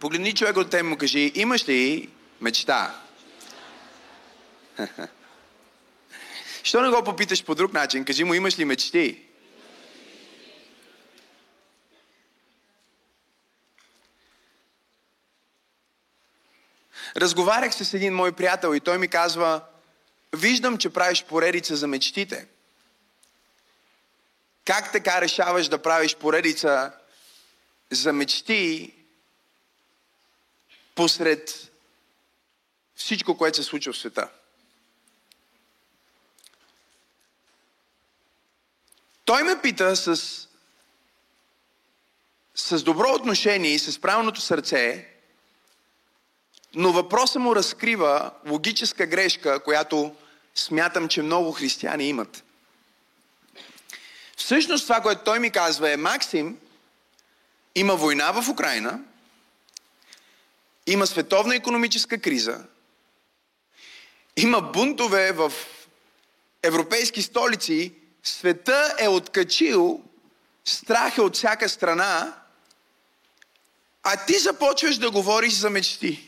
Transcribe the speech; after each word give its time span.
Погледни 0.00 0.34
човек 0.34 0.56
от 0.56 0.70
теб 0.70 0.84
му 0.84 0.96
кажи, 0.96 1.32
имаш 1.34 1.68
ли 1.68 2.08
мечта? 2.40 3.00
Що 6.62 6.80
не 6.80 6.90
го 6.90 7.04
попиташ 7.04 7.44
по 7.44 7.54
друг 7.54 7.72
начин? 7.72 8.04
Кажи 8.04 8.24
му, 8.24 8.34
имаш 8.34 8.58
ли 8.58 8.64
мечти? 8.64 9.22
Разговарях 17.16 17.74
с 17.74 17.94
един 17.94 18.14
мой 18.14 18.32
приятел 18.32 18.74
и 18.74 18.80
той 18.80 18.98
ми 18.98 19.08
казва, 19.08 19.64
виждам, 20.32 20.78
че 20.78 20.92
правиш 20.92 21.24
поредица 21.24 21.76
за 21.76 21.86
мечтите. 21.86 22.46
Как 24.64 24.92
така 24.92 25.20
решаваш 25.20 25.68
да 25.68 25.82
правиш 25.82 26.16
поредица 26.16 26.92
за 27.90 28.12
мечти 28.12 28.94
посред 30.98 31.70
всичко, 32.94 33.36
което 33.36 33.56
се 33.56 33.62
случва 33.62 33.92
в 33.92 33.98
света? 33.98 34.28
Той 39.24 39.42
ме 39.42 39.60
пита 39.62 39.96
с, 39.96 40.16
с 42.54 42.82
добро 42.82 43.14
отношение 43.14 43.70
и 43.70 43.78
с 43.78 44.00
правилното 44.00 44.40
сърце, 44.40 45.08
но 46.74 46.92
въпросът 46.92 47.42
му 47.42 47.56
разкрива 47.56 48.30
логическа 48.46 49.06
грешка, 49.06 49.64
която 49.64 50.14
смятам, 50.54 51.08
че 51.08 51.22
много 51.22 51.52
християни 51.52 52.08
имат. 52.08 52.44
Всъщност 54.36 54.84
това, 54.84 55.00
което 55.00 55.24
той 55.24 55.38
ми 55.38 55.50
казва 55.50 55.90
е, 55.90 55.96
Максим, 55.96 56.58
има 57.74 57.96
война 57.96 58.32
в 58.32 58.48
Украина, 58.48 59.00
има 60.92 61.06
световна 61.06 61.56
економическа 61.56 62.20
криза, 62.20 62.64
има 64.36 64.60
бунтове 64.60 65.32
в 65.32 65.52
европейски 66.62 67.22
столици, 67.22 67.92
света 68.22 68.96
е 68.98 69.08
откачил, 69.08 70.02
страх 70.64 71.18
е 71.18 71.20
от 71.20 71.36
всяка 71.36 71.68
страна, 71.68 72.42
а 74.02 74.26
ти 74.26 74.38
започваш 74.38 74.98
да 74.98 75.10
говориш 75.10 75.52
за 75.52 75.70
мечти. 75.70 76.24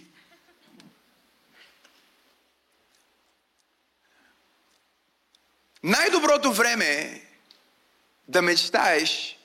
Най-доброто 5.83 6.53
време 6.53 7.23
да 8.29 8.43
мечтаеш 8.43 9.39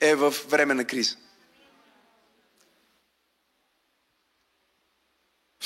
е 0.00 0.14
в 0.14 0.34
време 0.48 0.74
на 0.74 0.84
криза. 0.84 1.16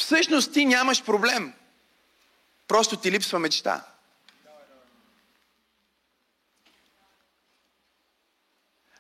Всъщност 0.00 0.52
ти 0.52 0.64
нямаш 0.64 1.04
проблем. 1.04 1.52
Просто 2.68 2.96
ти 2.96 3.10
липсва 3.10 3.38
мечта. 3.38 3.84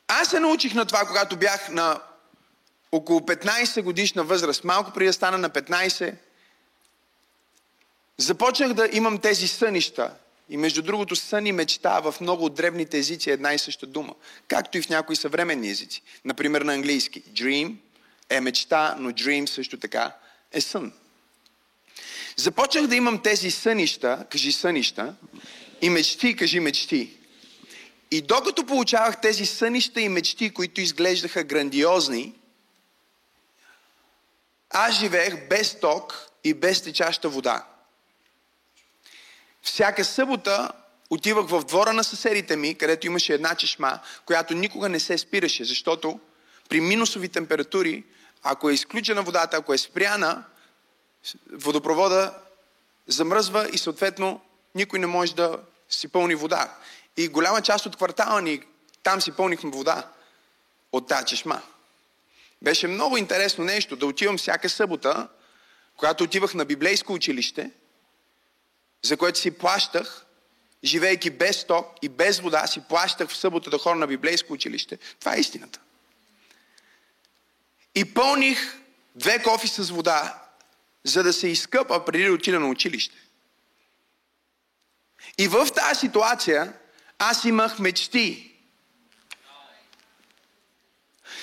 Аз 0.08 0.28
се 0.28 0.40
научих 0.40 0.74
на 0.74 0.86
това, 0.86 1.06
когато 1.06 1.36
бях 1.36 1.68
на 1.68 2.00
около 2.92 3.20
15 3.20 3.82
годишна 3.82 4.24
възраст, 4.24 4.64
малко 4.64 4.92
преди 4.92 5.06
да 5.06 5.12
стана 5.12 5.38
на 5.38 5.50
15, 5.50 6.14
започнах 8.16 8.72
да 8.72 8.88
имам 8.92 9.18
тези 9.18 9.48
сънища. 9.48 10.14
И 10.48 10.56
между 10.56 10.82
другото, 10.82 11.16
сън 11.16 11.46
и 11.46 11.52
мечта 11.52 12.00
в 12.00 12.14
много 12.20 12.44
от 12.44 12.54
древните 12.54 12.98
езици 12.98 13.30
е 13.30 13.32
една 13.32 13.54
и 13.54 13.58
съща 13.58 13.86
дума. 13.86 14.14
Както 14.48 14.78
и 14.78 14.82
в 14.82 14.88
някои 14.88 15.16
съвременни 15.16 15.70
езици. 15.70 16.02
Например 16.24 16.62
на 16.62 16.74
английски. 16.74 17.22
Dream 17.22 17.76
е 18.30 18.40
мечта, 18.40 18.96
но 18.98 19.10
dream 19.10 19.46
също 19.46 19.78
така 19.78 20.12
е 20.52 20.60
сън. 20.60 20.92
Започнах 22.36 22.86
да 22.86 22.96
имам 22.96 23.22
тези 23.22 23.50
сънища, 23.50 24.26
кажи 24.30 24.52
сънища, 24.52 25.14
и 25.82 25.90
мечти, 25.90 26.36
кажи 26.36 26.60
мечти. 26.60 27.10
И 28.10 28.20
докато 28.20 28.66
получавах 28.66 29.20
тези 29.20 29.46
сънища 29.46 30.00
и 30.00 30.08
мечти, 30.08 30.50
които 30.50 30.80
изглеждаха 30.80 31.44
грандиозни, 31.44 32.34
аз 34.70 34.94
живеех 34.98 35.48
без 35.48 35.80
ток 35.80 36.30
и 36.44 36.54
без 36.54 36.82
течаща 36.82 37.28
вода. 37.28 37.66
Всяка 39.62 40.04
събота 40.04 40.70
отивах 41.10 41.46
в 41.46 41.64
двора 41.64 41.92
на 41.92 42.04
съседите 42.04 42.56
ми, 42.56 42.74
където 42.74 43.06
имаше 43.06 43.34
една 43.34 43.54
чешма, 43.54 44.00
която 44.26 44.54
никога 44.54 44.88
не 44.88 45.00
се 45.00 45.18
спираше, 45.18 45.64
защото 45.64 46.20
при 46.68 46.80
минусови 46.80 47.28
температури, 47.28 48.04
ако 48.42 48.70
е 48.70 48.74
изключена 48.74 49.22
водата, 49.22 49.56
ако 49.56 49.74
е 49.74 49.78
спряна, 49.78 50.44
водопровода 51.52 52.38
замръзва 53.06 53.68
и 53.72 53.78
съответно 53.78 54.40
никой 54.74 54.98
не 54.98 55.06
може 55.06 55.34
да 55.34 55.58
си 55.88 56.08
пълни 56.08 56.34
вода. 56.34 56.76
И 57.16 57.28
голяма 57.28 57.62
част 57.62 57.86
от 57.86 57.96
квартала 57.96 58.42
ни, 58.42 58.62
там 59.02 59.20
си 59.20 59.32
пълнихме 59.32 59.70
вода 59.70 60.08
от 60.92 61.08
тази 61.08 61.26
чешма. 61.26 61.62
Беше 62.62 62.86
много 62.86 63.16
интересно 63.16 63.64
нещо 63.64 63.96
да 63.96 64.06
отивам 64.06 64.38
всяка 64.38 64.68
събота, 64.68 65.28
когато 65.96 66.24
отивах 66.24 66.54
на 66.54 66.64
библейско 66.64 67.12
училище, 67.12 67.70
за 69.02 69.16
което 69.16 69.38
си 69.38 69.50
плащах, 69.50 70.26
живеейки 70.84 71.30
без 71.30 71.64
ток 71.64 71.86
и 72.02 72.08
без 72.08 72.40
вода, 72.40 72.66
си 72.66 72.80
плащах 72.88 73.28
в 73.28 73.36
събота 73.36 73.70
да 73.70 73.78
хора 73.78 73.94
на 73.96 74.06
библейско 74.06 74.52
училище. 74.52 74.98
Това 75.20 75.36
е 75.36 75.40
истината. 75.40 75.80
И 77.94 78.14
пълних 78.14 78.78
две 79.14 79.42
кофи 79.42 79.68
с 79.68 79.90
вода, 79.90 80.42
за 81.04 81.22
да 81.22 81.32
се 81.32 81.48
изкъпа 81.48 82.04
преди 82.04 82.24
да 82.24 82.32
отида 82.32 82.60
на 82.60 82.68
училище. 82.68 83.16
И 85.38 85.48
в 85.48 85.68
тази 85.74 86.00
ситуация 86.00 86.72
аз 87.18 87.44
имах 87.44 87.78
мечти. 87.78 88.46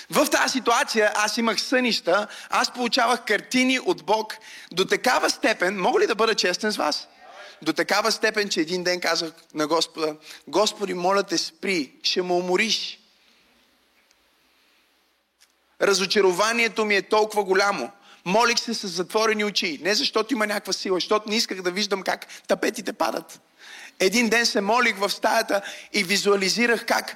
В 0.09 0.27
тази 0.29 0.51
ситуация 0.51 1.11
аз 1.15 1.37
имах 1.37 1.61
сънища, 1.61 2.27
аз 2.49 2.73
получавах 2.73 3.25
картини 3.25 3.79
от 3.79 4.03
Бог 4.03 4.37
до 4.71 4.85
такава 4.85 5.29
степен, 5.29 5.81
мога 5.81 5.99
ли 5.99 6.07
да 6.07 6.15
бъда 6.15 6.35
честен 6.35 6.71
с 6.71 6.77
вас? 6.77 7.07
До 7.61 7.73
такава 7.73 8.11
степен, 8.11 8.49
че 8.49 8.59
един 8.59 8.83
ден 8.83 9.01
казах 9.01 9.33
на 9.53 9.67
Господа, 9.67 10.15
Господи, 10.47 10.93
моля 10.93 11.23
те 11.23 11.37
спри, 11.37 11.93
ще 12.03 12.21
му 12.21 12.37
умориш. 12.37 12.99
Разочарованието 15.81 16.85
ми 16.85 16.95
е 16.95 17.01
толкова 17.01 17.43
голямо. 17.43 17.91
Молих 18.27 18.59
се 18.59 18.73
с 18.73 18.87
затворени 18.87 19.45
очи. 19.45 19.79
Не 19.81 19.95
защото 19.95 20.33
има 20.33 20.47
някаква 20.47 20.73
сила, 20.73 20.95
защото 20.95 21.29
не 21.29 21.35
исках 21.35 21.61
да 21.61 21.71
виждам 21.71 22.01
как 22.01 22.27
тапетите 22.47 22.93
падат. 22.93 23.41
Един 23.99 24.29
ден 24.29 24.45
се 24.45 24.61
молих 24.61 24.97
в 24.97 25.09
стаята 25.09 25.61
и 25.93 26.03
визуализирах 26.03 26.85
как 26.85 27.15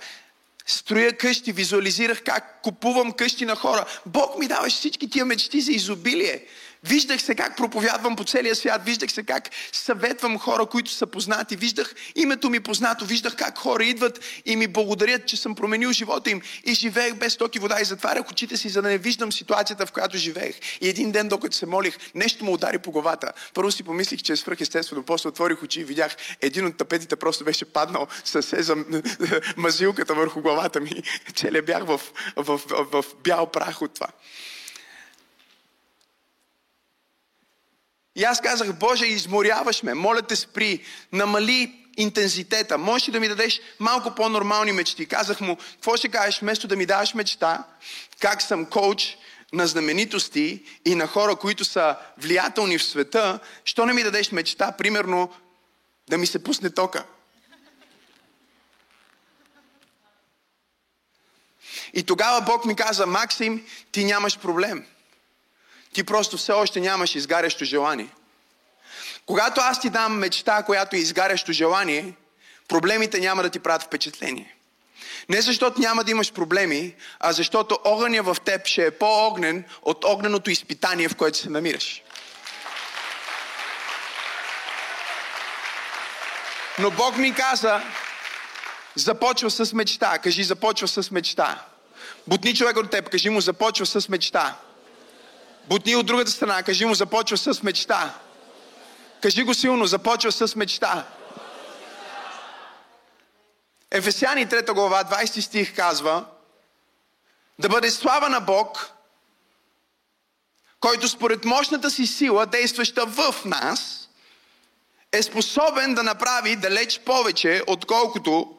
строя 0.65 1.17
къщи, 1.17 1.51
визуализирах 1.51 2.23
как 2.23 2.61
купувам 2.61 3.11
къщи 3.11 3.45
на 3.45 3.55
хора. 3.55 3.85
Бог 4.05 4.39
ми 4.39 4.47
даваше 4.47 4.75
всички 4.75 5.09
тия 5.09 5.25
мечти 5.25 5.61
за 5.61 5.71
изобилие. 5.71 6.45
Виждах 6.83 7.21
се 7.21 7.35
как 7.35 7.57
проповядвам 7.57 8.15
по 8.15 8.23
целия 8.23 8.55
свят, 8.55 8.81
виждах 8.85 9.11
се 9.11 9.23
как 9.23 9.49
съветвам 9.71 10.39
хора, 10.39 10.65
които 10.65 10.91
са 10.91 11.07
познати, 11.07 11.55
виждах 11.55 11.95
името 12.15 12.49
ми 12.49 12.59
познато, 12.59 13.05
виждах 13.05 13.35
как 13.35 13.57
хора 13.57 13.83
идват 13.83 14.19
и 14.45 14.55
ми 14.55 14.67
благодарят, 14.67 15.25
че 15.25 15.37
съм 15.37 15.55
променил 15.55 15.91
живота 15.91 16.29
им 16.29 16.41
и 16.65 16.73
живеех 16.73 17.15
без 17.15 17.37
токи 17.37 17.59
вода 17.59 17.81
и 17.81 17.85
затварях 17.85 18.31
очите 18.31 18.57
си, 18.57 18.69
за 18.69 18.81
да 18.81 18.89
не 18.89 18.97
виждам 18.97 19.31
ситуацията, 19.31 19.85
в 19.85 19.91
която 19.91 20.17
живеех. 20.17 20.55
И 20.81 20.89
един 20.89 21.11
ден, 21.11 21.27
докато 21.27 21.55
се 21.55 21.65
молих, 21.65 21.97
нещо 22.15 22.45
му 22.45 22.53
удари 22.53 22.77
по 22.77 22.91
главата. 22.91 23.31
Първо 23.53 23.71
си 23.71 23.83
помислих, 23.83 24.21
че 24.21 24.33
е 24.33 24.37
свръхестествено, 24.37 25.03
после 25.03 25.29
отворих 25.29 25.63
очи 25.63 25.79
и 25.81 25.83
видях 25.83 26.15
един 26.41 26.65
от 26.65 26.77
тапетите 26.77 27.15
просто 27.15 27.43
беше 27.43 27.65
паднал 27.65 28.07
с 28.23 28.41
за 28.63 28.75
мазилката 29.57 30.13
върху 30.13 30.41
главата 30.41 30.79
ми. 30.79 31.03
Целият 31.35 31.65
бях 31.65 31.85
в, 31.85 32.01
в, 32.35 32.57
в, 32.57 32.85
в 32.91 33.05
бял 33.23 33.51
прах 33.51 33.81
от 33.81 33.93
това. 33.93 34.07
И 38.15 38.23
аз 38.23 38.41
казах, 38.41 38.73
Боже, 38.73 39.05
изморяваш 39.05 39.83
ме, 39.83 39.93
моля 39.93 40.21
те 40.21 40.35
спри, 40.35 40.83
намали 41.11 41.81
интензитета. 41.97 42.77
Можеш 42.77 43.07
ли 43.07 43.11
да 43.11 43.19
ми 43.19 43.27
дадеш 43.27 43.61
малко 43.79 44.15
по-нормални 44.15 44.71
мечти? 44.71 45.05
Казах 45.05 45.41
му, 45.41 45.57
какво 45.71 45.97
ще 45.97 46.09
кажеш, 46.09 46.39
вместо 46.41 46.67
да 46.67 46.75
ми 46.75 46.85
даваш 46.85 47.13
мечта, 47.13 47.63
как 48.19 48.41
съм 48.41 48.65
коуч 48.65 49.17
на 49.53 49.67
знаменитости 49.67 50.63
и 50.85 50.95
на 50.95 51.07
хора, 51.07 51.35
които 51.35 51.65
са 51.65 51.95
влиятелни 52.17 52.77
в 52.77 52.83
света, 52.83 53.39
що 53.63 53.85
не 53.85 53.93
ми 53.93 54.03
дадеш 54.03 54.31
мечта, 54.31 54.71
примерно, 54.71 55.33
да 56.09 56.17
ми 56.17 56.27
се 56.27 56.43
пусне 56.43 56.69
тока? 56.69 57.03
И 61.93 62.03
тогава 62.03 62.41
Бог 62.41 62.65
ми 62.65 62.75
каза, 62.75 63.05
Максим, 63.05 63.65
ти 63.91 64.05
нямаш 64.05 64.37
проблем. 64.37 64.85
Ти 65.93 66.03
просто 66.03 66.37
все 66.37 66.51
още 66.51 66.79
нямаш 66.79 67.15
изгарящо 67.15 67.65
желание. 67.65 68.07
Когато 69.25 69.61
аз 69.61 69.81
ти 69.81 69.89
дам 69.89 70.17
мечта, 70.17 70.63
която 70.63 70.95
е 70.95 70.99
изгарящо 70.99 71.51
желание, 71.51 72.13
проблемите 72.67 73.19
няма 73.19 73.43
да 73.43 73.49
ти 73.49 73.59
правят 73.59 73.83
впечатление. 73.83 74.55
Не 75.29 75.41
защото 75.41 75.81
няма 75.81 76.03
да 76.03 76.11
имаш 76.11 76.33
проблеми, 76.33 76.95
а 77.19 77.31
защото 77.31 77.79
огъня 77.83 78.23
в 78.23 78.37
теб 78.45 78.67
ще 78.67 78.85
е 78.85 78.91
по-огнен 78.91 79.63
от 79.81 80.05
огненото 80.05 80.51
изпитание, 80.51 81.09
в 81.09 81.15
което 81.15 81.37
се 81.37 81.49
намираш. 81.49 82.03
Но 86.79 86.91
Бог 86.91 87.17
ми 87.17 87.33
каза, 87.33 87.81
започва 88.95 89.51
с 89.51 89.73
мечта. 89.73 90.17
Кажи, 90.17 90.43
започва 90.43 90.87
с 90.87 91.11
мечта. 91.11 91.65
Бутни 92.27 92.55
човек 92.55 92.77
от 92.77 92.91
теб, 92.91 93.09
кажи 93.09 93.29
му, 93.29 93.41
започва 93.41 93.85
с 93.85 94.09
мечта. 94.09 94.55
Бутни 95.71 95.95
от 95.95 96.05
другата 96.05 96.31
страна, 96.31 96.63
кажи 96.63 96.85
му, 96.85 96.93
започва 96.93 97.37
с 97.37 97.63
мечта. 97.63 98.19
Кажи 99.21 99.43
го 99.43 99.53
силно, 99.53 99.85
започва 99.85 100.31
с 100.31 100.55
мечта. 100.55 101.07
Ефесяни 103.91 104.47
3 104.47 104.73
глава, 104.73 105.03
20 105.03 105.39
стих 105.39 105.75
казва, 105.75 106.25
да 107.59 107.69
бъде 107.69 107.91
слава 107.91 108.29
на 108.29 108.39
Бог, 108.39 108.91
който 110.79 111.07
според 111.07 111.45
мощната 111.45 111.89
си 111.89 112.07
сила, 112.07 112.45
действаща 112.45 113.05
в 113.05 113.35
нас, 113.45 114.09
е 115.11 115.23
способен 115.23 115.93
да 115.93 116.03
направи 116.03 116.55
далеч 116.55 116.99
повече, 116.99 117.63
отколкото 117.67 118.57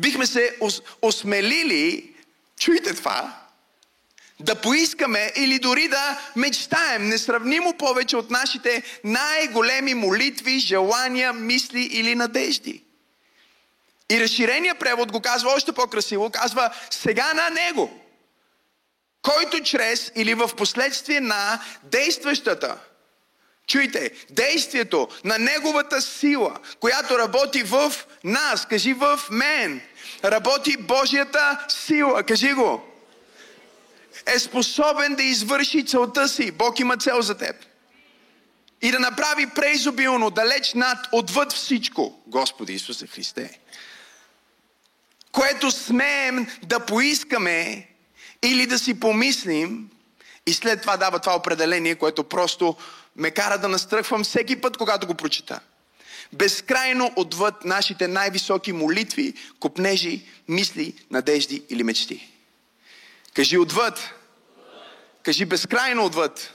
бихме 0.00 0.26
се 0.26 0.58
осмелили, 1.02 2.14
чуйте 2.58 2.94
това, 2.94 3.45
да 4.40 4.54
поискаме 4.54 5.32
или 5.36 5.58
дори 5.58 5.88
да 5.88 6.20
мечтаем 6.36 7.08
несравнимо 7.08 7.74
повече 7.78 8.16
от 8.16 8.30
нашите 8.30 8.82
най-големи 9.04 9.94
молитви, 9.94 10.58
желания, 10.58 11.32
мисли 11.32 11.82
или 11.82 12.14
надежди. 12.14 12.82
И 14.10 14.20
разширения 14.20 14.74
превод 14.74 15.12
го 15.12 15.20
казва 15.20 15.50
още 15.50 15.72
по-красиво, 15.72 16.30
казва 16.30 16.70
сега 16.90 17.34
на 17.34 17.50
Него, 17.50 18.00
който 19.22 19.62
чрез 19.62 20.12
или 20.16 20.34
в 20.34 20.50
последствие 20.56 21.20
на 21.20 21.62
действащата, 21.82 22.78
чуйте, 23.66 24.10
действието 24.30 25.08
на 25.24 25.38
Неговата 25.38 26.02
сила, 26.02 26.58
която 26.80 27.18
работи 27.18 27.62
в 27.62 27.92
нас, 28.24 28.66
кажи 28.66 28.92
в 28.92 29.20
мен, 29.30 29.80
работи 30.24 30.76
Божията 30.76 31.66
сила, 31.68 32.22
кажи 32.22 32.52
го, 32.52 32.95
е 34.34 34.38
способен 34.38 35.14
да 35.14 35.22
извърши 35.22 35.86
целта 35.86 36.28
си. 36.28 36.50
Бог 36.50 36.80
има 36.80 36.96
цел 36.96 37.20
за 37.20 37.38
теб. 37.38 37.56
И 38.82 38.90
да 38.90 39.00
направи 39.00 39.46
преизобилно, 39.54 40.30
далеч 40.30 40.74
над, 40.74 40.98
отвъд 41.12 41.52
всичко, 41.52 42.22
Господи 42.26 42.72
Исусе 42.72 43.06
Христе 43.06 43.58
което 45.36 45.70
смеем 45.70 46.46
да 46.62 46.80
поискаме 46.80 47.88
или 48.42 48.66
да 48.66 48.78
си 48.78 49.00
помислим 49.00 49.88
и 50.46 50.52
след 50.52 50.80
това 50.80 50.96
дава 50.96 51.18
това 51.18 51.36
определение, 51.36 51.94
което 51.94 52.24
просто 52.24 52.76
ме 53.16 53.30
кара 53.30 53.58
да 53.58 53.68
настръхвам 53.68 54.24
всеки 54.24 54.60
път, 54.60 54.76
когато 54.76 55.06
го 55.06 55.14
прочита. 55.14 55.60
Безкрайно 56.32 57.12
отвъд 57.16 57.64
нашите 57.64 58.08
най-високи 58.08 58.72
молитви, 58.72 59.34
копнежи, 59.60 60.24
мисли, 60.48 60.94
надежди 61.10 61.62
или 61.70 61.82
мечти. 61.82 62.28
Кажи 63.34 63.58
отвъд. 63.58 64.10
Кажи 65.26 65.44
безкрайно 65.44 66.04
отвъд. 66.04 66.52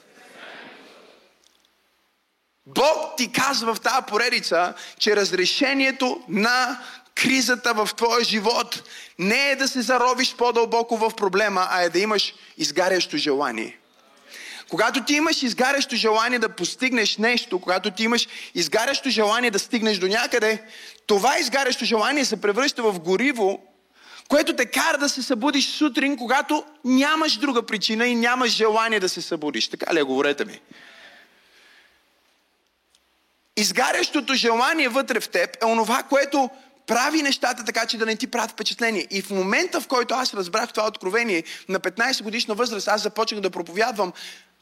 Бог 2.66 3.18
ти 3.18 3.32
казва 3.32 3.76
в 3.76 3.80
тази 3.82 4.06
поредица, 4.08 4.74
че 5.00 5.16
разрешението 5.16 6.24
на 6.30 6.84
кризата 7.16 7.74
в 7.74 7.90
твоя 7.98 8.24
живот 8.24 8.90
не 9.20 9.52
е 9.52 9.56
да 9.56 9.68
се 9.68 9.82
заровиш 9.82 10.36
по-дълбоко 10.36 10.98
в 10.98 11.12
проблема, 11.18 11.68
а 11.70 11.82
е 11.82 11.90
да 11.90 12.00
имаш 12.00 12.34
изгарящо 12.58 13.18
желание. 13.18 13.78
Когато 14.70 15.04
ти 15.04 15.14
имаш 15.14 15.44
изгарящо 15.44 15.96
желание 15.96 16.40
да 16.40 16.56
постигнеш 16.56 17.18
нещо, 17.18 17.60
когато 17.60 17.92
ти 17.92 18.04
имаш 18.04 18.28
изгарящо 18.56 19.10
желание 19.10 19.52
да 19.52 19.60
стигнеш 19.60 19.98
до 19.98 20.08
някъде, 20.08 20.64
това 21.08 21.40
изгарящо 21.40 21.86
желание 21.86 22.26
се 22.26 22.42
превръща 22.42 22.84
в 22.84 23.00
гориво, 23.00 23.71
което 24.32 24.56
те 24.56 24.66
кара 24.66 24.98
да 24.98 25.10
се 25.10 25.24
събудиш 25.24 25.68
сутрин, 25.68 26.18
когато 26.18 26.64
нямаш 26.86 27.38
друга 27.38 27.64
причина 27.64 28.08
и 28.08 28.16
нямаш 28.16 28.52
желание 28.52 29.00
да 29.00 29.10
се 29.10 29.22
събудиш. 29.22 29.68
Така 29.68 29.94
ли 29.94 30.00
е, 30.00 30.04
говорете 30.04 30.46
ми? 30.46 30.62
Изгарящото 33.58 34.34
желание 34.34 34.90
вътре 34.90 35.20
в 35.20 35.30
теб 35.30 35.64
е 35.64 35.66
онова, 35.66 36.04
което 36.04 36.50
прави 36.88 37.22
нещата 37.22 37.66
така, 37.66 37.86
че 37.86 37.98
да 37.98 38.06
не 38.06 38.16
ти 38.16 38.28
правят 38.28 38.52
впечатление. 38.52 39.08
И 39.12 39.22
в 39.22 39.30
момента, 39.30 39.82
в 39.82 39.88
който 39.88 40.14
аз 40.14 40.34
разбрах 40.34 40.70
това 40.74 40.88
откровение, 40.88 41.44
на 41.70 41.80
15 41.80 42.24
годишна 42.24 42.56
възраст, 42.56 42.88
аз 42.88 43.04
започнах 43.04 43.42
да 43.42 43.50
проповядвам 43.50 44.14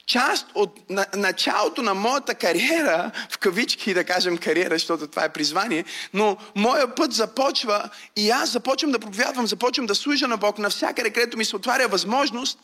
част 0.10 0.48
от 0.56 0.90
на, 0.90 1.06
началото 1.16 1.82
на 1.82 1.94
моята 1.94 2.36
кариера, 2.36 3.12
в 3.30 3.38
кавички 3.38 3.94
да 3.94 4.04
кажем 4.04 4.38
кариера, 4.38 4.76
защото 4.76 5.08
това 5.08 5.24
е 5.24 5.34
призвание, 5.34 5.86
но 6.14 6.38
моя 6.56 6.96
път 6.96 7.14
започва 7.14 7.90
и 8.16 8.30
аз 8.30 8.52
започвам 8.52 8.92
да 8.92 9.00
проповядвам, 9.00 9.48
започвам 9.48 9.86
да 9.86 9.96
служа 9.96 10.28
на 10.28 10.38
Бог 10.38 10.58
навсякъде, 10.58 11.10
където 11.10 11.38
ми 11.38 11.46
се 11.46 11.56
отваря 11.56 11.88
възможност, 11.88 12.60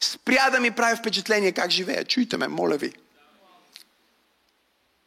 спря 0.00 0.50
да 0.50 0.60
ми 0.60 0.70
прави 0.70 0.96
впечатление 0.96 1.52
как 1.52 1.70
живея. 1.70 2.04
Чуйте 2.04 2.36
ме, 2.36 2.48
моля 2.48 2.76
ви 2.76 2.92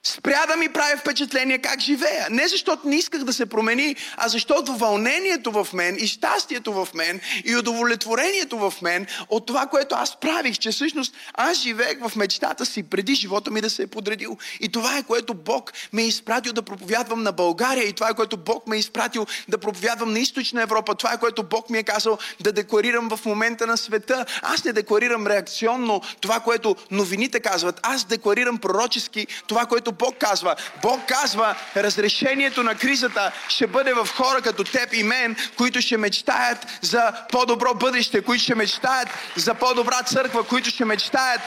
спря 0.08 0.46
да 0.46 0.56
ми 0.56 0.70
прави 0.70 0.98
впечатление 0.98 1.58
как 1.58 1.80
живея. 1.80 2.28
Не 2.30 2.48
защото 2.48 2.88
не 2.88 2.96
исках 2.96 3.24
да 3.24 3.34
се 3.34 3.46
промени, 3.46 3.96
а 4.18 4.28
защото 4.28 4.76
вълнението 4.76 5.52
в 5.52 5.68
мен 5.74 5.98
и 6.00 6.08
щастието 6.08 6.74
в 6.74 6.88
мен 6.94 7.22
и 7.46 7.56
удовлетворението 7.56 8.58
в 8.58 8.74
мен 8.82 9.08
от 9.30 9.46
това, 9.46 9.66
което 9.68 9.96
аз 9.96 10.20
правих, 10.20 10.58
че 10.58 10.72
всъщност 10.72 11.16
аз 11.34 11.58
живеех 11.58 11.98
в 12.08 12.16
мечтата 12.16 12.66
си 12.66 12.84
преди 12.84 13.16
живота 13.16 13.52
ми 13.52 13.62
да 13.62 13.70
се 13.70 13.84
е 13.84 13.88
подредил. 13.88 14.38
И 14.60 14.70
това 14.70 14.98
е 14.98 15.04
което 15.04 15.34
Бог 15.34 15.74
ме 15.94 16.02
е 16.02 16.08
изпратил 16.08 16.54
да 16.54 16.62
проповядвам 16.62 17.24
на 17.24 17.32
България 17.32 17.88
и 17.88 17.94
това 17.94 18.10
е 18.10 18.14
което 18.14 18.38
Бог 18.38 18.68
ме 18.68 18.76
е 18.76 18.80
изпратил 18.80 19.26
да 19.48 19.58
проповядвам 19.58 20.14
на 20.14 20.20
Източна 20.20 20.62
Европа. 20.62 20.96
Това 20.96 21.14
е 21.14 21.20
което 21.20 21.44
Бог 21.44 21.70
ми 21.70 21.78
е 21.78 21.84
казал 21.84 22.18
да 22.42 22.52
декларирам 22.52 23.10
в 23.10 23.26
момента 23.26 23.68
на 23.68 23.78
света. 23.78 24.26
Аз 24.42 24.64
не 24.64 24.74
декларирам 24.74 25.28
реакционно 25.28 26.02
това, 26.22 26.40
което 26.40 26.76
новините 26.92 27.40
казват. 27.40 27.80
Аз 27.84 28.04
декларирам 28.04 28.58
пророчески 28.58 29.28
това, 29.48 29.66
което 29.66 29.95
Бог 30.00 30.18
казва. 30.18 30.56
Бог 30.82 31.02
казва, 31.08 31.56
разрешението 31.78 32.64
на 32.64 32.76
кризата 32.76 33.32
ще 33.50 33.68
бъде 33.68 33.94
в 33.94 34.08
хора 34.16 34.42
като 34.42 34.64
теб 34.64 34.94
и 34.94 35.04
мен, 35.04 35.36
които 35.58 35.82
ще 35.82 35.98
мечтаят 35.98 36.68
за 36.82 37.14
по-добро 37.32 37.74
бъдеще, 37.74 38.22
които 38.22 38.44
ще 38.44 38.56
мечтаят 38.56 39.10
за 39.36 39.54
по-добра 39.54 40.04
църква, 40.04 40.44
които 40.44 40.70
ще 40.70 40.86
мечтаят 40.86 41.42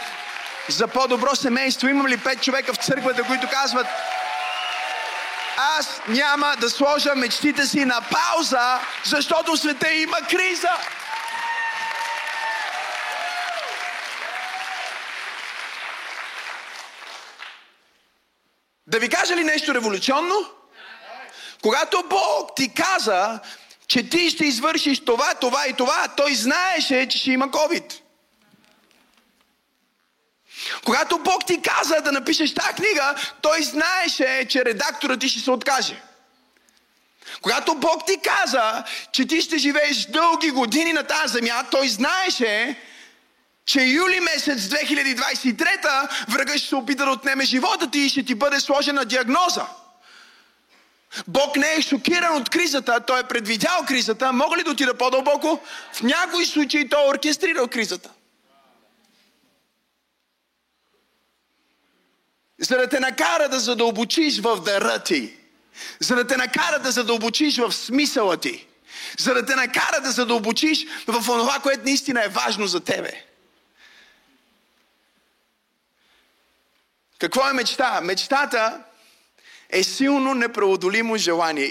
за 0.69 0.89
по-добро 0.89 1.37
семейство. 1.37 1.89
Имам 1.89 2.09
ли 2.09 2.17
пет 2.17 2.43
човека 2.43 2.73
в 2.73 2.77
църквата, 2.77 3.23
които 3.23 3.49
казват, 3.51 3.87
аз 5.79 6.01
няма 6.09 6.55
да 6.61 6.71
сложа 6.71 7.15
мечтите 7.15 7.67
си 7.67 7.85
на 7.85 8.01
пауза, 8.01 8.79
защото 9.05 9.57
света 9.57 9.93
има 9.93 10.17
криза. 10.31 10.71
Да 18.89 18.99
ви 18.99 19.09
кажа 19.09 19.37
ли 19.37 19.45
нещо 19.45 19.75
революционно? 19.75 20.35
Когато 21.63 22.05
Бог 22.11 22.57
ти 22.57 22.75
каза, 22.75 23.41
че 23.87 24.11
ти 24.11 24.31
ще 24.31 24.45
извършиш 24.45 25.05
това, 25.05 25.35
това 25.35 25.67
и 25.69 25.73
това, 25.73 26.09
той 26.17 26.35
знаеше, 26.35 27.09
че 27.09 27.19
ще 27.19 27.31
има 27.31 27.49
COVID. 27.49 28.01
Когато 30.85 31.19
Бог 31.19 31.47
ти 31.47 31.63
каза 31.63 32.01
да 32.01 32.13
напишеш 32.13 32.55
тази 32.55 32.75
книга, 32.75 33.15
той 33.41 33.63
знаеше, 33.63 34.47
че 34.49 34.65
редакторът 34.65 35.21
ти 35.21 35.29
ще 35.29 35.41
се 35.41 35.51
откаже. 35.51 36.03
Когато 37.43 37.75
Бог 37.75 38.07
ти 38.07 38.17
каза, 38.21 38.85
че 39.13 39.27
ти 39.27 39.41
ще 39.41 39.59
живееш 39.59 40.07
дълги 40.07 40.51
години 40.51 40.93
на 40.93 41.03
тази 41.03 41.33
земя, 41.33 41.65
той 41.71 41.89
знаеше, 41.89 42.77
че 43.69 43.81
юли 43.81 44.21
месец 44.21 44.61
2023 44.61 46.09
врага 46.29 46.59
ще 46.59 46.69
се 46.69 46.77
опита 46.77 47.05
да 47.05 47.11
отнеме 47.11 47.45
живота 47.45 47.91
ти 47.91 47.99
и 47.99 48.09
ще 48.09 48.23
ти 48.23 48.35
бъде 48.35 48.61
сложена 48.61 49.05
диагноза. 49.05 49.67
Бог 51.27 51.57
не 51.57 51.75
е 51.75 51.83
шокиран 51.83 52.37
от 52.37 52.49
кризата, 52.49 53.01
той 53.07 53.21
е 53.21 53.29
предвидял 53.29 53.85
кризата. 53.89 54.33
Мога 54.33 54.57
ли 54.57 54.63
да 54.63 54.71
отида 54.71 54.95
по-дълбоко? 54.95 55.61
В 55.93 56.03
някои 56.03 56.47
случаи 56.47 56.89
той 56.89 57.05
е 57.05 57.09
оркестрирал 57.09 57.69
кризата. 57.69 58.11
За 62.61 62.77
да 62.77 62.89
те 62.89 63.01
накара 63.01 63.49
да 63.49 63.61
задълбочиш 63.61 64.41
в 64.41 64.61
дъра 64.61 64.99
ти. 64.99 65.35
За 66.01 66.15
да 66.15 66.27
те 66.27 66.37
накара 66.37 66.79
да 66.79 66.91
задълбочиш 66.91 67.59
в 67.59 67.73
смисъла 67.73 68.37
ти. 68.37 68.67
За 69.19 69.35
да 69.35 69.47
те 69.47 69.55
накара 69.57 70.01
да 70.01 70.11
задълбочиш 70.11 70.87
в 71.07 71.25
това, 71.25 71.59
което 71.63 71.85
наистина 71.85 72.25
е 72.25 72.29
важно 72.29 72.67
за 72.67 72.81
тебе. 72.81 73.28
Какво 77.19 77.49
е 77.49 77.53
мечта? 77.53 78.01
Мечтата 78.01 78.85
е 79.71 79.83
силно 79.83 80.35
непреодолимо 80.35 81.17
желание, 81.17 81.65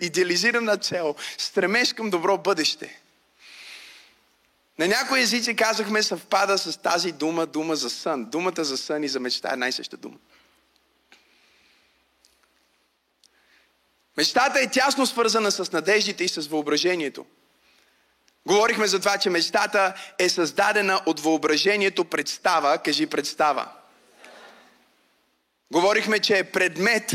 идеализирана 0.00 0.76
цел, 0.76 1.14
стремеж 1.38 1.92
към 1.92 2.10
добро 2.10 2.38
бъдеще. 2.38 3.02
На 4.78 4.88
някои 4.88 5.20
езици 5.20 5.56
казахме 5.56 6.02
съвпада 6.02 6.58
с 6.58 6.76
тази 6.76 7.12
дума, 7.12 7.46
дума 7.46 7.76
за 7.76 7.90
сън. 7.90 8.24
Думата 8.24 8.64
за 8.64 8.76
сън 8.76 9.04
и 9.04 9.08
за 9.08 9.20
мечта 9.20 9.50
е 9.52 9.56
най-съща 9.56 9.96
дума. 9.96 10.16
Мечтата 14.16 14.60
е 14.60 14.70
тясно 14.70 15.06
свързана 15.06 15.50
с 15.50 15.72
надеждите 15.72 16.24
и 16.24 16.28
с 16.28 16.48
въображението. 16.48 17.26
Говорихме 18.46 18.86
за 18.86 19.00
това, 19.00 19.18
че 19.18 19.30
мечтата 19.30 19.94
е 20.18 20.28
създадена 20.28 21.00
от 21.06 21.20
въображението 21.20 22.04
представа. 22.04 22.78
Кажи 22.78 23.06
представа. 23.06 23.68
Говорихме, 25.72 26.18
че 26.18 26.38
е 26.38 26.44
предмет 26.44 27.12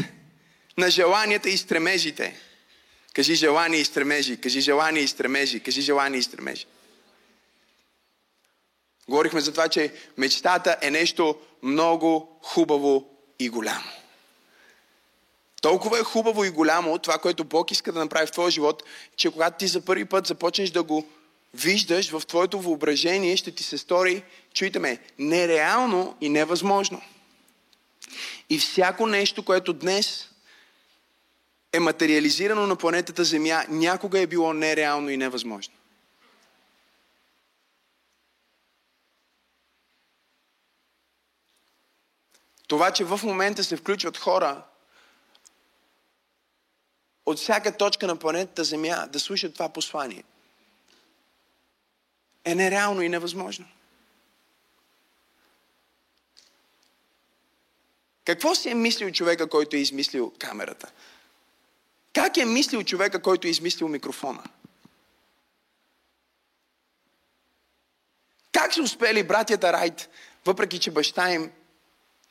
на 0.77 0.89
желанията 0.89 1.49
и 1.49 1.57
стремежите. 1.57 2.35
Кажи 3.13 3.35
желания 3.35 3.81
и 3.81 3.85
стремежи. 3.85 4.41
Кажи 4.41 4.61
желания 4.61 5.03
и 5.03 5.07
стремежи. 5.07 5.59
Кажи 5.59 5.81
желания 5.81 6.19
и 6.19 6.23
стремежи. 6.23 6.65
Говорихме 9.09 9.41
за 9.41 9.51
това, 9.51 9.67
че 9.67 9.93
мечтата 10.17 10.77
е 10.81 10.91
нещо 10.91 11.35
много 11.63 12.39
хубаво 12.43 13.09
и 13.39 13.49
голямо. 13.49 13.91
Толкова 15.61 15.99
е 15.99 16.03
хубаво 16.03 16.43
и 16.43 16.49
голямо 16.49 16.99
това, 16.99 17.17
което 17.17 17.43
Бог 17.43 17.71
иска 17.71 17.91
да 17.91 17.99
направи 17.99 18.27
в 18.27 18.31
твоя 18.31 18.51
живот, 18.51 18.83
че 19.15 19.31
когато 19.31 19.57
ти 19.57 19.67
за 19.67 19.81
първи 19.81 20.05
път 20.05 20.27
започнеш 20.27 20.69
да 20.69 20.83
го 20.83 21.07
виждаш 21.53 22.09
в 22.09 22.25
твоето 22.27 22.61
въображение, 22.61 23.37
ще 23.37 23.51
ти 23.51 23.63
се 23.63 23.77
стори, 23.77 24.23
чуйте 24.53 24.79
ме, 24.79 24.99
нереално 25.19 26.17
и 26.21 26.29
невъзможно. 26.29 27.01
И 28.49 28.59
всяко 28.59 29.07
нещо, 29.07 29.45
което 29.45 29.73
днес 29.73 30.29
е 31.73 31.79
материализирано 31.79 32.67
на 32.67 32.75
планетата 32.75 33.23
Земя, 33.23 33.63
някога 33.69 34.19
е 34.19 34.27
било 34.27 34.53
нереално 34.53 35.09
и 35.09 35.17
невъзможно. 35.17 35.73
Това, 42.67 42.91
че 42.91 43.03
в 43.03 43.19
момента 43.23 43.63
се 43.63 43.77
включват 43.77 44.17
хора 44.17 44.63
от 47.25 47.37
всяка 47.37 47.77
точка 47.77 48.07
на 48.07 48.15
планетата 48.15 48.63
Земя 48.63 49.07
да 49.07 49.19
слушат 49.19 49.53
това 49.53 49.69
послание, 49.69 50.23
е 52.45 52.55
нереално 52.55 53.01
и 53.01 53.09
невъзможно. 53.09 53.65
Какво 58.27 58.55
си 58.55 58.69
е 58.69 58.75
мислил 58.75 59.11
човека, 59.11 59.49
който 59.49 59.75
е 59.75 59.79
измислил 59.79 60.33
камерата? 60.39 60.91
Как 62.13 62.37
е 62.37 62.45
мислил 62.45 62.83
човека, 62.83 63.21
който 63.21 63.47
е 63.47 63.49
измислил 63.49 63.87
микрофона? 63.87 64.43
Как 68.51 68.73
са 68.73 68.81
успели 68.81 69.23
братята 69.23 69.73
Райт, 69.73 70.09
въпреки 70.45 70.79
че 70.79 70.91
баща 70.91 71.31
им 71.31 71.51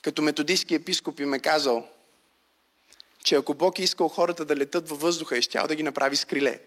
като 0.03 0.23
методистски 0.23 0.75
епископ 0.75 1.21
им 1.21 1.35
е 1.35 1.39
казал, 1.39 1.89
че 3.25 3.35
ако 3.35 3.55
Бог 3.55 3.79
е 3.79 3.83
искал 3.83 4.09
хората 4.09 4.45
да 4.45 4.57
летат 4.57 4.89
във 4.89 5.01
въздуха, 5.01 5.39
е 5.39 5.43
щял 5.43 5.67
да 5.67 5.75
ги 5.75 5.83
направи 5.83 6.17
с 6.17 6.25
криле. 6.25 6.61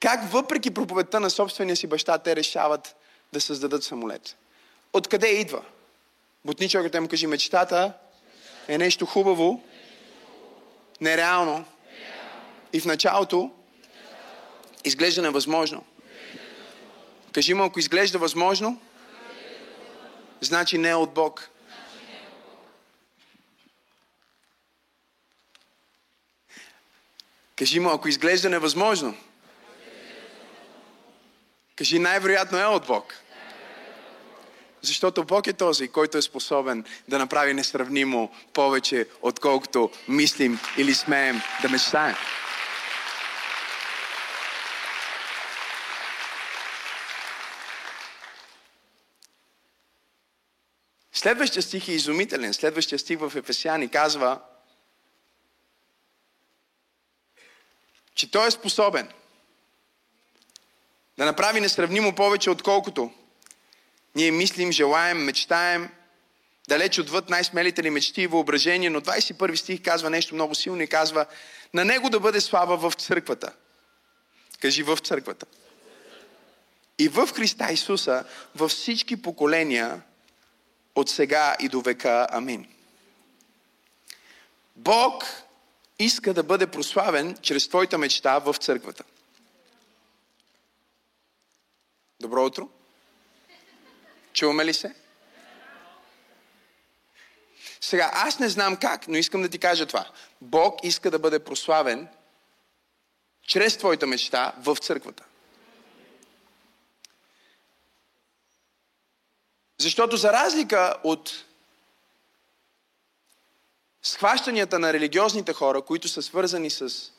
Как 0.00 0.32
въпреки 0.32 0.70
проповедта 0.70 1.20
на 1.20 1.30
собствения 1.30 1.76
си 1.76 1.86
баща, 1.86 2.18
те 2.18 2.36
решават 2.36 2.96
да 3.32 3.40
създадат 3.40 3.84
самолет? 3.84 4.36
Откъде 4.92 5.28
идва? 5.28 5.64
Бутни 6.46 6.68
човекът 6.68 7.02
му 7.02 7.08
кажи, 7.08 7.26
мечтата 7.26 7.92
е 8.68 8.78
нещо 8.78 9.06
хубаво, 9.06 9.64
нереално 11.00 11.64
и 12.72 12.80
в 12.80 12.84
началото 12.84 13.50
изглежда 14.84 15.22
невъзможно. 15.22 15.84
Кажи 17.32 17.54
му, 17.54 17.64
ако 17.64 17.78
изглежда 17.78 18.18
възможно, 18.18 18.80
значи 20.40 20.78
не 20.78 20.88
е 20.88 20.94
от 20.94 21.14
Бог. 21.14 21.50
Кажи 27.56 27.80
му, 27.80 27.90
ако 27.90 28.08
изглежда 28.08 28.50
невъзможно, 28.50 29.16
кажи 31.76 31.98
най-вероятно 31.98 32.58
е 32.58 32.64
от 32.64 32.86
Бог. 32.86 33.14
Защото 34.82 35.24
Бог 35.24 35.46
е 35.46 35.52
този, 35.52 35.88
който 35.88 36.18
е 36.18 36.22
способен 36.22 36.84
да 37.08 37.18
направи 37.18 37.54
несравнимо 37.54 38.30
повече, 38.52 39.06
отколкото 39.22 39.90
мислим 40.08 40.58
или 40.78 40.94
смеем 40.94 41.40
да 41.62 41.68
мечтаем. 41.68 42.16
Следващия 51.12 51.62
стих 51.62 51.88
е 51.88 51.92
изумителен. 51.92 52.54
Следващия 52.54 52.98
стих 52.98 53.18
в 53.18 53.32
Ефесяни 53.36 53.88
казва, 53.88 54.40
че 58.14 58.30
той 58.30 58.48
е 58.48 58.50
способен 58.50 59.08
да 61.18 61.24
направи 61.24 61.60
несравнимо 61.60 62.14
повече, 62.14 62.50
отколкото 62.50 63.12
ние 64.16 64.30
мислим, 64.30 64.72
желаем, 64.72 65.24
мечтаем, 65.24 65.88
далеч 66.68 66.98
отвъд 66.98 67.30
най-смелите 67.30 67.82
ни 67.82 67.90
мечти 67.90 68.22
и 68.22 68.26
въображения, 68.26 68.90
но 68.90 69.00
21 69.00 69.54
стих 69.54 69.82
казва 69.82 70.10
нещо 70.10 70.34
много 70.34 70.54
силно 70.54 70.82
и 70.82 70.86
казва 70.86 71.26
на 71.74 71.84
него 71.84 72.10
да 72.10 72.20
бъде 72.20 72.40
слава 72.40 72.76
в 72.76 72.94
църквата. 72.94 73.52
Кажи 74.60 74.82
в 74.82 74.96
църквата. 74.96 75.46
И 76.98 77.08
в 77.08 77.28
Христа 77.34 77.72
Исуса 77.72 78.24
във 78.54 78.70
всички 78.70 79.22
поколения 79.22 80.02
от 80.94 81.10
сега 81.10 81.56
и 81.60 81.68
до 81.68 81.80
века. 81.80 82.26
Амин. 82.30 82.66
Бог 84.76 85.24
иска 85.98 86.34
да 86.34 86.42
бъде 86.42 86.66
прославен 86.66 87.36
чрез 87.42 87.68
твоята 87.68 87.98
мечта 87.98 88.38
в 88.38 88.54
църквата. 88.54 89.04
Добро 92.20 92.44
утро! 92.44 92.68
Чуваме 94.36 94.64
ли 94.64 94.74
се? 94.74 94.94
Сега, 97.80 98.10
аз 98.14 98.38
не 98.38 98.48
знам 98.48 98.76
как, 98.76 99.08
но 99.08 99.16
искам 99.16 99.42
да 99.42 99.48
ти 99.48 99.58
кажа 99.58 99.86
това. 99.86 100.10
Бог 100.40 100.84
иска 100.84 101.10
да 101.10 101.18
бъде 101.18 101.44
прославен 101.44 102.08
чрез 103.42 103.76
твоята 103.78 104.06
мечта 104.06 104.54
в 104.58 104.76
църквата. 104.76 105.24
Защото 109.78 110.16
за 110.16 110.32
разлика 110.32 110.94
от 111.04 111.44
схващанията 114.02 114.78
на 114.78 114.92
религиозните 114.92 115.52
хора, 115.52 115.82
които 115.82 116.08
са 116.08 116.22
свързани 116.22 116.70
с 116.70 117.12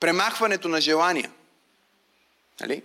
премахването 0.00 0.68
на 0.68 0.80
желания, 0.80 1.32
нали? 2.60 2.82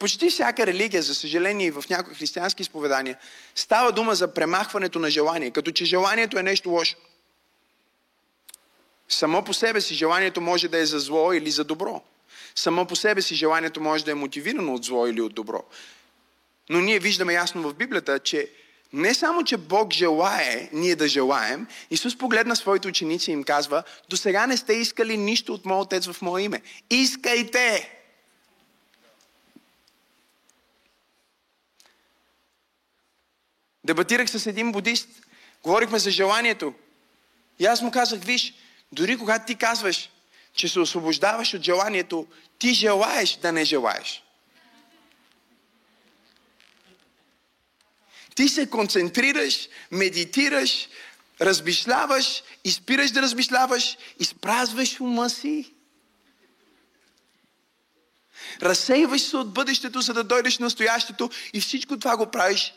Почти 0.00 0.30
всяка 0.30 0.66
религия, 0.66 1.02
за 1.02 1.14
съжаление 1.14 1.66
и 1.66 1.70
в 1.70 1.84
някои 1.90 2.14
християнски 2.14 2.62
изповедания, 2.62 3.16
става 3.54 3.92
дума 3.92 4.14
за 4.14 4.34
премахването 4.34 4.98
на 4.98 5.10
желание, 5.10 5.50
като 5.50 5.70
че 5.70 5.84
желанието 5.84 6.38
е 6.38 6.42
нещо 6.42 6.70
лошо. 6.70 6.96
Само 9.08 9.44
по 9.44 9.54
себе 9.54 9.80
си 9.80 9.94
желанието 9.94 10.40
може 10.40 10.68
да 10.68 10.78
е 10.78 10.86
за 10.86 10.98
зло 10.98 11.32
или 11.32 11.50
за 11.50 11.64
добро. 11.64 12.02
Само 12.54 12.86
по 12.86 12.96
себе 12.96 13.22
си 13.22 13.34
желанието 13.34 13.80
може 13.80 14.04
да 14.04 14.10
е 14.10 14.14
мотивирано 14.14 14.74
от 14.74 14.84
зло 14.84 15.06
или 15.06 15.20
от 15.20 15.34
добро. 15.34 15.64
Но 16.70 16.80
ние 16.80 16.98
виждаме 16.98 17.32
ясно 17.32 17.68
в 17.68 17.74
Библията, 17.74 18.18
че 18.18 18.50
не 18.92 19.14
само, 19.14 19.44
че 19.44 19.56
Бог 19.56 19.92
желае 19.92 20.68
ние 20.72 20.96
да 20.96 21.08
желаем, 21.08 21.66
Исус 21.90 22.18
погледна 22.18 22.56
своите 22.56 22.88
ученици 22.88 23.30
и 23.30 23.34
им 23.34 23.44
казва, 23.44 23.82
до 24.08 24.16
сега 24.16 24.46
не 24.46 24.56
сте 24.56 24.72
искали 24.72 25.16
нищо 25.16 25.54
от 25.54 25.64
Моя 25.64 25.80
Отец 25.80 26.06
в 26.06 26.22
Мое 26.22 26.42
име. 26.42 26.62
Искайте! 26.90 27.99
Дебатирах 33.90 34.30
с 34.30 34.46
един 34.46 34.72
будист, 34.72 35.08
говорихме 35.62 35.98
за 35.98 36.10
желанието. 36.10 36.74
И 37.58 37.66
аз 37.66 37.82
му 37.82 37.90
казах, 37.90 38.20
виж, 38.20 38.54
дори 38.92 39.18
когато 39.18 39.46
ти 39.46 39.54
казваш, 39.54 40.10
че 40.54 40.68
се 40.68 40.80
освобождаваш 40.80 41.54
от 41.54 41.62
желанието, 41.62 42.26
ти 42.58 42.74
желаеш 42.74 43.36
да 43.36 43.52
не 43.52 43.64
желаеш. 43.64 44.22
Ти 48.34 48.48
се 48.48 48.70
концентрираш, 48.70 49.68
медитираш, 49.90 50.88
размишляваш, 51.40 52.42
изпираш 52.64 53.10
да 53.10 53.22
размишляваш, 53.22 53.96
изпразваш 54.20 55.00
ума 55.00 55.30
си. 55.30 55.74
Разсейваш 58.62 59.22
се 59.22 59.36
от 59.36 59.52
бъдещето, 59.52 60.00
за 60.00 60.12
да 60.12 60.24
дойдеш 60.24 60.56
в 60.56 60.60
настоящето 60.60 61.30
и 61.52 61.60
всичко 61.60 61.98
това 61.98 62.16
го 62.16 62.30
правиш 62.30 62.74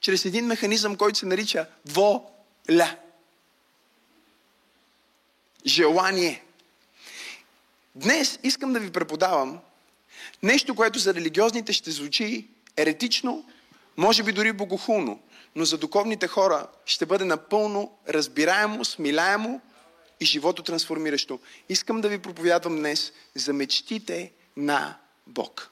чрез 0.00 0.24
един 0.24 0.46
механизъм, 0.46 0.96
който 0.96 1.18
се 1.18 1.26
нарича 1.26 1.66
воля. 1.86 2.96
Желание. 5.66 6.42
Днес 7.94 8.38
искам 8.42 8.72
да 8.72 8.80
ви 8.80 8.90
преподавам 8.90 9.58
нещо, 10.42 10.74
което 10.74 10.98
за 10.98 11.14
религиозните 11.14 11.72
ще 11.72 11.90
звучи 11.90 12.48
еретично, 12.76 13.44
може 13.96 14.22
би 14.22 14.32
дори 14.32 14.52
богохулно, 14.52 15.20
но 15.56 15.64
за 15.64 15.78
духовните 15.78 16.26
хора 16.26 16.66
ще 16.86 17.06
бъде 17.06 17.24
напълно 17.24 17.92
разбираемо, 18.08 18.84
смиляемо 18.84 19.60
и 20.20 20.24
живото 20.24 20.62
трансформиращо. 20.62 21.40
Искам 21.68 22.00
да 22.00 22.08
ви 22.08 22.18
проповядвам 22.18 22.76
днес 22.76 23.12
за 23.34 23.52
мечтите 23.52 24.32
на 24.56 24.96
Бог. 25.26 25.70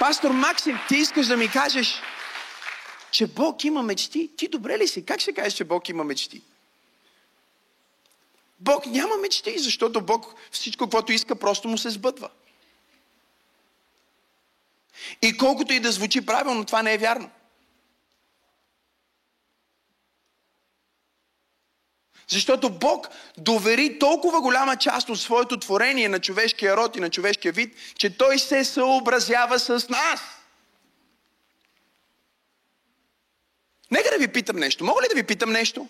Пастор 0.00 0.30
Максим, 0.30 0.78
ти 0.88 0.96
искаш 0.96 1.26
да 1.26 1.36
ми 1.36 1.50
кажеш, 1.50 2.02
че 3.10 3.26
Бог 3.26 3.64
има 3.64 3.82
мечти? 3.82 4.30
Ти 4.36 4.48
добре 4.48 4.78
ли 4.78 4.88
си? 4.88 5.04
Как 5.04 5.20
ще 5.20 5.32
кажеш, 5.32 5.52
че 5.52 5.64
Бог 5.64 5.88
има 5.88 6.04
мечти? 6.04 6.42
Бог 8.60 8.86
няма 8.86 9.16
мечти, 9.16 9.58
защото 9.58 10.00
Бог 10.00 10.34
всичко, 10.50 10.90
което 10.90 11.12
иска, 11.12 11.36
просто 11.36 11.68
му 11.68 11.78
се 11.78 11.90
сбъдва. 11.90 12.28
И 15.22 15.36
колкото 15.36 15.72
и 15.72 15.80
да 15.80 15.92
звучи 15.92 16.26
правилно, 16.26 16.64
това 16.64 16.82
не 16.82 16.94
е 16.94 16.98
вярно. 16.98 17.30
Защото 22.30 22.70
Бог 22.70 23.08
довери 23.38 23.98
толкова 23.98 24.40
голяма 24.40 24.76
част 24.76 25.08
от 25.08 25.20
своето 25.20 25.60
творение 25.60 26.08
на 26.08 26.18
човешкия 26.18 26.76
род 26.76 26.96
и 26.96 27.00
на 27.00 27.10
човешкия 27.10 27.52
вид, 27.52 27.74
че 27.94 28.16
Той 28.16 28.38
се 28.38 28.64
съобразява 28.64 29.58
с 29.58 29.88
нас. 29.88 30.20
Нека 33.90 34.10
да 34.10 34.18
ви 34.18 34.28
питам 34.28 34.56
нещо. 34.56 34.84
Мога 34.84 35.02
ли 35.02 35.06
да 35.08 35.14
ви 35.14 35.22
питам 35.22 35.52
нещо? 35.52 35.88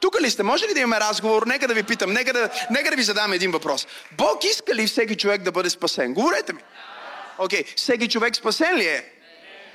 Тук 0.00 0.20
ли 0.20 0.30
сте? 0.30 0.42
Може 0.42 0.68
ли 0.68 0.74
да 0.74 0.80
имаме 0.80 1.00
разговор? 1.00 1.46
Нека 1.46 1.68
да 1.68 1.74
ви 1.74 1.82
питам. 1.82 2.12
Нека 2.12 2.32
да, 2.32 2.50
нека 2.70 2.90
да 2.90 2.96
ви 2.96 3.02
задам 3.02 3.32
един 3.32 3.50
въпрос. 3.50 3.86
Бог 4.12 4.44
иска 4.44 4.74
ли 4.74 4.86
всеки 4.86 5.16
човек 5.16 5.42
да 5.42 5.52
бъде 5.52 5.70
спасен? 5.70 6.14
Говорете 6.14 6.52
ми. 6.52 6.60
Окей, 7.38 7.62
okay. 7.62 7.76
всеки 7.76 8.08
човек 8.08 8.36
спасен 8.36 8.76
ли 8.76 8.86
е? 8.86 9.12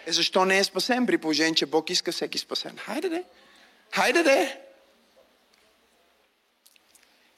Е, 0.05 0.11
защо 0.11 0.45
не 0.45 0.59
е 0.59 0.63
спасен 0.63 1.05
при 1.05 1.17
положение, 1.17 1.55
че 1.55 1.65
Бог 1.65 1.89
иска 1.89 2.11
всеки 2.11 2.38
спасен? 2.38 2.77
Хайде 2.77 3.09
де. 3.09 3.23
Хайде 3.91 4.23
де. 4.23 4.57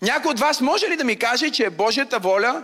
Някой 0.03 0.31
от 0.31 0.39
вас 0.39 0.62
може 0.62 0.89
ли 0.89 0.95
да 0.98 1.03
ми 1.03 1.19
каже, 1.19 1.51
че 1.51 1.65
е 1.65 1.69
Божията 1.69 2.19
воля 2.19 2.63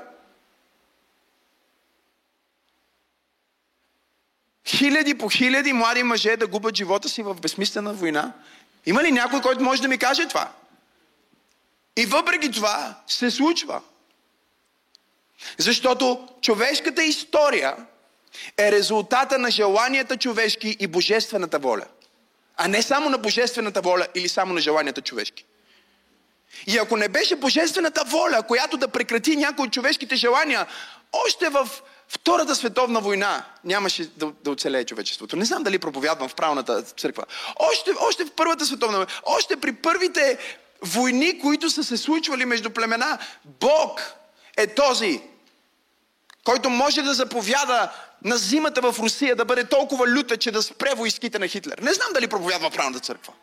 хиляди 4.67 5.17
по 5.17 5.29
хиляди 5.29 5.73
млади 5.73 6.03
мъже 6.03 6.37
да 6.37 6.47
губят 6.47 6.75
живота 6.75 7.09
си 7.09 7.23
в 7.23 7.35
безсмислена 7.35 7.93
война? 7.93 8.33
Има 8.85 9.03
ли 9.03 9.11
някой, 9.11 9.41
който 9.41 9.63
може 9.63 9.81
да 9.81 9.87
ми 9.87 9.97
каже 9.97 10.27
това? 10.27 10.51
И 11.97 12.05
въпреки 12.05 12.51
това 12.51 12.95
се 13.07 13.31
случва. 13.31 13.81
Защото 15.57 16.27
човешката 16.41 17.03
история 17.03 17.75
е 18.57 18.71
резултата 18.71 19.37
на 19.37 19.51
желанията 19.51 20.17
човешки 20.17 20.77
и 20.79 20.87
божествената 20.87 21.59
воля. 21.59 21.85
А 22.57 22.67
не 22.67 22.81
само 22.81 23.09
на 23.09 23.17
божествената 23.17 23.81
воля 23.81 24.07
или 24.15 24.29
само 24.29 24.53
на 24.53 24.61
желанията 24.61 25.01
човешки. 25.01 25.45
И 26.67 26.77
ако 26.77 26.97
не 26.97 27.09
беше 27.09 27.35
божествената 27.35 28.03
воля, 28.05 28.43
която 28.47 28.77
да 28.77 28.87
прекрати 28.87 29.35
някои 29.35 29.65
от 29.65 29.73
човешките 29.73 30.15
желания, 30.15 30.67
още 31.11 31.49
в 31.49 31.69
Втората 32.11 32.55
световна 32.55 33.01
война 33.01 33.45
нямаше 33.63 34.09
да, 34.17 34.31
да 34.43 34.51
оцелее 34.51 34.85
човечеството. 34.85 35.35
Не 35.35 35.45
знам 35.45 35.63
дали 35.63 35.79
проповядвам 35.79 36.29
в 36.29 36.35
правната 36.35 36.81
църква. 36.81 37.25
Още, 37.59 37.91
още 37.99 38.25
в 38.25 38.31
Първата 38.31 38.65
световна 38.65 38.97
война, 38.97 39.11
още 39.25 39.57
при 39.57 39.73
първите 39.73 40.37
войни, 40.81 41.39
които 41.39 41.69
са 41.69 41.83
се 41.83 41.97
случвали 41.97 42.45
между 42.45 42.69
племена, 42.69 43.17
Бог 43.45 44.01
е 44.57 44.67
този, 44.67 45.21
който 46.43 46.69
може 46.69 47.01
да 47.01 47.13
заповяда 47.13 47.91
на 48.23 48.37
зимата 48.37 48.91
в 48.91 48.99
Русия 48.99 49.35
да 49.35 49.45
бъде 49.45 49.63
толкова 49.63 50.07
люта, 50.07 50.37
че 50.37 50.51
да 50.51 50.63
спре 50.63 50.93
войските 50.95 51.39
на 51.39 51.47
Хитлер. 51.47 51.77
Не 51.77 51.93
знам 51.93 52.09
дали 52.13 52.27
проповядва 52.27 52.69
правната 52.69 52.99
църква. 52.99 53.33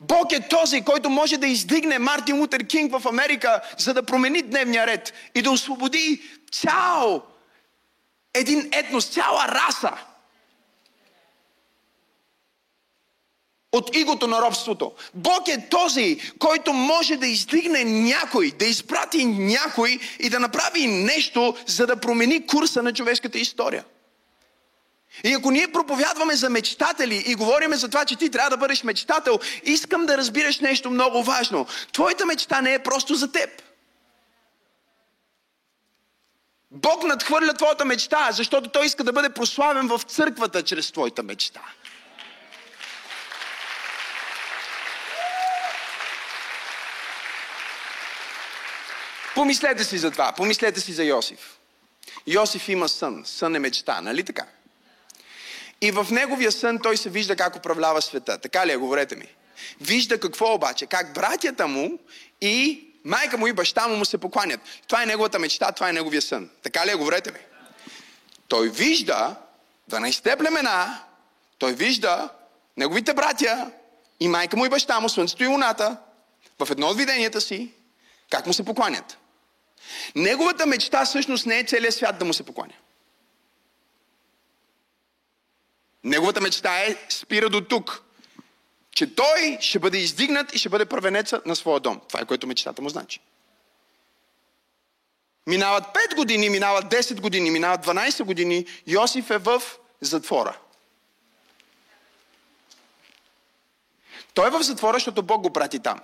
Бог 0.00 0.32
е 0.32 0.48
този, 0.48 0.80
който 0.80 1.10
може 1.10 1.36
да 1.36 1.46
издигне 1.46 1.98
Мартин 1.98 2.38
Лутер 2.38 2.66
Кинг 2.66 2.98
в 2.98 3.08
Америка, 3.08 3.60
за 3.78 3.94
да 3.94 4.02
промени 4.02 4.42
дневния 4.42 4.86
ред 4.86 5.12
и 5.34 5.42
да 5.42 5.50
освободи 5.50 6.22
цял 6.52 7.22
един 8.34 8.68
етнос, 8.72 9.06
цяла 9.06 9.48
раса 9.48 9.92
от 13.72 13.96
игото 13.96 14.26
на 14.26 14.42
робството. 14.42 14.92
Бог 15.14 15.48
е 15.48 15.68
този, 15.68 16.20
който 16.38 16.72
може 16.72 17.16
да 17.16 17.26
издигне 17.26 17.84
някой, 17.84 18.50
да 18.50 18.64
изпрати 18.64 19.24
някой 19.24 19.98
и 20.18 20.30
да 20.30 20.40
направи 20.40 20.86
нещо, 20.86 21.56
за 21.66 21.86
да 21.86 22.00
промени 22.00 22.46
курса 22.46 22.82
на 22.82 22.92
човешката 22.92 23.38
история. 23.38 23.84
И 25.24 25.32
ако 25.34 25.50
ние 25.50 25.72
проповядваме 25.72 26.36
за 26.36 26.50
мечтатели 26.50 27.24
и 27.26 27.34
говориме 27.34 27.76
за 27.76 27.88
това, 27.88 28.04
че 28.04 28.16
ти 28.16 28.30
трябва 28.30 28.50
да 28.50 28.56
бъдеш 28.56 28.82
мечтател, 28.82 29.38
искам 29.62 30.06
да 30.06 30.18
разбираш 30.18 30.60
нещо 30.60 30.90
много 30.90 31.22
важно. 31.22 31.66
Твоята 31.92 32.26
мечта 32.26 32.60
не 32.60 32.74
е 32.74 32.78
просто 32.82 33.14
за 33.14 33.32
теб. 33.32 33.62
Бог 36.70 37.04
надхвърля 37.04 37.54
твоята 37.54 37.84
мечта, 37.84 38.28
защото 38.32 38.70
Той 38.70 38.86
иска 38.86 39.04
да 39.04 39.12
бъде 39.12 39.30
прославен 39.30 39.88
в 39.88 40.00
църквата 40.06 40.62
чрез 40.62 40.92
твоята 40.92 41.22
мечта. 41.22 41.60
Помислете 49.34 49.84
си 49.84 49.98
за 49.98 50.10
това. 50.10 50.32
Помислете 50.32 50.80
си 50.80 50.92
за 50.92 51.04
Йосиф. 51.04 51.58
Йосиф 52.26 52.68
има 52.68 52.88
сън. 52.88 53.22
Сън 53.26 53.56
е 53.56 53.58
мечта, 53.58 54.00
нали 54.00 54.24
така? 54.24 54.46
И 55.80 55.90
в 55.90 56.06
неговия 56.10 56.52
сън 56.52 56.78
той 56.82 56.96
се 56.96 57.10
вижда 57.10 57.36
как 57.36 57.56
управлява 57.56 58.02
света. 58.02 58.38
Така 58.38 58.66
ли 58.66 58.72
е? 58.72 58.76
Говорете 58.76 59.16
ми. 59.16 59.26
Вижда 59.80 60.20
какво 60.20 60.54
обаче? 60.54 60.86
Как 60.86 61.14
братята 61.14 61.66
му 61.66 61.98
и 62.40 62.86
майка 63.04 63.38
му 63.38 63.46
и 63.46 63.52
баща 63.52 63.88
му 63.88 63.96
му 63.96 64.04
се 64.04 64.18
покланят. 64.18 64.60
Това 64.88 65.02
е 65.02 65.06
неговата 65.06 65.38
мечта, 65.38 65.72
това 65.72 65.88
е 65.88 65.92
неговия 65.92 66.22
сън. 66.22 66.50
Така 66.62 66.86
ли 66.86 66.90
е? 66.90 66.94
Говорете 66.94 67.32
ми. 67.32 67.38
Той 68.48 68.68
вижда 68.68 69.36
12 69.90 70.38
племена, 70.38 71.00
той 71.58 71.72
вижда 71.72 72.28
неговите 72.76 73.14
братя 73.14 73.70
и 74.20 74.28
майка 74.28 74.56
му 74.56 74.66
и 74.66 74.68
баща 74.68 75.00
му, 75.00 75.08
слънцето 75.08 75.44
и 75.44 75.46
луната, 75.46 75.96
в 76.58 76.70
едно 76.70 76.86
от 76.86 76.96
виденията 76.96 77.40
си, 77.40 77.72
как 78.30 78.46
му 78.46 78.52
се 78.52 78.64
покланят. 78.64 79.18
Неговата 80.14 80.66
мечта 80.66 81.04
всъщност 81.04 81.46
не 81.46 81.58
е 81.58 81.64
целият 81.64 81.94
свят 81.94 82.18
да 82.18 82.24
му 82.24 82.32
се 82.32 82.42
покланя. 82.42 82.74
Неговата 86.06 86.40
мечта 86.40 86.78
е 86.78 86.96
спира 87.08 87.50
до 87.50 87.60
тук. 87.60 88.02
Че 88.90 89.14
той 89.14 89.58
ще 89.60 89.78
бъде 89.78 89.98
издигнат 89.98 90.54
и 90.54 90.58
ще 90.58 90.68
бъде 90.68 90.86
първенеца 90.86 91.42
на 91.46 91.56
своя 91.56 91.80
дом. 91.80 92.00
Това 92.08 92.20
е 92.20 92.24
което 92.24 92.46
мечтата 92.46 92.82
му 92.82 92.88
значи. 92.88 93.20
Минават 95.46 95.84
5 95.84 96.16
години, 96.16 96.48
минават 96.48 96.84
10 96.84 97.20
години, 97.20 97.50
минават 97.50 97.86
12 97.86 98.24
години. 98.24 98.66
Йосиф 98.86 99.30
е 99.30 99.38
в 99.38 99.62
затвора. 100.00 100.58
Той 104.34 104.46
е 104.46 104.50
в 104.50 104.62
затвора, 104.62 104.96
защото 104.96 105.22
Бог 105.22 105.42
го 105.42 105.52
прати 105.52 105.78
там. 105.78 106.00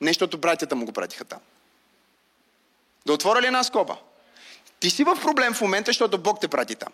Не, 0.00 0.10
защото 0.10 0.38
братята 0.38 0.76
му 0.76 0.86
го 0.86 0.92
пратиха 0.92 1.24
там. 1.24 1.40
Да 3.06 3.12
отворя 3.12 3.42
ли 3.42 3.46
една 3.46 3.64
скоба? 3.64 3.96
Ти 4.80 4.90
си 4.90 5.04
в 5.04 5.18
проблем 5.22 5.54
в 5.54 5.60
момента, 5.60 5.88
защото 5.88 6.18
Бог 6.18 6.40
те 6.40 6.48
прати 6.48 6.74
там. 6.74 6.92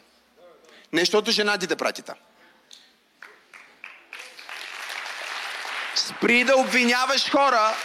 Не, 0.93 1.01
защото 1.01 1.31
жена 1.31 1.59
ти 1.59 1.67
те 1.67 1.77
прати 1.77 2.03
там. 2.03 2.17
Спри 5.99 6.45
да 6.45 6.57
обвиняваш 6.57 7.31
хора 7.31 7.77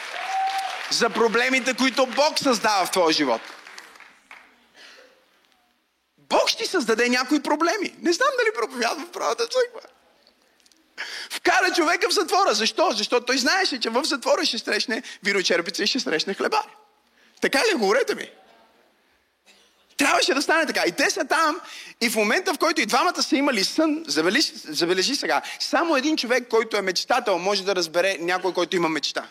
за 0.92 1.10
проблемите, 1.10 1.74
които 1.74 2.06
Бог 2.06 2.40
създава 2.40 2.86
в 2.86 2.92
твоя 2.92 3.14
живот. 3.14 3.42
Бог 6.18 6.50
ще 6.50 6.66
създаде 6.66 7.10
някои 7.10 7.44
проблеми. 7.44 7.96
Не 8.02 8.14
знам 8.14 8.30
дали 8.38 8.54
проповядва 8.56 9.06
в 9.06 9.12
правата 9.12 9.48
църква. 9.48 9.82
Вкара 11.30 11.74
човека 11.74 12.10
в 12.10 12.14
затвора. 12.14 12.54
Защо? 12.54 12.92
Защото 12.92 13.26
той 13.26 13.38
знаеше, 13.38 13.80
че 13.80 13.90
в 13.90 14.04
затвора 14.04 14.46
ще 14.46 14.58
срещне 14.58 15.04
виночерпица 15.24 15.84
и 15.84 15.88
ще 15.88 16.00
срещне 16.00 16.34
хлебари. 16.34 16.76
Така 17.42 17.60
ли? 17.60 17.78
Говорете 17.78 18.16
ми. 18.16 18.30
Трябваше 19.98 20.34
да 20.34 20.42
стане 20.42 20.66
така. 20.66 20.84
И 20.88 20.92
те 20.92 21.10
са 21.10 21.26
там 21.26 21.62
и 22.02 22.10
в 22.10 22.16
момента, 22.16 22.54
в 22.54 22.58
който 22.58 22.82
и 22.82 22.86
двамата 22.86 23.24
са 23.24 23.36
имали 23.36 23.64
сън, 23.64 24.04
забележи, 24.08 24.52
забележи 24.56 25.16
сега, 25.16 25.42
само 25.60 25.96
един 25.96 26.18
човек, 26.18 26.48
който 26.50 26.78
е 26.78 26.82
мечтател, 26.82 27.40
може 27.40 27.64
да 27.64 27.76
разбере 27.76 28.18
някой, 28.20 28.54
който 28.54 28.76
има 28.76 28.90
мечта. 28.90 29.28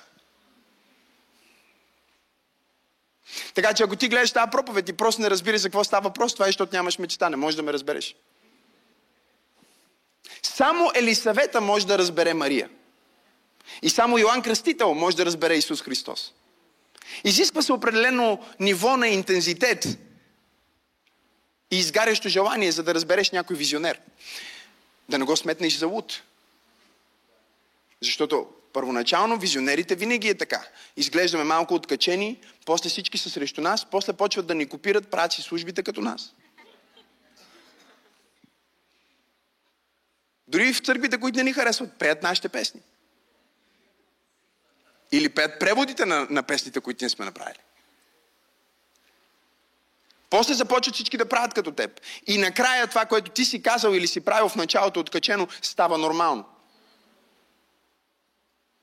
Така 3.54 3.74
че 3.74 3.82
ако 3.82 3.96
ти 3.96 4.08
гледаш 4.08 4.32
тази 4.32 4.50
проповед 4.50 4.88
и 4.88 4.92
просто 4.92 5.22
не 5.22 5.30
разбираш 5.30 5.60
за 5.60 5.68
какво 5.68 5.84
става 5.84 6.08
въпрос, 6.08 6.34
това 6.34 6.46
е, 6.46 6.48
защото 6.48 6.76
нямаш 6.76 6.98
мечта, 6.98 7.30
не 7.30 7.36
можеш 7.36 7.56
да 7.56 7.62
ме 7.62 7.72
разбереш. 7.72 8.16
Само 10.42 10.90
Елисавета 10.94 11.60
може 11.60 11.86
да 11.86 11.98
разбере 11.98 12.34
Мария. 12.34 12.68
И 13.82 13.90
само 13.90 14.18
Йоанн 14.18 14.42
Кръстител 14.42 14.94
може 14.94 15.16
да 15.16 15.26
разбере 15.26 15.54
Исус 15.54 15.82
Христос. 15.82 16.32
Изисква 17.24 17.62
се 17.62 17.72
определено 17.72 18.38
ниво 18.60 18.96
на 18.96 19.08
интензитет 19.08 19.86
и 21.72 21.78
изгарящо 21.78 22.28
желание, 22.28 22.72
за 22.72 22.82
да 22.82 22.94
разбереш 22.94 23.30
някой 23.30 23.56
визионер. 23.56 24.00
Да 25.08 25.18
не 25.18 25.24
го 25.24 25.36
сметнеш 25.36 25.78
за 25.78 25.86
луд. 25.86 26.22
Защото 28.00 28.46
първоначално 28.72 29.38
визионерите 29.38 29.94
винаги 29.94 30.28
е 30.28 30.34
така. 30.34 30.66
Изглеждаме 30.96 31.44
малко 31.44 31.74
откачени, 31.74 32.40
после 32.66 32.88
всички 32.88 33.18
са 33.18 33.30
срещу 33.30 33.60
нас, 33.60 33.86
после 33.90 34.12
почват 34.12 34.46
да 34.46 34.54
ни 34.54 34.66
копират, 34.66 35.08
правят 35.08 35.32
си 35.32 35.42
службите 35.42 35.82
като 35.82 36.00
нас. 36.00 36.34
Дори 40.48 40.72
в 40.72 40.80
църквите, 40.80 41.20
които 41.20 41.36
не 41.36 41.44
ни 41.44 41.52
харесват, 41.52 41.98
пеят 41.98 42.22
нашите 42.22 42.48
песни. 42.48 42.80
Или 45.12 45.28
пеят 45.28 45.60
преводите 45.60 46.06
на, 46.06 46.26
на 46.30 46.42
песните, 46.42 46.80
които 46.80 47.04
ние 47.04 47.10
сме 47.10 47.24
направили. 47.24 47.58
После 50.32 50.54
започват 50.54 50.94
всички 50.94 51.16
да 51.16 51.28
правят 51.28 51.54
като 51.54 51.72
теб. 51.72 52.00
И 52.26 52.38
накрая 52.38 52.86
това, 52.86 53.06
което 53.06 53.30
ти 53.30 53.44
си 53.44 53.62
казал 53.62 53.90
или 53.92 54.06
си 54.06 54.20
правил 54.20 54.48
в 54.48 54.56
началото 54.56 55.00
откачено, 55.00 55.48
става 55.62 55.98
нормално. 55.98 56.44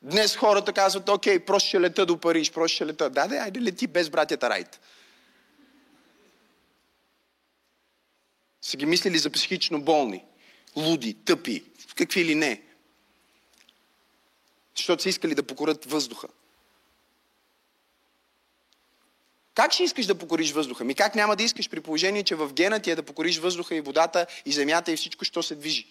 Днес 0.01 0.35
хората 0.35 0.73
казват, 0.73 1.09
окей, 1.09 1.39
просто 1.39 1.67
ще 1.67 1.81
лета 1.81 2.05
до 2.05 2.17
Париж, 2.17 2.51
просто 2.51 2.75
ще 2.75 2.85
лета. 2.85 3.09
Да, 3.09 3.27
да, 3.27 3.35
айде 3.35 3.62
лети 3.62 3.88
без 3.88 4.09
братята 4.09 4.49
Райт. 4.49 4.79
Са 8.62 8.77
ги 8.77 8.85
мислили 8.85 9.17
за 9.17 9.29
психично 9.29 9.81
болни, 9.81 10.25
луди, 10.75 11.13
тъпи, 11.13 11.63
какви 11.95 12.25
ли 12.25 12.35
не. 12.35 12.62
Защото 14.75 15.03
са 15.03 15.09
искали 15.09 15.35
да 15.35 15.43
покорят 15.43 15.85
въздуха. 15.85 16.27
Как 19.59 19.73
ще 19.73 19.83
искаш 19.83 20.05
да 20.05 20.15
покориш 20.15 20.51
въздуха? 20.51 20.83
Ми 20.83 20.95
как 20.95 21.15
няма 21.15 21.35
да 21.35 21.43
искаш 21.43 21.69
при 21.69 21.81
положение, 21.81 22.23
че 22.23 22.35
в 22.35 22.53
гена 22.53 22.79
ти 22.79 22.91
е 22.91 22.95
да 22.95 23.03
покориш 23.03 23.37
въздуха 23.37 23.75
и 23.75 23.81
водата 23.81 24.25
и 24.45 24.51
земята 24.51 24.91
и 24.91 24.97
всичко, 24.97 25.25
що 25.25 25.43
се 25.43 25.55
движи? 25.55 25.87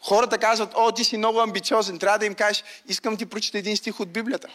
Хората 0.00 0.38
казват, 0.38 0.72
о, 0.74 0.92
ти 0.92 1.04
си 1.04 1.16
много 1.16 1.40
амбициозен. 1.40 1.98
Трябва 1.98 2.18
да 2.18 2.26
им 2.26 2.34
кажеш, 2.34 2.64
искам 2.88 3.16
ти 3.16 3.26
прочета 3.26 3.58
един 3.58 3.76
стих 3.76 4.00
от 4.00 4.12
Библията. 4.12 4.48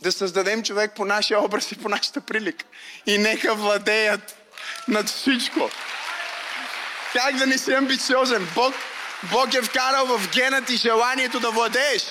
Да 0.00 0.12
създадем 0.12 0.62
човек 0.62 0.92
по 0.96 1.04
нашия 1.04 1.44
образ 1.44 1.72
и 1.72 1.76
по 1.76 1.88
нашата 1.88 2.20
прилика. 2.20 2.64
И 3.06 3.18
нека 3.18 3.54
владеят 3.54 4.36
над 4.88 5.08
всичко. 5.08 5.70
Как 7.12 7.36
да 7.36 7.46
не 7.46 7.58
си 7.58 7.72
амбициозен? 7.72 8.48
Бог, 8.54 8.74
Бог 9.32 9.54
е 9.54 9.62
вкарал 9.62 10.06
в 10.06 10.30
гена 10.34 10.64
ти 10.64 10.76
желанието 10.76 11.40
да 11.40 11.50
владееш. 11.50 12.02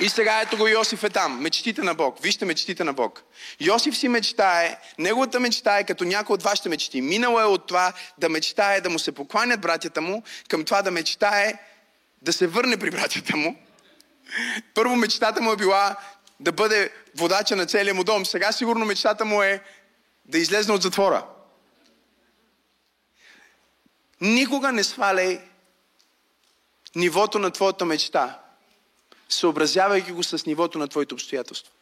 И 0.00 0.08
сега 0.08 0.40
ето 0.40 0.56
го 0.56 0.68
Йосиф 0.68 1.04
е 1.04 1.10
там. 1.10 1.40
Мечтите 1.40 1.82
на 1.82 1.94
Бог. 1.94 2.22
Вижте 2.22 2.44
мечтите 2.44 2.84
на 2.84 2.92
Бог. 2.92 3.22
Йосиф 3.60 3.96
си 3.96 4.08
мечтае, 4.08 4.78
неговата 4.98 5.40
мечта 5.40 5.78
е 5.78 5.84
като 5.84 6.04
някой 6.04 6.34
от 6.34 6.42
вашите 6.42 6.68
мечти. 6.68 7.00
Минало 7.00 7.40
е 7.40 7.44
от 7.44 7.66
това 7.66 7.92
да 8.18 8.28
мечтае 8.28 8.80
да 8.80 8.90
му 8.90 8.98
се 8.98 9.12
покланят 9.12 9.60
братята 9.60 10.00
му, 10.00 10.22
към 10.48 10.64
това 10.64 10.82
да 10.82 10.90
мечтае 10.90 11.58
да 12.22 12.32
се 12.32 12.46
върне 12.46 12.76
при 12.76 12.90
братята 12.90 13.36
му. 13.36 13.56
Първо 14.74 14.96
мечтата 14.96 15.42
му 15.42 15.52
е 15.52 15.56
била 15.56 15.96
да 16.40 16.52
бъде 16.52 16.90
водача 17.16 17.56
на 17.56 17.66
целия 17.66 17.94
му 17.94 18.04
дом. 18.04 18.26
Сега 18.26 18.52
сигурно 18.52 18.84
мечтата 18.84 19.24
му 19.24 19.42
е 19.42 19.62
да 20.24 20.38
излезне 20.38 20.74
от 20.74 20.82
затвора. 20.82 21.26
Никога 24.20 24.72
не 24.72 24.84
сваляй 24.84 25.40
нивото 26.94 27.38
на 27.38 27.50
твоята 27.50 27.84
мечта 27.84 28.38
съобразявайки 29.30 30.12
го 30.12 30.22
с 30.22 30.46
нивото 30.46 30.78
на 30.78 30.88
твоите 30.88 31.14
обстоятелства. 31.14 31.72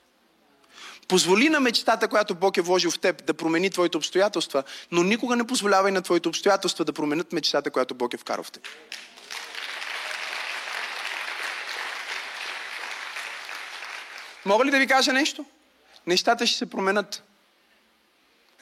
Позволи 1.08 1.48
на 1.48 1.60
мечтата, 1.60 2.08
която 2.08 2.34
Бог 2.34 2.56
е 2.56 2.60
вложил 2.60 2.90
в 2.90 2.98
теб, 2.98 3.26
да 3.26 3.34
промени 3.34 3.70
твоите 3.70 3.96
обстоятелства, 3.96 4.62
но 4.90 5.02
никога 5.02 5.36
не 5.36 5.46
позволявай 5.46 5.92
на 5.92 6.02
твоите 6.02 6.28
обстоятелства 6.28 6.84
да 6.84 6.92
променят 6.92 7.32
мечтата, 7.32 7.70
която 7.70 7.94
Бог 7.94 8.14
е 8.14 8.16
вкарал 8.16 8.44
в 8.44 8.50
теб. 8.50 8.68
Мога 14.44 14.64
ли 14.64 14.70
да 14.70 14.78
ви 14.78 14.86
кажа 14.86 15.12
нещо? 15.12 15.44
Нещата 16.06 16.46
ще 16.46 16.58
се 16.58 16.70
променят. 16.70 17.22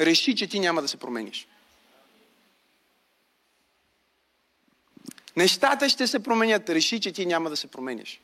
Реши, 0.00 0.36
че 0.36 0.46
ти 0.46 0.60
няма 0.60 0.82
да 0.82 0.88
се 0.88 0.96
промениш. 0.96 1.46
Нещата 5.36 5.88
ще 5.88 6.06
се 6.06 6.22
променят. 6.22 6.70
Реши, 6.70 7.00
че 7.00 7.12
ти 7.12 7.26
няма 7.26 7.50
да 7.50 7.56
се 7.56 7.66
промениш. 7.66 8.20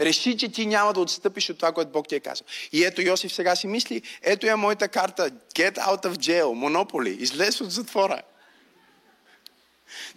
Реши, 0.00 0.38
че 0.38 0.48
ти 0.48 0.66
няма 0.66 0.92
да 0.92 1.00
отстъпиш 1.00 1.50
от 1.50 1.58
това, 1.58 1.72
което 1.72 1.90
Бог 1.90 2.08
ти 2.08 2.14
е 2.14 2.20
казал. 2.20 2.46
И 2.72 2.84
ето 2.84 3.02
Йосиф 3.02 3.32
сега 3.32 3.56
си 3.56 3.66
мисли, 3.66 4.02
ето 4.22 4.46
я 4.46 4.56
моята 4.56 4.88
карта, 4.88 5.30
get 5.30 5.76
out 5.78 6.04
of 6.04 6.16
jail, 6.16 6.52
монополи, 6.52 7.10
излез 7.10 7.60
от 7.60 7.70
затвора. 7.70 8.22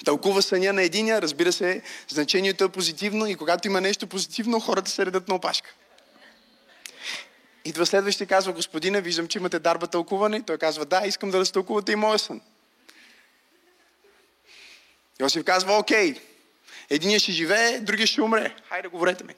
Тълкува 0.05 0.41
съня 0.41 0.73
на 0.73 0.83
единия, 0.83 1.21
разбира 1.21 1.51
се, 1.51 1.81
значението 2.09 2.63
е 2.63 2.69
позитивно 2.69 3.27
и 3.27 3.35
когато 3.35 3.67
има 3.67 3.81
нещо 3.81 4.07
позитивно, 4.07 4.59
хората 4.59 4.91
се 4.91 5.05
редат 5.05 5.27
на 5.27 5.35
опашка. 5.35 5.73
Идва 7.65 7.85
следващия 7.85 8.25
и 8.25 8.27
казва, 8.27 8.53
господина, 8.53 9.01
виждам, 9.01 9.27
че 9.27 9.39
имате 9.39 9.59
дарба 9.59 9.87
тълкуване. 9.87 10.43
Той 10.43 10.57
казва, 10.57 10.85
да, 10.85 11.07
искам 11.07 11.31
да 11.31 11.39
разтълкувате 11.39 11.91
и 11.91 11.95
моя 11.95 12.19
сън. 12.19 12.41
Йосиф 15.21 15.43
казва, 15.43 15.77
окей, 15.77 16.15
единия 16.89 17.19
ще 17.19 17.31
живее, 17.31 17.79
другия 17.79 18.07
ще 18.07 18.21
умре. 18.21 18.55
Хайде, 18.69 18.87
говорете 18.87 19.23
ми. 19.23 19.33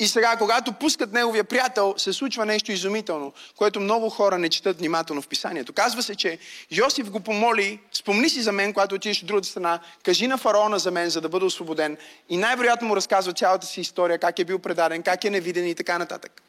И 0.00 0.08
сега, 0.08 0.36
когато 0.36 0.72
пускат 0.72 1.12
неговия 1.12 1.44
приятел, 1.44 1.94
се 1.96 2.12
случва 2.12 2.46
нещо 2.46 2.72
изумително, 2.72 3.32
което 3.56 3.80
много 3.80 4.10
хора 4.10 4.38
не 4.38 4.48
четат 4.48 4.78
внимателно 4.78 5.22
в 5.22 5.28
писанието. 5.28 5.72
Казва 5.72 6.02
се, 6.02 6.14
че 6.14 6.38
Йосиф 6.70 7.10
го 7.10 7.20
помоли, 7.20 7.80
спомни 7.92 8.28
си 8.28 8.42
за 8.42 8.52
мен, 8.52 8.72
когато 8.72 8.94
отидеш 8.94 9.20
от 9.20 9.26
другата 9.26 9.48
страна, 9.48 9.80
кажи 10.02 10.26
на 10.26 10.38
фараона 10.38 10.78
за 10.78 10.90
мен, 10.90 11.10
за 11.10 11.20
да 11.20 11.28
бъда 11.28 11.46
освободен. 11.46 11.96
И 12.28 12.36
най-вероятно 12.36 12.88
му 12.88 12.96
разказва 12.96 13.32
цялата 13.32 13.66
си 13.66 13.80
история, 13.80 14.18
как 14.18 14.38
е 14.38 14.44
бил 14.44 14.58
предаден, 14.58 15.02
как 15.02 15.24
е 15.24 15.30
невиден 15.30 15.68
и 15.68 15.74
така 15.74 15.98
нататък. 15.98 16.42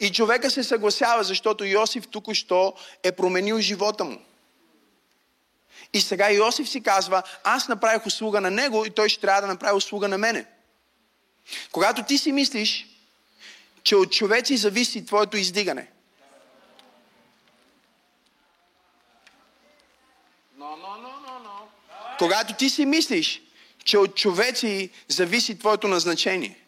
И 0.00 0.12
човека 0.12 0.50
се 0.50 0.62
съгласява, 0.62 1.24
защото 1.24 1.64
Йосиф 1.64 2.08
току-що 2.08 2.74
е 3.02 3.12
променил 3.12 3.60
живота 3.60 4.04
му. 4.04 4.18
И 5.92 6.00
сега 6.00 6.30
Йосиф 6.30 6.68
си 6.68 6.82
казва, 6.82 7.22
аз 7.44 7.68
направих 7.68 8.06
услуга 8.06 8.40
на 8.40 8.50
него 8.50 8.84
и 8.86 8.90
той 8.90 9.08
ще 9.08 9.20
трябва 9.20 9.40
да 9.40 9.46
направи 9.46 9.76
услуга 9.76 10.08
на 10.08 10.18
мене. 10.18 10.46
Когато 11.72 12.02
ти 12.02 12.18
си 12.18 12.32
мислиш, 12.32 12.86
че 13.82 13.96
от 13.96 14.12
човеци 14.12 14.56
зависи 14.56 15.06
твоето 15.06 15.36
издигане. 15.36 15.90
Но, 20.56 20.76
но, 20.76 20.98
но. 20.98 21.14
Когато 22.18 22.54
ти 22.54 22.70
си 22.70 22.86
мислиш, 22.86 23.42
че 23.84 23.98
от 23.98 24.16
човеци 24.16 24.90
зависи 25.08 25.58
твоето 25.58 25.88
назначение. 25.88 26.60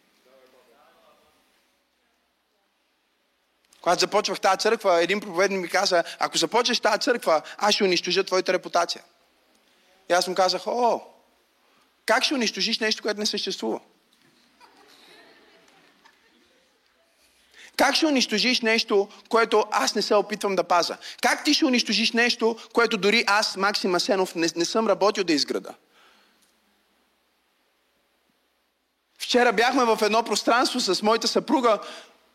Когато 3.81 4.01
започвах 4.01 4.41
тази 4.41 4.59
църква, 4.59 5.03
един 5.03 5.21
проповедник 5.21 5.61
ми 5.61 5.69
каза, 5.69 6.05
ако 6.19 6.37
започнеш 6.37 6.81
тази 6.81 7.01
църква, 7.01 7.43
аз 7.59 7.75
ще 7.75 7.85
унищожа 7.85 8.25
твоята 8.25 8.53
репутация. 8.53 9.03
И 10.11 10.13
аз 10.13 10.29
му 10.29 10.35
казах, 10.35 10.67
о, 10.67 11.01
как 12.07 12.25
ще 12.25 12.35
унищожиш 12.35 12.79
нещо, 12.79 13.03
което 13.03 13.21
не 13.21 13.27
съществува? 13.27 13.81
Как 17.77 17.95
ще 17.95 18.07
унищожиш 18.07 18.61
нещо, 18.61 19.09
което 19.29 19.65
аз 19.71 19.95
не 19.95 20.03
се 20.03 20.15
опитвам 20.15 20.57
да 20.57 20.65
паза? 20.65 20.97
Как 21.23 21.45
ти 21.45 21.55
ще 21.55 21.65
унищожиш 21.65 22.13
нещо, 22.13 22.57
което 22.73 22.97
дори 22.97 23.25
аз, 23.27 23.57
Максим 23.57 23.95
Асенов, 23.95 24.35
не, 24.35 24.49
не 24.57 24.65
съм 24.65 24.87
работил 24.87 25.25
да 25.25 25.33
изграда? 25.33 25.75
Вчера 29.19 29.53
бяхме 29.53 29.85
в 29.85 29.99
едно 30.03 30.23
пространство 30.23 30.81
с 30.81 31.03
моята 31.03 31.29
съпруга. 31.29 31.79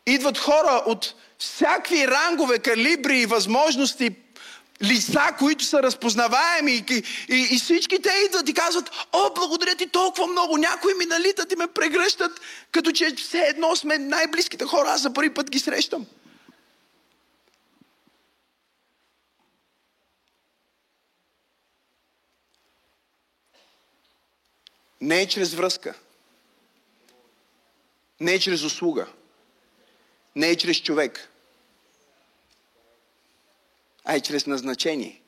Идват 0.06 0.38
хора 0.38 0.82
от 0.86 1.14
всякакви 1.38 2.08
рангове, 2.08 2.58
калибри 2.58 3.26
възможности, 3.26 4.16
лица, 4.82 5.34
които 5.38 5.64
са 5.64 5.82
разпознаваеми 5.82 6.72
и, 6.72 7.02
и, 7.28 7.48
и 7.50 7.58
всички 7.58 8.02
те 8.02 8.12
идват 8.26 8.48
и 8.48 8.54
казват, 8.54 8.90
о, 9.12 9.30
благодаря 9.34 9.74
ти 9.74 9.86
толкова 9.86 10.26
много, 10.26 10.56
някои 10.56 10.94
ми 10.94 11.06
налитат 11.06 11.52
и 11.52 11.56
ме 11.56 11.66
прегръщат, 11.66 12.40
като 12.72 12.92
че 12.92 13.14
все 13.16 13.38
едно 13.38 13.76
сме 13.76 13.98
най-близките 13.98 14.64
хора, 14.64 14.88
аз 14.88 15.02
за 15.02 15.12
първи 15.12 15.34
път 15.34 15.50
ги 15.50 15.58
срещам. 15.58 16.06
Не 25.00 25.20
е 25.20 25.28
чрез 25.28 25.54
връзка. 25.54 25.94
Не 28.20 28.32
е 28.34 28.38
чрез 28.38 28.62
услуга. 28.62 29.06
Не 30.36 30.48
е 30.48 30.56
чрез 30.56 30.82
човек. 30.82 31.31
А 34.04 34.14
е 34.14 34.20
чрез 34.20 34.46
назначение. 34.46 35.22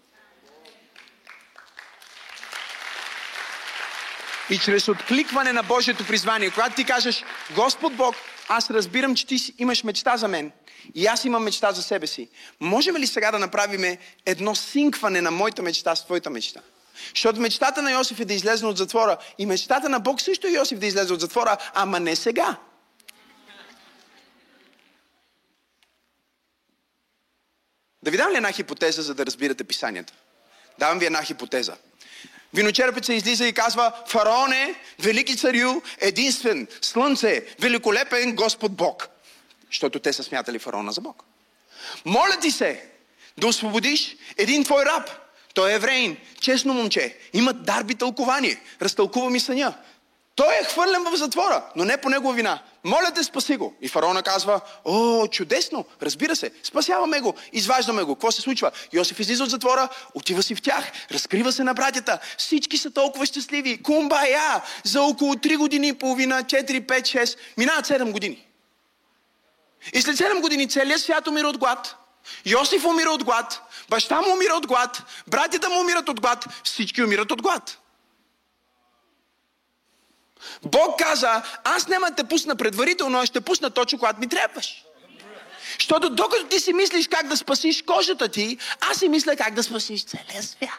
И 4.50 4.58
чрез 4.58 4.88
откликване 4.88 5.52
на 5.52 5.62
Божието 5.62 6.06
призвание, 6.06 6.50
когато 6.50 6.74
ти 6.76 6.84
кажеш, 6.84 7.24
Господ 7.54 7.94
Бог, 7.96 8.14
аз 8.48 8.70
разбирам, 8.70 9.14
че 9.14 9.26
ти 9.26 9.54
имаш 9.58 9.84
мечта 9.84 10.16
за 10.16 10.28
мен. 10.28 10.52
И 10.94 11.06
аз 11.06 11.24
имам 11.24 11.42
мечта 11.42 11.72
за 11.72 11.82
себе 11.82 12.06
си. 12.06 12.28
Можем 12.60 12.96
ли 12.96 13.06
сега 13.06 13.30
да 13.30 13.38
направим 13.38 13.98
едно 14.26 14.54
синкване 14.54 15.20
на 15.20 15.30
моята 15.30 15.62
мечта 15.62 15.96
с 15.96 16.04
твоята 16.04 16.30
мечта? 16.30 16.60
Защото 17.14 17.40
мечтата 17.40 17.82
на 17.82 17.92
Йосиф 17.92 18.20
е 18.20 18.24
да 18.24 18.34
излезе 18.34 18.66
от 18.66 18.76
затвора. 18.76 19.16
И 19.38 19.46
мечтата 19.46 19.88
на 19.88 20.00
Бог 20.00 20.20
също 20.20 20.46
е 20.46 20.50
Йосиф 20.50 20.78
да 20.78 20.86
излезе 20.86 21.12
от 21.12 21.20
затвора, 21.20 21.56
ама 21.74 22.00
не 22.00 22.16
сега. 22.16 22.56
Да 28.04 28.10
ви 28.10 28.16
дам 28.16 28.32
ли 28.32 28.36
една 28.36 28.52
хипотеза, 28.52 29.02
за 29.02 29.14
да 29.14 29.26
разбирате 29.26 29.64
писанията? 29.64 30.12
Давам 30.78 30.98
ви 30.98 31.06
една 31.06 31.22
хипотеза. 31.22 31.76
Виночерпеца 32.54 33.14
излиза 33.14 33.46
и 33.46 33.52
казва, 33.52 33.92
фараон 34.06 34.52
е 34.52 34.74
велики 34.98 35.36
царю, 35.36 35.82
единствен, 35.98 36.66
слънце, 36.82 37.46
великолепен 37.60 38.34
Господ 38.34 38.72
Бог. 38.72 39.08
Защото 39.66 39.98
те 39.98 40.12
са 40.12 40.22
смятали 40.22 40.58
фараона 40.58 40.92
за 40.92 41.00
Бог. 41.00 41.24
Моля 42.04 42.36
ти 42.40 42.50
се 42.50 42.84
да 43.38 43.46
освободиш 43.46 44.16
един 44.36 44.64
твой 44.64 44.84
раб. 44.84 45.10
Той 45.54 45.72
е 45.72 45.74
евреин, 45.74 46.16
честно 46.40 46.74
момче, 46.74 47.16
има 47.32 47.52
дарби 47.52 47.94
тълкование, 47.94 48.60
разтълкува 48.82 49.30
ми 49.30 49.40
съня. 49.40 49.74
Той 50.34 50.54
е 50.54 50.64
хвърлен 50.64 51.04
в 51.04 51.16
затвора, 51.16 51.64
но 51.76 51.84
не 51.84 51.96
по 51.96 52.08
негова 52.08 52.34
вина. 52.34 52.62
Моля 52.84 53.10
те, 53.14 53.24
спаси 53.24 53.56
го. 53.56 53.74
И 53.80 53.88
фараона 53.88 54.22
казва, 54.22 54.60
о, 54.84 55.26
чудесно, 55.26 55.84
разбира 56.02 56.36
се, 56.36 56.50
спасяваме 56.62 57.20
го, 57.20 57.34
изваждаме 57.52 58.02
го. 58.02 58.14
Какво 58.14 58.32
се 58.32 58.42
случва? 58.42 58.70
Йосиф 58.92 59.20
излиза 59.20 59.44
от 59.44 59.50
затвора, 59.50 59.88
отива 60.14 60.42
си 60.42 60.54
в 60.54 60.62
тях, 60.62 60.92
разкрива 61.10 61.52
се 61.52 61.64
на 61.64 61.74
братята. 61.74 62.18
Всички 62.38 62.78
са 62.78 62.90
толкова 62.90 63.26
щастливи. 63.26 63.82
Кумбая! 63.82 64.62
За 64.84 65.02
около 65.02 65.34
3 65.34 65.56
години 65.56 65.88
и 65.88 65.92
половина, 65.92 66.42
4, 66.42 66.80
5, 66.80 67.00
6, 67.00 67.38
минават 67.56 67.86
7 67.86 68.12
години. 68.12 68.46
И 69.92 70.02
след 70.02 70.16
7 70.16 70.40
години 70.40 70.68
целият 70.68 71.00
свят 71.00 71.26
умира 71.26 71.48
от 71.48 71.58
глад. 71.58 71.96
Йосиф 72.44 72.84
умира 72.84 73.10
от 73.10 73.24
глад, 73.24 73.62
баща 73.88 74.20
му 74.20 74.32
умира 74.32 74.54
от 74.54 74.66
глад, 74.66 75.02
братята 75.26 75.68
му 75.68 75.80
умират 75.80 76.08
от 76.08 76.20
глад, 76.20 76.46
всички 76.64 77.02
умират 77.02 77.30
от 77.30 77.42
глад. 77.42 77.78
Бог 80.62 80.98
каза, 80.98 81.42
аз 81.64 81.88
няма 81.88 82.06
да 82.06 82.14
те 82.14 82.24
пусна 82.24 82.56
предварително, 82.56 83.20
а 83.20 83.26
ще 83.26 83.40
пусна 83.40 83.70
точно 83.70 83.98
когато 83.98 84.20
ми 84.20 84.28
трябваш. 84.28 84.84
Защото 85.78 86.10
докато 86.10 86.46
ти 86.46 86.60
си 86.60 86.72
мислиш 86.72 87.08
как 87.08 87.26
да 87.28 87.36
спасиш 87.36 87.82
кожата 87.82 88.28
ти, 88.28 88.58
аз 88.80 88.98
си 88.98 89.08
мисля 89.08 89.36
как 89.36 89.54
да 89.54 89.62
спасиш 89.62 90.04
целия 90.04 90.42
свят. 90.42 90.70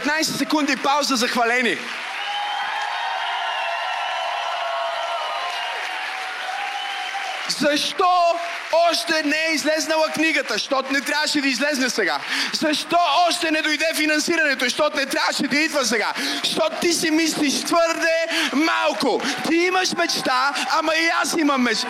15 0.00 0.22
секунди 0.22 0.76
пауза 0.76 1.16
за 1.16 1.28
хваление. 1.28 1.78
Защо 7.48 8.20
още 8.90 9.22
не 9.22 9.36
е 9.36 9.54
излезнала 9.54 10.08
книгата, 10.08 10.52
защото 10.52 10.92
не 10.92 11.00
трябваше 11.00 11.40
да 11.40 11.48
излезне 11.48 11.90
сега? 11.90 12.18
Защо 12.52 12.98
още 13.28 13.50
не 13.50 13.62
дойде 13.62 13.86
финансирането, 13.96 14.64
защото 14.64 14.96
не 14.96 15.06
трябваше 15.06 15.42
да 15.42 15.56
идва 15.56 15.84
сега? 15.84 16.12
Защото 16.44 16.76
ти 16.80 16.92
си 16.92 17.10
мислиш 17.10 17.64
твърде 17.64 18.26
малко. 18.52 19.22
Ти 19.48 19.56
имаш 19.56 19.94
мечта, 19.94 20.54
ама 20.70 20.94
и 20.94 21.10
аз 21.22 21.34
имам 21.38 21.62
мечта. 21.62 21.88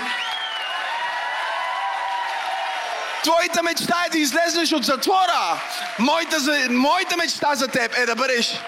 Твоята 3.22 3.62
мечта 3.62 4.04
е 4.06 4.10
да 4.10 4.18
излезеш 4.18 4.72
от 4.72 4.84
затвора. 4.84 5.62
Моята, 5.98 6.36
моята 6.70 7.16
мечта 7.16 7.54
за 7.54 7.68
теб 7.68 7.94
е 7.96 8.06
да 8.06 8.14
бъдеш 8.14 8.60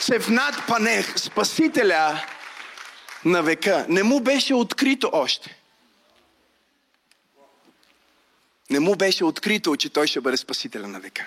Севнат 0.00 0.54
Панех, 0.68 1.18
спасителя 1.18 2.20
на 3.24 3.42
века. 3.42 3.86
Не 3.88 4.02
му 4.02 4.20
беше 4.20 4.54
открито 4.54 5.10
още. 5.12 5.56
Не 8.70 8.80
му 8.80 8.96
беше 8.96 9.24
открито, 9.24 9.76
че 9.76 9.88
той 9.88 10.06
ще 10.06 10.20
бъде 10.20 10.36
спасителя 10.36 10.88
на 10.88 11.00
века. 11.00 11.26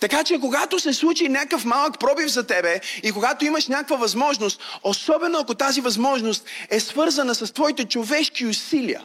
Така 0.00 0.24
че 0.24 0.40
когато 0.40 0.80
се 0.80 0.92
случи 0.92 1.28
някакъв 1.28 1.64
малък 1.64 1.98
пробив 2.00 2.26
за 2.26 2.46
тебе 2.46 2.80
и 3.02 3.12
когато 3.12 3.44
имаш 3.44 3.68
някаква 3.68 3.96
възможност, 3.96 4.62
особено 4.82 5.38
ако 5.38 5.54
тази 5.54 5.80
възможност 5.80 6.46
е 6.70 6.80
свързана 6.80 7.34
с 7.34 7.52
твоите 7.52 7.84
човешки 7.84 8.46
усилия, 8.46 9.02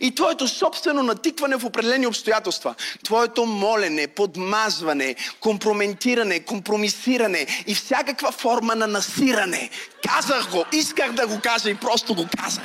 и 0.00 0.14
твоето 0.14 0.48
собствено 0.48 1.02
натикване 1.02 1.56
в 1.56 1.64
определени 1.64 2.06
обстоятелства, 2.06 2.74
твоето 3.04 3.46
молене, 3.46 4.06
подмазване, 4.06 5.16
компрометиране, 5.40 6.40
компромисиране 6.40 7.46
и 7.66 7.74
всякаква 7.74 8.32
форма 8.32 8.74
на 8.74 8.86
насиране. 8.86 9.70
Казах 10.08 10.50
го, 10.50 10.64
исках 10.72 11.12
да 11.12 11.26
го 11.26 11.40
кажа 11.40 11.70
и 11.70 11.74
просто 11.74 12.14
го 12.14 12.26
казах. 12.42 12.64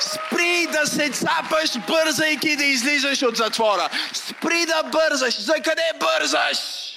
Спри 0.00 0.66
да 0.72 0.86
се 0.86 1.10
цапаш, 1.10 1.70
бързайки 1.86 2.56
да 2.56 2.64
излизаш 2.64 3.22
от 3.22 3.36
затвора. 3.36 3.88
Спри 4.12 4.66
да 4.66 4.82
бързаш. 4.82 5.40
За 5.40 5.54
къде 5.54 5.92
бързаш? 6.00 6.91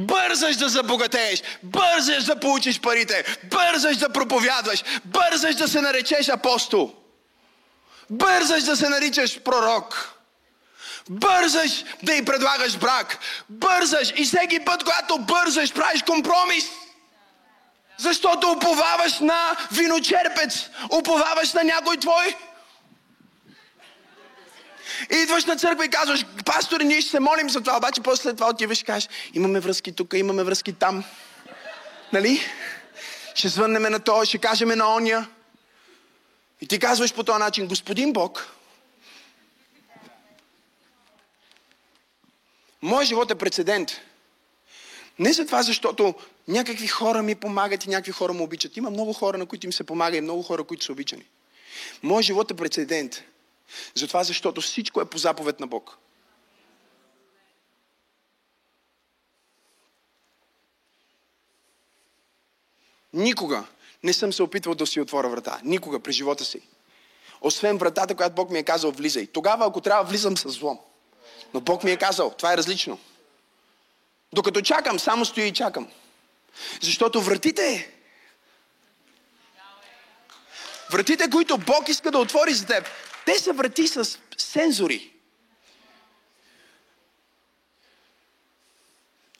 Бързаш 0.00 0.56
да 0.56 0.68
забогатееш, 0.68 1.42
бързаш 1.62 2.24
да 2.24 2.40
получиш 2.40 2.80
парите, 2.80 3.36
бързаш 3.44 3.96
да 3.96 4.08
проповядваш, 4.08 4.84
бързаш 5.04 5.54
да 5.54 5.68
се 5.68 5.80
наречеш 5.80 6.28
апостол, 6.28 6.94
бързаш 8.10 8.62
да 8.62 8.76
се 8.76 8.88
наричаш 8.88 9.40
пророк, 9.40 10.14
бързаш 11.10 11.84
да 12.02 12.14
й 12.14 12.24
предлагаш 12.24 12.78
брак, 12.78 13.18
бързаш 13.48 14.12
и 14.16 14.24
всеки 14.24 14.64
път, 14.64 14.84
когато 14.84 15.18
бързаш, 15.18 15.72
правиш 15.72 16.02
компромис. 16.02 16.64
Защото 17.98 18.50
уповаваш 18.50 19.18
на 19.18 19.56
виночерпец, 19.72 20.68
уповаваш 20.90 21.52
на 21.52 21.64
някой 21.64 21.96
твой 21.96 22.36
идваш 25.22 25.44
на 25.44 25.56
църква 25.56 25.84
и 25.84 25.88
казваш, 25.88 26.26
пастори, 26.44 26.84
ние 26.84 27.00
ще 27.00 27.10
се 27.10 27.20
молим 27.20 27.50
за 27.50 27.60
това, 27.60 27.76
обаче 27.76 28.00
после 28.00 28.32
това 28.32 28.48
отиваш 28.48 28.80
и 28.80 28.84
кажеш, 28.84 29.08
имаме 29.34 29.60
връзки 29.60 29.92
тук, 29.92 30.14
имаме 30.16 30.44
връзки 30.44 30.72
там. 30.72 31.04
Нали? 32.12 32.40
Ще 33.34 33.48
звъннеме 33.48 33.90
на 33.90 34.00
това, 34.00 34.26
ще 34.26 34.38
кажем 34.38 34.68
на 34.68 34.94
оня. 34.94 35.26
И 36.60 36.66
ти 36.66 36.78
казваш 36.78 37.14
по 37.14 37.24
този 37.24 37.38
начин, 37.38 37.66
Господин 37.66 38.12
Бог, 38.12 38.50
Моят 42.82 43.08
живот 43.08 43.30
е 43.30 43.34
прецедент. 43.34 43.90
Не 45.18 45.32
за 45.32 45.46
това, 45.46 45.62
защото 45.62 46.14
някакви 46.48 46.86
хора 46.86 47.22
ми 47.22 47.34
помагат 47.34 47.84
и 47.84 47.90
някакви 47.90 48.12
хора 48.12 48.32
му 48.32 48.44
обичат. 48.44 48.76
Има 48.76 48.90
много 48.90 49.12
хора, 49.12 49.38
на 49.38 49.46
които 49.46 49.66
им 49.66 49.72
се 49.72 49.84
помага 49.84 50.16
и 50.16 50.20
много 50.20 50.42
хора, 50.42 50.64
които 50.64 50.84
са 50.84 50.92
обичани. 50.92 51.24
Моят 52.02 52.24
живот 52.24 52.50
е 52.50 52.54
прецедент. 52.54 53.22
Затова, 53.94 54.24
защото 54.24 54.60
всичко 54.60 55.00
е 55.00 55.10
по 55.10 55.18
заповед 55.18 55.60
на 55.60 55.66
Бог. 55.66 55.98
Никога 63.12 63.64
не 64.02 64.12
съм 64.12 64.32
се 64.32 64.42
опитвал 64.42 64.74
да 64.74 64.86
си 64.86 65.00
отворя 65.00 65.28
врата. 65.28 65.60
Никога 65.64 66.00
през 66.00 66.16
живота 66.16 66.44
си. 66.44 66.60
Освен 67.40 67.78
вратата, 67.78 68.14
която 68.14 68.34
Бог 68.34 68.50
ми 68.50 68.58
е 68.58 68.62
казал, 68.62 68.90
влизай. 68.90 69.26
Тогава, 69.26 69.66
ако 69.66 69.80
трябва, 69.80 70.04
влизам 70.04 70.36
с 70.36 70.48
злом. 70.48 70.78
Но 71.54 71.60
Бог 71.60 71.84
ми 71.84 71.90
е 71.90 71.96
казал, 71.96 72.30
това 72.30 72.52
е 72.52 72.56
различно. 72.56 72.98
Докато 74.32 74.62
чакам, 74.62 74.98
само 74.98 75.24
стоя 75.24 75.46
и 75.46 75.52
чакам. 75.52 75.88
Защото 76.82 77.20
вратите, 77.20 77.94
вратите, 80.92 81.30
които 81.30 81.58
Бог 81.58 81.88
иска 81.88 82.10
да 82.10 82.18
отвори 82.18 82.54
за 82.54 82.66
теб, 82.66 82.88
те 83.30 83.38
са 83.38 83.52
врати 83.52 83.88
с 83.88 84.18
сензори. 84.38 85.12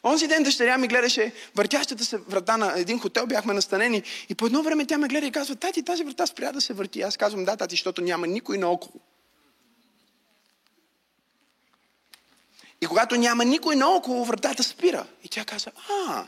Онзи 0.05 0.29
ден 0.29 0.43
дъщеря 0.43 0.79
ми 0.79 0.89
гледаше 0.89 1.33
въртящата 1.55 2.05
се 2.05 2.19
врата 2.19 2.57
на 2.57 2.81
един 2.81 2.99
хотел, 3.01 3.27
бяхме 3.27 3.55
настанени 3.55 4.03
и 4.29 4.35
по 4.35 4.47
едно 4.47 4.63
време 4.63 4.87
тя 4.87 4.99
ме 4.99 5.09
гледа 5.09 5.27
и 5.27 5.33
казва, 5.33 5.57
тати, 5.57 5.83
тази 5.83 6.05
врата 6.05 6.27
спря 6.27 6.53
да 6.53 6.61
се 6.61 6.73
върти. 6.73 7.03
Аз 7.03 7.17
казвам, 7.17 7.45
да, 7.45 7.57
тати, 7.57 7.73
защото 7.73 8.03
няма 8.03 8.27
никой 8.27 8.59
наоколо. 8.59 9.01
И 12.81 12.87
когато 12.87 13.17
няма 13.17 13.45
никой 13.45 13.77
наоколо, 13.77 14.25
вратата 14.25 14.63
спира. 14.63 15.07
И 15.25 15.29
тя 15.29 15.45
каза, 15.45 15.71
а, 15.91 16.27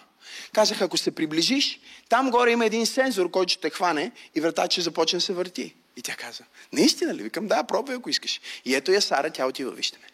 казах, 0.53 0.83
ако 0.83 0.97
се 0.97 1.15
приближиш, 1.15 1.81
там 2.09 2.31
горе 2.31 2.51
има 2.51 2.67
един 2.67 2.87
сензор, 2.87 3.31
който 3.31 3.53
ще 3.53 3.61
те 3.61 3.71
хване 3.71 4.13
и 4.35 4.41
вратата 4.41 4.73
ще 4.73 4.81
започне 4.81 5.17
да 5.17 5.21
се 5.21 5.33
върти. 5.33 5.75
И 5.97 6.03
тя 6.03 6.17
каза, 6.17 6.45
наистина 6.73 7.15
ли? 7.15 7.23
Викам, 7.23 7.49
да, 7.49 7.65
пробвай, 7.65 7.97
ако 7.97 8.11
искаш. 8.11 8.41
И 8.65 8.75
ето 8.75 8.93
я 8.93 9.03
Сара, 9.03 9.31
тя 9.31 9.47
отива, 9.47 9.71
вижте 9.71 9.99
ме. 9.99 10.07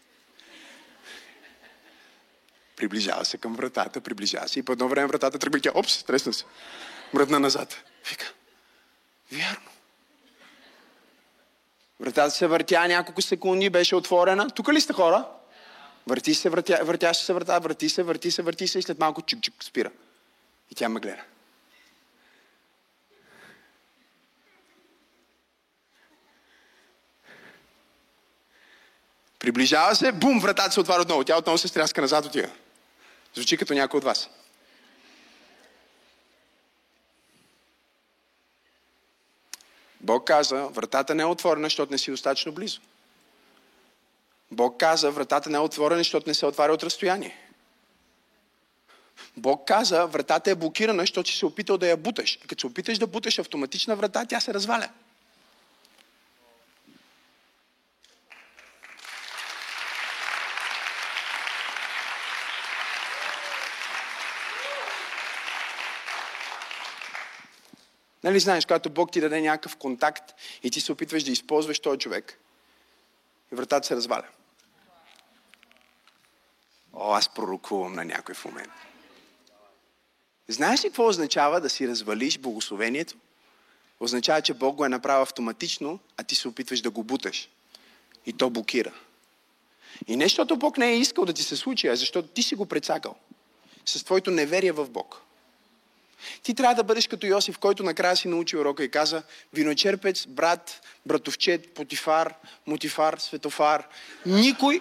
Приближава 2.77 3.25
се 3.25 3.39
към 3.39 3.55
вратата, 3.55 4.01
приближава 4.01 4.49
се 4.49 4.59
и 4.59 4.63
по 4.63 4.73
едно 4.73 4.89
време 4.89 5.07
вратата 5.07 5.39
тръгва 5.39 5.59
и 5.59 5.63
тя, 5.63 5.71
опс, 5.75 6.03
тресна 6.03 6.33
се. 6.33 6.45
Мръдна 7.15 7.41
назад. 7.41 7.85
Вика, 8.11 8.33
вярно. 9.33 9.71
Вратата 12.01 12.31
се 12.31 12.47
въртя 12.47 12.89
няколко 12.89 13.23
секунди, 13.23 13.71
беше 13.71 13.97
отворена. 13.97 14.51
Тук 14.51 14.73
ли 14.73 14.81
сте 14.81 14.93
хора? 14.93 15.29
Върти 16.07 16.35
се, 16.35 16.49
въртя, 16.49 16.81
въртяше 16.83 17.25
се 17.25 17.33
врата, 17.33 17.59
върти 17.59 17.89
се, 17.89 18.03
върти 18.03 18.31
се, 18.31 18.43
върти 18.43 18.69
се 18.69 18.79
и 18.79 18.83
след 18.83 18.99
малко 18.99 19.23
чик-чик 19.23 19.65
спира. 19.65 19.91
И 20.71 20.75
тя 20.75 20.89
ме 20.89 21.01
гледа. 21.01 21.23
Приближава 29.39 29.97
се, 29.97 30.13
бум, 30.13 30.41
вратата 30.41 30.71
се 30.71 30.81
отваря 30.81 31.03
отново. 31.03 31.25
Тя 31.25 31.39
отново 31.39 31.59
се 31.59 31.69
стряска 31.69 32.01
назад 32.01 32.27
отива. 32.27 32.51
Звучи 33.35 33.57
като 33.57 33.75
някой 33.75 33.99
от 33.99 34.05
вас. 34.05 34.29
Бог 40.01 40.27
каза, 40.27 40.67
вратата 40.67 41.15
не 41.15 41.23
е 41.23 41.27
отворена, 41.27 41.67
защото 41.67 41.93
не 41.93 41.99
си 41.99 42.11
достатъчно 42.11 42.53
близо. 42.53 42.81
Бог 44.51 44.81
каза, 44.81 45.11
вратата 45.11 45.51
не 45.51 45.57
е 45.57 45.61
отворена, 45.61 46.01
защото 46.01 46.29
не 46.29 46.35
се 46.35 46.47
отваря 46.47 46.73
от 46.73 46.83
разстояние. 46.83 47.48
Бог 49.37 49.67
каза, 49.67 50.07
вратата 50.07 50.51
е 50.51 50.55
блокирана, 50.55 51.03
защото 51.03 51.31
си 51.31 51.37
се 51.37 51.47
опитал 51.47 51.79
да 51.79 51.89
я 51.89 51.97
буташ. 51.97 52.37
И 52.45 52.47
като 52.47 52.61
се 52.61 52.67
опиташ 52.67 52.99
да 52.99 53.07
буташ 53.07 53.39
автоматична 53.39 53.97
врата, 53.97 54.25
тя 54.25 54.41
се 54.41 54.55
разваля. 54.55 54.89
Нали 68.25 68.41
знаеш, 68.41 68.67
когато 68.67 68.91
Бог 68.91 69.13
ти 69.13 69.21
даде 69.21 69.41
някакъв 69.41 69.77
контакт 69.77 70.35
и 70.63 70.71
ти 70.71 70.81
се 70.81 70.93
опитваш 70.93 71.25
да 71.25 71.31
използваш 71.31 71.81
този 71.81 71.99
човек, 71.99 72.39
вратата 73.53 73.87
се 73.87 73.97
разваля. 73.97 74.27
О, 76.93 77.13
аз 77.13 77.35
пророкувам 77.35 77.93
на 77.93 78.05
някой 78.05 78.35
в 78.35 78.45
момент. 78.45 78.73
Знаеш 80.49 80.85
ли 80.85 80.89
какво 80.89 81.09
означава 81.09 81.61
да 81.61 81.71
си 81.71 81.89
развалиш 81.89 82.39
благословението? 82.39 83.15
Означава, 84.01 84.43
че 84.43 84.55
Бог 84.55 84.77
го 84.77 84.85
е 84.85 84.89
направил 84.89 85.23
автоматично, 85.23 85.99
а 86.17 86.23
ти 86.23 86.35
се 86.35 86.49
опитваш 86.49 86.81
да 86.81 86.91
го 86.91 87.03
буташ. 87.03 87.49
И 88.27 88.33
то 88.33 88.51
блокира. 88.51 88.93
И 90.07 90.17
не 90.17 90.25
защото 90.25 90.57
Бог 90.57 90.79
не 90.79 90.91
е 90.91 90.99
искал 90.99 91.25
да 91.25 91.33
ти 91.33 91.43
се 91.43 91.57
случи, 91.57 91.89
а 91.89 91.97
защото 91.97 92.29
ти 92.29 92.43
си 92.43 92.55
го 92.55 92.67
прецакал. 92.67 93.15
С 93.85 94.05
твоето 94.05 94.31
неверие 94.31 94.73
в 94.73 94.89
Бог. 94.89 95.23
Ти 96.43 96.55
трябва 96.55 96.75
да 96.75 96.85
бъдеш 96.85 97.07
като 97.07 97.27
Йосиф, 97.27 97.59
който 97.59 97.83
накрая 97.83 98.17
си 98.17 98.29
научи 98.29 98.57
урока 98.57 98.85
и 98.85 98.91
каза 98.91 99.23
виночерпец, 99.55 100.27
брат, 100.27 100.81
братовчет, 101.07 101.75
потифар, 101.75 102.35
мутифар, 102.67 103.19
светофар. 103.19 103.89
Никой, 104.27 104.81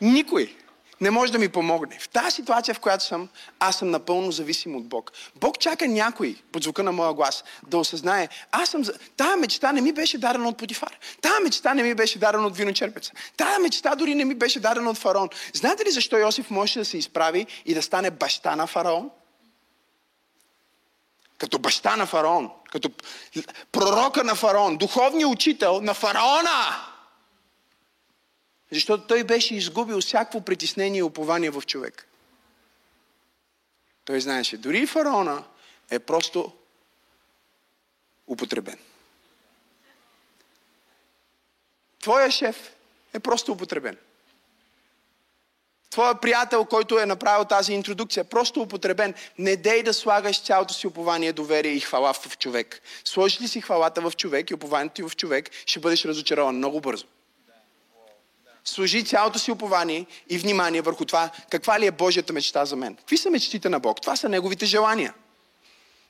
никой 0.00 0.56
не 1.00 1.10
може 1.10 1.32
да 1.32 1.38
ми 1.38 1.48
помогне. 1.48 1.98
В 2.00 2.08
тази 2.08 2.34
ситуация, 2.34 2.74
в 2.74 2.80
която 2.80 3.04
съм, 3.04 3.28
аз 3.60 3.76
съм 3.76 3.90
напълно 3.90 4.32
зависим 4.32 4.76
от 4.76 4.88
Бог. 4.88 5.12
Бог 5.36 5.58
чака 5.58 5.88
някой, 5.88 6.36
под 6.52 6.62
звука 6.62 6.82
на 6.82 6.92
моя 6.92 7.14
глас, 7.14 7.44
да 7.66 7.78
осъзнае, 7.78 8.28
аз 8.52 8.68
съм... 8.68 8.84
Тая 9.16 9.36
мечта 9.36 9.72
не 9.72 9.80
ми 9.80 9.92
беше 9.92 10.18
дадена 10.18 10.48
от 10.48 10.58
Потифар. 10.58 10.98
Тая 11.20 11.40
мечта 11.40 11.74
не 11.74 11.82
ми 11.82 11.94
беше 11.94 12.18
дадена 12.18 12.46
от 12.46 12.56
виночерпеца. 12.56 13.12
Тая 13.36 13.58
мечта 13.58 13.94
дори 13.94 14.14
не 14.14 14.24
ми 14.24 14.34
беше 14.34 14.60
дадена 14.60 14.90
от 14.90 14.98
фараон. 14.98 15.28
Знаете 15.54 15.84
ли 15.84 15.90
защо 15.90 16.18
Йосиф 16.18 16.50
можеше 16.50 16.78
да 16.78 16.84
се 16.84 16.98
изправи 16.98 17.46
и 17.66 17.74
да 17.74 17.82
стане 17.82 18.10
баща 18.10 18.56
на 18.56 18.66
фараон? 18.66 19.10
като 21.40 21.58
баща 21.58 21.96
на 21.96 22.06
фараон, 22.06 22.50
като 22.72 22.90
пророка 23.72 24.24
на 24.24 24.34
фараон, 24.34 24.76
духовния 24.76 25.28
учител 25.28 25.80
на 25.80 25.94
фараона. 25.94 26.86
Защото 28.72 29.06
той 29.06 29.24
беше 29.24 29.54
изгубил 29.54 30.00
всяко 30.00 30.44
притеснение 30.44 30.98
и 30.98 31.02
упование 31.02 31.50
в 31.50 31.62
човек. 31.62 32.06
Той 34.04 34.20
знаеше, 34.20 34.56
дори 34.56 34.86
фараона 34.86 35.44
е 35.90 35.98
просто 35.98 36.52
употребен. 38.26 38.78
Твоя 42.00 42.30
шеф 42.30 42.72
е 43.14 43.20
просто 43.20 43.52
употребен 43.52 43.96
твоя 45.90 46.14
приятел, 46.14 46.64
който 46.64 46.98
е 46.98 47.06
направил 47.06 47.44
тази 47.44 47.72
интродукция, 47.72 48.24
просто 48.24 48.60
употребен. 48.60 49.14
Не 49.38 49.56
дей 49.56 49.82
да 49.82 49.94
слагаш 49.94 50.42
цялото 50.42 50.74
си 50.74 50.86
упование, 50.86 51.32
доверие 51.32 51.72
и 51.72 51.80
хвала 51.80 52.12
в 52.12 52.38
човек. 52.38 52.80
Сложи 53.04 53.40
ли 53.40 53.48
си 53.48 53.60
хвалата 53.60 54.00
в 54.00 54.12
човек 54.16 54.50
и 54.50 54.54
упованието 54.54 54.94
ти 54.94 55.02
в 55.02 55.16
човек, 55.16 55.50
ще 55.66 55.80
бъдеш 55.80 56.04
разочарован 56.04 56.56
много 56.56 56.80
бързо. 56.80 57.06
Служи 58.64 59.04
цялото 59.04 59.38
си 59.38 59.50
упование 59.50 60.06
и 60.28 60.38
внимание 60.38 60.82
върху 60.82 61.04
това, 61.04 61.30
каква 61.50 61.80
ли 61.80 61.86
е 61.86 61.90
Божията 61.90 62.32
мечта 62.32 62.64
за 62.64 62.76
мен. 62.76 62.96
Какви 62.96 63.16
са 63.16 63.30
мечтите 63.30 63.68
на 63.68 63.80
Бог? 63.80 64.00
Това 64.00 64.16
са 64.16 64.28
Неговите 64.28 64.66
желания. 64.66 65.14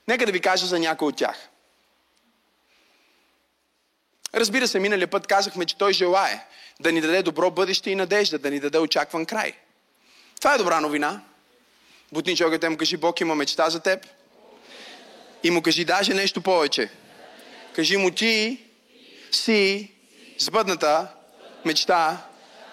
Нека 0.08 0.26
да 0.26 0.32
ви 0.32 0.40
кажа 0.40 0.66
за 0.66 0.78
някой 0.78 1.08
от 1.08 1.16
тях. 1.16 1.48
Разбира 4.34 4.68
се, 4.68 4.78
миналия 4.78 5.08
път 5.08 5.26
казахме, 5.26 5.64
че 5.64 5.76
Той 5.76 5.92
желае 5.92 6.46
да 6.80 6.92
ни 6.92 7.00
даде 7.00 7.22
добро 7.22 7.50
бъдеще 7.50 7.90
и 7.90 7.94
надежда, 7.94 8.38
да 8.38 8.50
ни 8.50 8.60
даде 8.60 8.78
очакван 8.78 9.26
край. 9.26 9.52
Това 10.40 10.54
е 10.54 10.58
добра 10.58 10.80
новина. 10.80 11.20
Бутни 12.12 12.36
човекът 12.36 12.70
му 12.70 12.76
кажи, 12.76 12.96
Бог 12.96 13.20
има 13.20 13.34
мечта 13.34 13.70
за 13.70 13.80
теб. 13.80 14.06
И 15.42 15.50
му 15.50 15.62
кажи 15.62 15.84
даже 15.84 16.14
нещо 16.14 16.40
повече. 16.40 16.90
Кажи 17.72 17.96
му 17.96 18.10
ти 18.10 18.64
си 19.30 19.90
сбъдната 20.38 21.08
мечта 21.64 22.26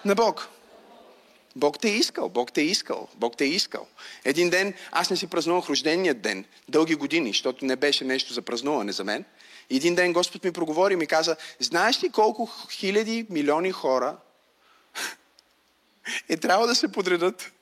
на 0.04 0.14
Бог. 0.14 0.48
Бог 1.56 1.78
те 1.78 1.88
е 1.88 1.96
искал, 1.96 2.28
Бог 2.28 2.52
те 2.52 2.60
е 2.60 2.64
искал, 2.64 3.08
Бог 3.14 3.36
те 3.36 3.44
е 3.44 3.48
искал. 3.48 3.86
Един 4.24 4.50
ден 4.50 4.74
аз 4.92 5.10
не 5.10 5.16
си 5.16 5.26
празнувах 5.26 5.68
рождения 5.68 6.14
ден, 6.14 6.44
дълги 6.68 6.94
години, 6.94 7.28
защото 7.28 7.64
не 7.64 7.76
беше 7.76 8.04
нещо 8.04 8.32
за 8.32 8.42
празнуване 8.42 8.92
за 8.92 9.04
мен. 9.04 9.24
Един 9.70 9.94
ден 9.94 10.12
Господ 10.12 10.44
ми 10.44 10.52
проговори 10.52 10.94
и 10.94 10.96
ми 10.96 11.06
каза, 11.06 11.36
знаеш 11.60 12.02
ли 12.02 12.10
колко 12.10 12.50
хиляди, 12.70 13.26
милиони 13.30 13.70
хора 13.72 14.16
е 16.28 16.36
трябва 16.36 16.66
да 16.66 16.74
се 16.74 16.92
подредат 16.92 17.52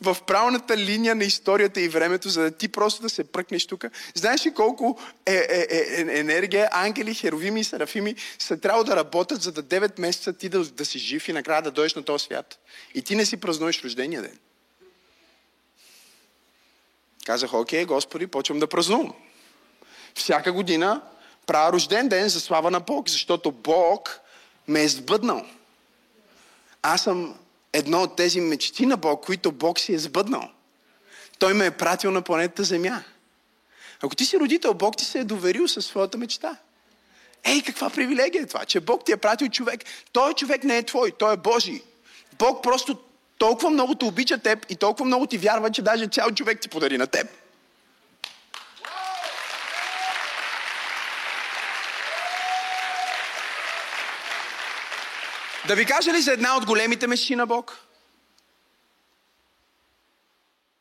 в 0.00 0.16
правилната 0.26 0.76
линия 0.76 1.14
на 1.14 1.24
историята 1.24 1.80
и 1.80 1.88
времето, 1.88 2.28
за 2.28 2.42
да 2.42 2.50
ти 2.50 2.68
просто 2.68 3.02
да 3.02 3.08
се 3.08 3.24
пръкнеш 3.24 3.66
тук. 3.66 3.84
Знаеш 4.14 4.46
ли 4.46 4.54
колко 4.54 4.98
е, 5.26 5.34
е, 5.34 5.66
е, 5.70 5.84
е, 5.96 6.18
енергия, 6.18 6.68
ангели, 6.72 7.14
херовими 7.14 7.60
и 7.60 7.64
серафими 7.64 8.16
са 8.38 8.60
трябва 8.60 8.84
да 8.84 8.96
работят, 8.96 9.42
за 9.42 9.52
да 9.52 9.62
9 9.62 10.00
месеца 10.00 10.32
ти 10.32 10.48
да, 10.48 10.64
да 10.64 10.84
си 10.84 10.98
жив 10.98 11.28
и 11.28 11.32
накрая 11.32 11.62
да 11.62 11.70
дойдеш 11.70 11.94
на 11.94 12.02
този 12.02 12.24
свят. 12.24 12.58
И 12.94 13.02
ти 13.02 13.16
не 13.16 13.26
си 13.26 13.36
празнуеш 13.36 13.84
рождения 13.84 14.22
ден. 14.22 14.38
Казах, 17.24 17.54
окей, 17.54 17.84
Господи, 17.84 18.26
почвам 18.26 18.58
да 18.58 18.66
празнувам. 18.66 19.14
Всяка 20.14 20.52
година 20.52 21.02
правя 21.46 21.72
рожден 21.72 22.08
ден 22.08 22.28
за 22.28 22.40
слава 22.40 22.70
на 22.70 22.80
Бог, 22.80 23.08
защото 23.08 23.52
Бог 23.52 24.20
ме 24.68 24.82
е 24.82 24.88
сбъднал. 24.88 25.46
Аз 26.82 27.02
съм 27.02 27.38
едно 27.72 28.02
от 28.02 28.16
тези 28.16 28.40
мечти 28.40 28.86
на 28.86 28.96
Бог, 28.96 29.26
които 29.26 29.52
Бог 29.52 29.80
си 29.80 29.94
е 29.94 29.98
сбъднал. 29.98 30.50
Той 31.38 31.54
ме 31.54 31.66
е 31.66 31.70
пратил 31.70 32.10
на 32.10 32.22
планетата 32.22 32.64
Земя. 32.64 33.02
Ако 34.02 34.16
ти 34.16 34.24
си 34.24 34.38
родител, 34.38 34.74
Бог 34.74 34.96
ти 34.96 35.04
се 35.04 35.18
е 35.18 35.24
доверил 35.24 35.68
със 35.68 35.86
своята 35.86 36.18
мечта. 36.18 36.56
Ей, 37.44 37.62
каква 37.62 37.90
привилегия 37.90 38.42
е 38.42 38.46
това, 38.46 38.64
че 38.64 38.80
Бог 38.80 39.04
ти 39.04 39.12
е 39.12 39.16
пратил 39.16 39.48
човек. 39.48 39.84
Той 40.12 40.34
човек 40.34 40.64
не 40.64 40.78
е 40.78 40.82
твой, 40.82 41.12
той 41.18 41.34
е 41.34 41.36
Божий. 41.36 41.82
Бог 42.38 42.62
просто 42.62 42.98
толкова 43.38 43.70
много 43.70 43.94
те 43.94 44.04
обича 44.04 44.38
теб 44.38 44.66
и 44.68 44.76
толкова 44.76 45.04
много 45.04 45.26
ти 45.26 45.38
вярва, 45.38 45.70
че 45.70 45.82
даже 45.82 46.06
цял 46.06 46.30
човек 46.30 46.60
ти 46.60 46.68
подари 46.68 46.98
на 46.98 47.06
теб. 47.06 47.39
Да 55.70 55.76
ви 55.76 55.86
кажа 55.86 56.12
ли 56.12 56.20
за 56.20 56.32
една 56.32 56.56
от 56.56 56.66
големите 56.66 57.06
мечти 57.06 57.36
на 57.36 57.46
Бог? 57.46 57.78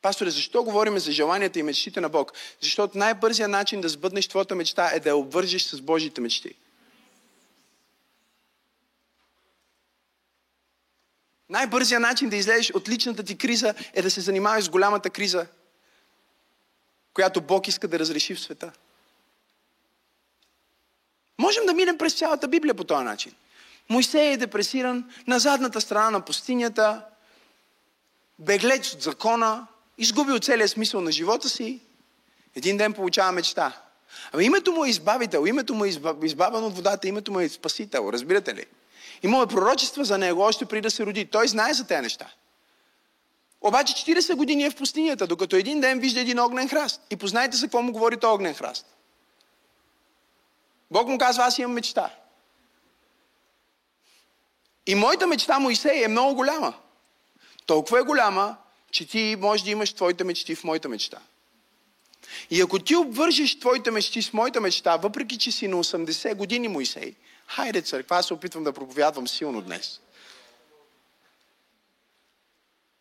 Пасторе, 0.02 0.30
защо 0.30 0.64
говорим 0.64 1.00
за 1.00 1.12
желанията 1.12 1.60
и 1.60 1.64
мечтите 1.64 2.02
на 2.02 2.10
Бог? 2.10 2.34
Защото 2.62 2.98
най-бързият 2.98 3.52
начин 3.52 3.82
да 3.82 3.90
сбъднеш 3.90 4.28
твоята 4.28 4.56
мечта 4.56 4.92
е 4.94 5.00
да 5.00 5.10
я 5.10 5.16
обвържиш 5.16 5.64
с 5.64 5.82
Божите 5.82 6.22
мечти. 6.22 6.54
Най-бързият 11.50 12.02
начин 12.02 12.30
да 12.30 12.36
излезеш 12.36 12.72
от 12.72 12.90
личната 12.90 13.24
ти 13.24 13.38
криза 13.38 13.74
е 13.94 14.02
да 14.02 14.12
се 14.12 14.22
занимаваш 14.22 14.64
с 14.64 14.70
голямата 14.70 15.10
криза, 15.10 15.48
която 17.14 17.42
Бог 17.42 17.68
иска 17.68 17.88
да 17.88 18.00
разреши 18.00 18.36
в 18.36 18.40
света. 18.40 18.72
Можем 21.38 21.66
да 21.66 21.74
минем 21.74 21.98
през 21.98 22.14
цялата 22.14 22.48
Библия 22.48 22.74
по 22.74 22.84
този 22.84 23.04
начин. 23.04 23.36
Моисей 23.90 24.32
е 24.32 24.38
депресиран 24.38 25.12
на 25.28 25.40
задната 25.40 25.82
страна 25.82 26.10
на 26.10 26.22
пустинята, 26.22 27.06
беглеч 28.40 28.94
от 28.94 29.02
закона, 29.02 29.68
изгубил 29.98 30.40
целия 30.40 30.68
смисъл 30.68 31.02
на 31.02 31.12
живота 31.12 31.50
си. 31.50 31.80
Един 32.56 32.78
ден 32.78 32.94
получава 32.94 33.32
мечта. 33.32 33.82
Ами 34.34 34.46
името 34.46 34.72
му 34.72 34.86
е 34.86 34.90
избавител, 34.90 35.46
името 35.48 35.76
му 35.76 35.86
е 35.86 35.90
избавен 36.24 36.64
от 36.64 36.76
водата, 36.76 37.08
името 37.08 37.32
му 37.32 37.40
е 37.40 37.50
спасител, 37.50 38.10
разбирате 38.14 38.56
ли? 38.56 38.66
Имаме 39.24 39.48
пророчества 39.48 40.06
за 40.06 40.18
него 40.18 40.42
още 40.42 40.66
преди 40.66 40.82
да 40.82 40.92
се 40.92 41.06
роди. 41.06 41.26
Той 41.26 41.48
знае 41.48 41.74
за 41.74 41.88
тези 41.88 42.02
неща. 42.02 42.28
Обаче 43.62 43.94
40 43.94 44.36
години 44.36 44.64
е 44.64 44.70
в 44.70 44.76
пустинята, 44.76 45.28
докато 45.28 45.56
един 45.56 45.82
ден 45.82 46.00
вижда 46.00 46.20
един 46.20 46.40
огнен 46.40 46.70
храст. 46.70 47.02
И 47.10 47.16
познайте 47.16 47.58
за 47.58 47.66
какво 47.66 47.82
му 47.82 47.92
говори 47.92 48.18
този 48.18 48.32
огнен 48.32 48.54
храст. 48.54 48.86
Бог 50.92 51.08
му 51.08 51.18
казва, 51.18 51.44
аз 51.44 51.60
имам 51.60 51.74
мечта. 51.74 52.10
И 54.90 54.96
моята 54.96 55.28
мечта, 55.28 55.60
Моисей, 55.60 56.04
е 56.04 56.08
много 56.08 56.36
голяма. 56.36 56.74
Толкова 57.66 58.00
е 58.00 58.04
голяма, 58.04 58.58
че 58.92 59.08
ти 59.08 59.36
можеш 59.40 59.64
да 59.64 59.72
имаш 59.72 59.94
твоите 59.94 60.24
мечти 60.24 60.56
в 60.56 60.64
моята 60.64 60.90
мечта. 60.90 61.20
И 62.50 62.62
ако 62.62 62.80
ти 62.80 62.96
обвържеш 62.96 63.60
твоите 63.60 63.92
мечти 63.92 64.22
с 64.22 64.34
моята 64.34 64.62
мечта, 64.62 64.98
въпреки 64.98 65.38
че 65.38 65.52
си 65.52 65.68
на 65.68 65.84
80 65.84 66.36
години, 66.36 66.68
Моисей, 66.68 67.16
хайде 67.48 67.82
църква, 67.82 68.18
аз 68.18 68.28
се 68.28 68.34
опитвам 68.34 68.64
да 68.64 68.74
проповядвам 68.74 69.28
силно 69.28 69.62
днес. 69.62 70.00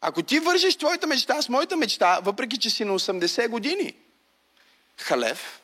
Ако 0.00 0.22
ти 0.22 0.38
вържиш 0.38 0.76
твоята 0.76 1.06
мечта 1.06 1.42
с 1.42 1.48
моята 1.48 1.76
мечта, 1.76 2.20
въпреки 2.22 2.58
че 2.58 2.70
си 2.70 2.84
на 2.84 2.98
80 2.98 3.48
години, 3.48 3.94
халев, 4.96 5.60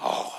О, 0.00 0.32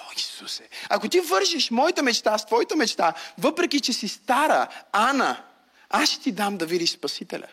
Исусе! 0.43 0.69
Ако 0.89 1.09
ти 1.09 1.19
вържиш 1.19 1.71
моята 1.71 2.03
мечта 2.03 2.37
с 2.37 2.45
твоята 2.45 2.75
мечта, 2.75 3.13
въпреки 3.37 3.79
че 3.79 3.93
си 3.93 4.07
стара, 4.07 4.67
Ана, 4.91 5.43
аз 5.89 6.09
ще 6.09 6.23
ти 6.23 6.31
дам 6.31 6.57
да 6.57 6.65
видиш 6.65 6.91
Спасителя. 6.91 7.47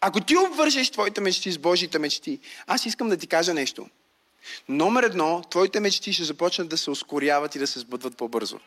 Ако 0.00 0.20
ти 0.20 0.36
обвържеш 0.36 0.90
твоите 0.90 1.20
мечти 1.20 1.52
с 1.52 1.58
Божите 1.58 1.98
мечти, 1.98 2.40
аз 2.66 2.86
искам 2.86 3.08
да 3.08 3.16
ти 3.16 3.26
кажа 3.26 3.54
нещо. 3.54 3.88
Номер 4.68 5.02
едно, 5.02 5.42
твоите 5.50 5.80
мечти 5.80 6.12
ще 6.12 6.24
започнат 6.24 6.68
да 6.68 6.76
се 6.76 6.90
ускоряват 6.90 7.54
и 7.54 7.58
да 7.58 7.66
се 7.66 7.78
сбъдват 7.78 8.16
по-бързо. 8.16 8.60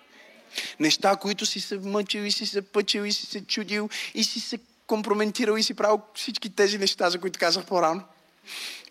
Неща, 0.79 1.15
които 1.15 1.45
си 1.45 1.59
се 1.61 1.77
мъчил 1.77 2.21
и 2.21 2.31
си 2.31 2.45
се 2.45 2.61
пъчил 2.61 3.01
и 3.01 3.13
си 3.13 3.25
се 3.25 3.45
чудил 3.45 3.89
и 4.13 4.23
си 4.23 4.39
се 4.39 4.59
компрометирал 4.87 5.57
и 5.57 5.63
си 5.63 5.73
правил 5.73 6.01
всички 6.15 6.55
тези 6.55 6.77
неща, 6.77 7.09
за 7.09 7.19
които 7.19 7.39
казах 7.39 7.65
по-рано. 7.65 8.03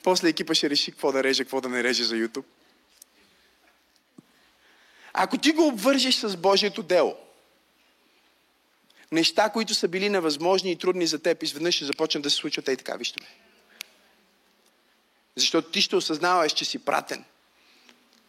После 0.03 0.29
екипа 0.29 0.55
ще 0.55 0.71
реши 0.71 0.93
какво 0.93 1.13
да 1.13 1.23
реже, 1.23 1.45
какво 1.45 1.61
да 1.61 1.69
не 1.69 1.83
реже 1.83 2.05
за 2.05 2.15
YouTube. 2.15 2.45
Ако 5.13 5.39
ти 5.39 5.53
го 5.53 5.67
обвържеш 5.67 6.15
с 6.15 6.37
Божието 6.37 6.83
дело, 6.83 7.17
неща, 9.13 9.51
които 9.51 9.75
са 9.75 9.89
били 9.89 10.09
невъзможни 10.09 10.71
и 10.71 10.77
трудни 10.77 11.07
за 11.07 11.19
теб, 11.19 11.43
изведнъж 11.43 11.75
ще 11.75 11.85
започнат 11.85 12.23
да 12.23 12.31
се 12.31 12.37
случват 12.37 12.69
и 12.69 12.77
така, 12.77 12.97
вижте 12.97 13.23
ме. 13.23 13.29
Защото 15.37 15.71
ти 15.71 15.83
ще 15.83 15.97
осъзнаваш, 15.97 16.53
че 16.53 16.65
си 16.65 16.79
пратен. 16.79 17.25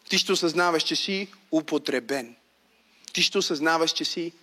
Ти 0.09 0.17
ще 0.17 0.31
осъзнаваш, 0.31 0.83
че 0.83 0.95
си 0.95 1.27
употребен. 1.51 2.35
Ти 3.13 3.21
ще 3.23 3.37
осъзнаваш, 3.37 3.91
че 3.91 4.05
си, 4.05 4.33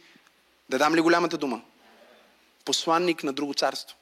да 0.69 0.79
дам 0.79 0.95
ли 0.95 1.01
голямата 1.01 1.39
дума, 1.39 1.63
посланник 2.65 3.25
на 3.25 3.33
друго 3.33 3.55
царство. 3.55 3.97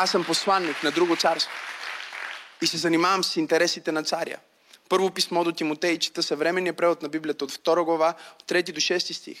Аз 0.00 0.10
съм 0.10 0.24
посланник 0.24 0.82
на 0.82 0.90
друго 0.90 1.16
царство. 1.16 1.52
И 2.62 2.66
се 2.66 2.76
занимавам 2.76 3.24
с 3.24 3.36
интересите 3.36 3.92
на 3.92 4.02
царя. 4.02 4.36
Първо 4.88 5.10
писмо 5.10 5.44
до 5.44 5.52
Тимотей, 5.52 5.98
чета 5.98 6.22
съвременния 6.22 6.72
превод 6.72 7.02
на 7.02 7.08
Библията 7.08 7.44
от 7.44 7.52
2 7.52 7.84
глава, 7.84 8.14
от 8.40 8.48
3 8.48 8.72
до 8.72 8.80
6 8.80 9.12
стих. 9.12 9.38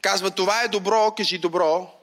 Казва, 0.00 0.30
това 0.30 0.62
е 0.62 0.68
добро, 0.68 1.14
кажи 1.16 1.38
добро 1.38 1.94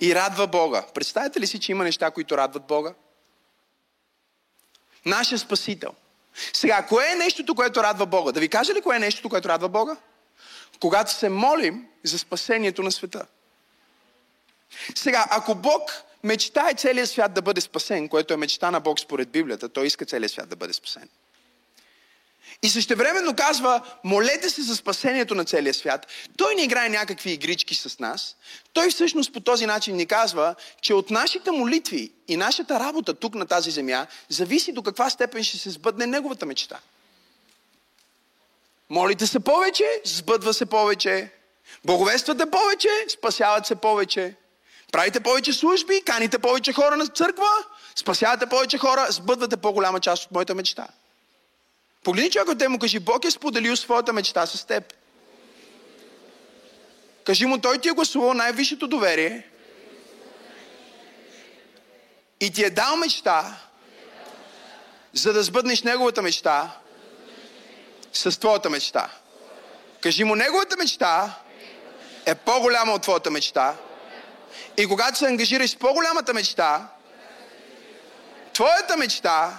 и 0.00 0.14
радва 0.14 0.46
Бога. 0.46 0.86
Представете 0.94 1.40
ли 1.40 1.46
си, 1.46 1.60
че 1.60 1.72
има 1.72 1.84
неща, 1.84 2.10
които 2.10 2.36
радват 2.36 2.66
Бога? 2.66 2.94
Нашия 5.04 5.38
Спасител. 5.38 5.94
Сега, 6.52 6.86
кое 6.86 7.12
е 7.12 7.14
нещото, 7.14 7.54
което 7.54 7.82
радва 7.82 8.06
Бога? 8.06 8.32
Да 8.32 8.40
ви 8.40 8.48
кажа 8.48 8.74
ли 8.74 8.82
кое 8.82 8.96
е 8.96 9.00
нещото, 9.00 9.28
което 9.28 9.48
радва 9.48 9.68
Бога? 9.68 9.96
Когато 10.80 11.12
се 11.12 11.28
молим 11.28 11.88
за 12.04 12.18
спасението 12.18 12.82
на 12.82 12.92
света. 12.92 13.26
Сега, 14.94 15.26
ако 15.30 15.54
Бог 15.54 15.90
мечтае 16.22 16.74
целият 16.74 17.10
свят 17.10 17.34
да 17.34 17.42
бъде 17.42 17.60
спасен, 17.60 18.08
което 18.08 18.34
е 18.34 18.36
мечта 18.36 18.70
на 18.70 18.80
Бог 18.80 19.00
според 19.00 19.28
Библията, 19.28 19.68
той 19.68 19.86
иска 19.86 20.06
целият 20.06 20.32
свят 20.32 20.48
да 20.48 20.56
бъде 20.56 20.72
спасен. 20.72 21.08
И 22.62 22.68
същевременно 22.68 23.36
казва, 23.36 23.80
молете 24.04 24.50
се 24.50 24.62
за 24.62 24.76
спасението 24.76 25.34
на 25.34 25.44
целия 25.44 25.74
свят. 25.74 26.06
Той 26.36 26.54
не 26.54 26.62
играе 26.62 26.88
някакви 26.88 27.30
игрички 27.30 27.74
с 27.74 27.98
нас. 27.98 28.36
Той 28.72 28.90
всъщност 28.90 29.32
по 29.32 29.40
този 29.40 29.66
начин 29.66 29.96
ни 29.96 30.06
казва, 30.06 30.54
че 30.80 30.94
от 30.94 31.10
нашите 31.10 31.50
молитви 31.50 32.12
и 32.28 32.36
нашата 32.36 32.80
работа 32.80 33.14
тук 33.14 33.34
на 33.34 33.46
тази 33.46 33.70
земя 33.70 34.06
зависи 34.28 34.72
до 34.72 34.82
каква 34.82 35.10
степен 35.10 35.44
ще 35.44 35.58
се 35.58 35.70
сбъдне 35.70 36.06
неговата 36.06 36.46
мечта. 36.46 36.78
Молите 38.90 39.26
се 39.26 39.40
повече, 39.40 39.84
сбъдва 40.04 40.54
се 40.54 40.66
повече. 40.66 41.32
Боговествате 41.84 42.50
повече, 42.50 42.88
спасяват 43.08 43.66
се 43.66 43.74
повече. 43.74 44.34
Правите 44.92 45.20
повече 45.20 45.52
служби, 45.52 46.02
каните 46.06 46.38
повече 46.38 46.72
хора 46.72 46.96
на 46.96 47.06
църква, 47.06 47.50
спасявате 47.96 48.46
повече 48.46 48.78
хора, 48.78 49.06
сбъдвате 49.10 49.56
по-голяма 49.56 50.00
част 50.00 50.24
от 50.24 50.30
моята 50.30 50.54
мечта. 50.54 50.88
Погледни 52.04 52.30
човек 52.30 52.58
те 52.58 52.68
му 52.68 52.78
кажи, 52.78 52.98
Бог 52.98 53.24
е 53.24 53.30
споделил 53.30 53.76
своята 53.76 54.12
мечта 54.12 54.46
с 54.46 54.64
теб. 54.64 54.94
Кажи 57.24 57.46
му, 57.46 57.58
той 57.58 57.78
ти 57.78 57.88
е 57.88 57.92
гласувал 57.92 58.34
най-висшето 58.34 58.86
доверие 58.88 59.46
и 62.40 62.50
ти 62.50 62.64
е 62.64 62.70
дал 62.70 62.96
мечта, 62.96 63.56
за 65.12 65.32
да 65.32 65.42
сбъднеш 65.42 65.82
неговата 65.82 66.22
мечта 66.22 66.70
с 68.12 68.40
твоята 68.40 68.70
мечта. 68.70 69.10
Кажи 70.00 70.24
му, 70.24 70.34
неговата 70.34 70.76
мечта 70.76 71.38
е 72.26 72.34
по-голяма 72.34 72.92
от 72.92 73.02
твоята 73.02 73.30
мечта. 73.30 73.76
И 74.76 74.86
когато 74.86 75.18
се 75.18 75.26
ангажираш 75.26 75.70
с 75.70 75.76
по-голямата 75.76 76.34
мечта, 76.34 76.88
твоята 78.52 78.96
мечта 78.96 79.58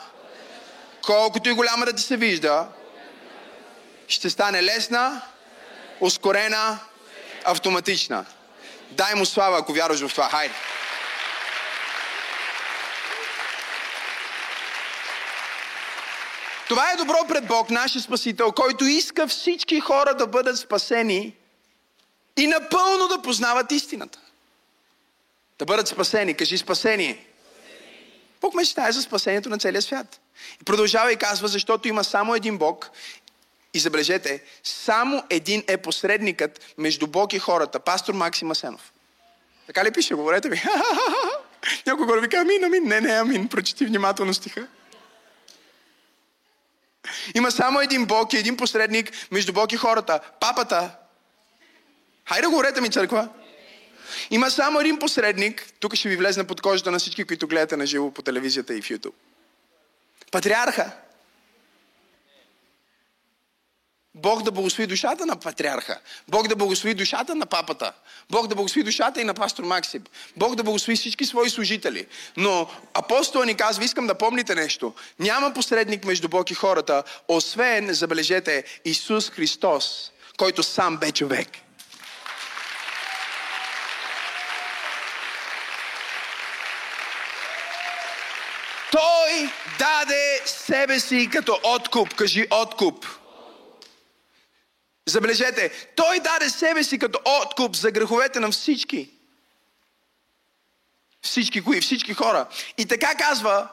колкото 1.05 1.49
и 1.49 1.53
голяма 1.53 1.85
да 1.85 1.93
ти 1.93 2.03
се 2.03 2.17
вижда, 2.17 2.67
ще 4.07 4.29
стане 4.29 4.63
лесна, 4.63 5.21
ускорена, 5.99 6.79
автоматична. 7.43 8.25
Дай 8.91 9.15
му 9.15 9.25
слава, 9.25 9.57
ако 9.57 9.73
вярваш 9.73 10.07
в 10.07 10.11
това. 10.11 10.29
Хайде! 10.29 10.53
Това 16.67 16.91
е 16.91 16.95
добро 16.95 17.17
пред 17.27 17.47
Бог, 17.47 17.69
нашия 17.69 18.01
Спасител, 18.01 18.51
който 18.51 18.85
иска 18.85 19.27
всички 19.27 19.79
хора 19.79 20.15
да 20.15 20.27
бъдат 20.27 20.57
спасени 20.57 21.35
и 22.37 22.47
напълно 22.47 23.07
да 23.07 23.21
познават 23.21 23.71
истината. 23.71 24.19
Да 25.61 25.65
бъдат 25.65 25.87
спасени. 25.87 26.33
Кажи 26.33 26.57
спасение. 26.57 27.25
Бог 28.41 28.53
мечтае 28.53 28.91
за 28.91 29.01
спасението 29.01 29.49
на 29.49 29.57
целия 29.57 29.81
свят. 29.81 30.19
И 30.61 30.63
продължава 30.63 31.11
и 31.11 31.15
казва, 31.15 31.47
защото 31.47 31.87
има 31.87 32.03
само 32.03 32.35
един 32.35 32.57
Бог. 32.57 32.89
И 33.73 33.79
забележете, 33.79 34.43
само 34.63 35.23
един 35.29 35.63
е 35.67 35.77
посредникът 35.77 36.59
между 36.77 37.07
Бог 37.07 37.33
и 37.33 37.39
хората. 37.39 37.79
Пастор 37.79 38.13
Максим 38.13 38.51
Асенов. 38.51 38.93
Така 39.67 39.85
ли 39.85 39.91
пише? 39.91 40.13
Говорете 40.13 40.49
ми. 40.49 40.63
Някой 41.87 42.05
го 42.05 42.13
вика, 42.13 42.37
амин, 42.37 42.63
амин. 42.63 42.83
Не, 42.83 43.01
не, 43.01 43.11
амин. 43.13 43.47
Прочети 43.47 43.85
внимателно 43.85 44.33
стиха. 44.33 44.67
Има 47.35 47.51
само 47.51 47.81
един 47.81 48.05
Бог 48.05 48.33
и 48.33 48.37
един 48.37 48.57
посредник 48.57 49.11
между 49.31 49.53
Бог 49.53 49.71
и 49.71 49.77
хората. 49.77 50.19
Папата. 50.39 50.91
Хайде 52.25 52.47
говорете 52.47 52.81
ми, 52.81 52.89
църква. 52.89 53.29
Има 54.31 54.51
само 54.51 54.79
един 54.79 54.99
посредник, 54.99 55.73
тук 55.79 55.95
ще 55.95 56.09
ви 56.09 56.17
влезна 56.17 56.43
под 56.43 56.61
кожата 56.61 56.91
на 56.91 56.99
всички, 56.99 57.23
които 57.23 57.47
гледате 57.47 57.77
на 57.77 57.85
живо 57.85 58.11
по 58.11 58.21
телевизията 58.21 58.75
и 58.75 58.81
в 58.81 58.85
YouTube. 58.85 59.13
Патриарха. 60.31 60.91
Бог 64.15 64.43
да 64.43 64.51
благослови 64.51 64.87
душата 64.87 65.25
на 65.25 65.35
патриарха. 65.35 65.99
Бог 66.27 66.47
да 66.47 66.55
благослови 66.55 66.93
душата 66.93 67.35
на 67.35 67.45
папата. 67.45 67.93
Бог 68.29 68.47
да 68.47 68.55
благослови 68.55 68.83
душата 68.83 69.21
и 69.21 69.23
на 69.23 69.33
пастор 69.33 69.63
Максим. 69.63 70.03
Бог 70.37 70.55
да 70.55 70.63
благослови 70.63 70.95
всички 70.95 71.25
свои 71.25 71.49
служители. 71.49 72.07
Но 72.37 72.69
апостола 72.93 73.45
ни 73.45 73.55
казва, 73.55 73.83
искам 73.83 74.07
да 74.07 74.15
помните 74.15 74.55
нещо. 74.55 74.93
Няма 75.19 75.53
посредник 75.53 76.05
между 76.05 76.29
Бог 76.29 76.51
и 76.51 76.53
хората, 76.53 77.03
освен, 77.27 77.93
забележете, 77.93 78.63
Исус 78.85 79.29
Христос, 79.29 80.11
който 80.37 80.63
сам 80.63 80.97
бе 80.97 81.11
човек. 81.11 81.47
Той 88.91 89.53
даде 89.79 90.41
себе 90.45 90.99
си 90.99 91.29
като 91.31 91.59
откуп. 91.63 92.15
Кажи 92.15 92.47
откуп. 92.51 93.05
Забележете, 95.05 95.71
той 95.95 96.19
даде 96.19 96.49
себе 96.49 96.83
си 96.83 96.99
като 96.99 97.19
откуп 97.25 97.75
за 97.75 97.91
греховете 97.91 98.39
на 98.39 98.51
всички. 98.51 99.09
Всички 101.21 101.63
кои? 101.63 101.81
Всички 101.81 102.13
хора. 102.13 102.45
И 102.77 102.85
така 102.85 103.15
казва 103.15 103.67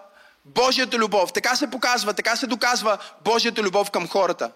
Божията 0.44 0.98
любов. 0.98 1.32
Така 1.32 1.56
се 1.56 1.70
показва, 1.70 2.14
така 2.14 2.36
се 2.36 2.46
доказва 2.46 2.98
Божията 3.24 3.62
любов 3.62 3.90
към 3.90 4.08
хората. 4.08 4.52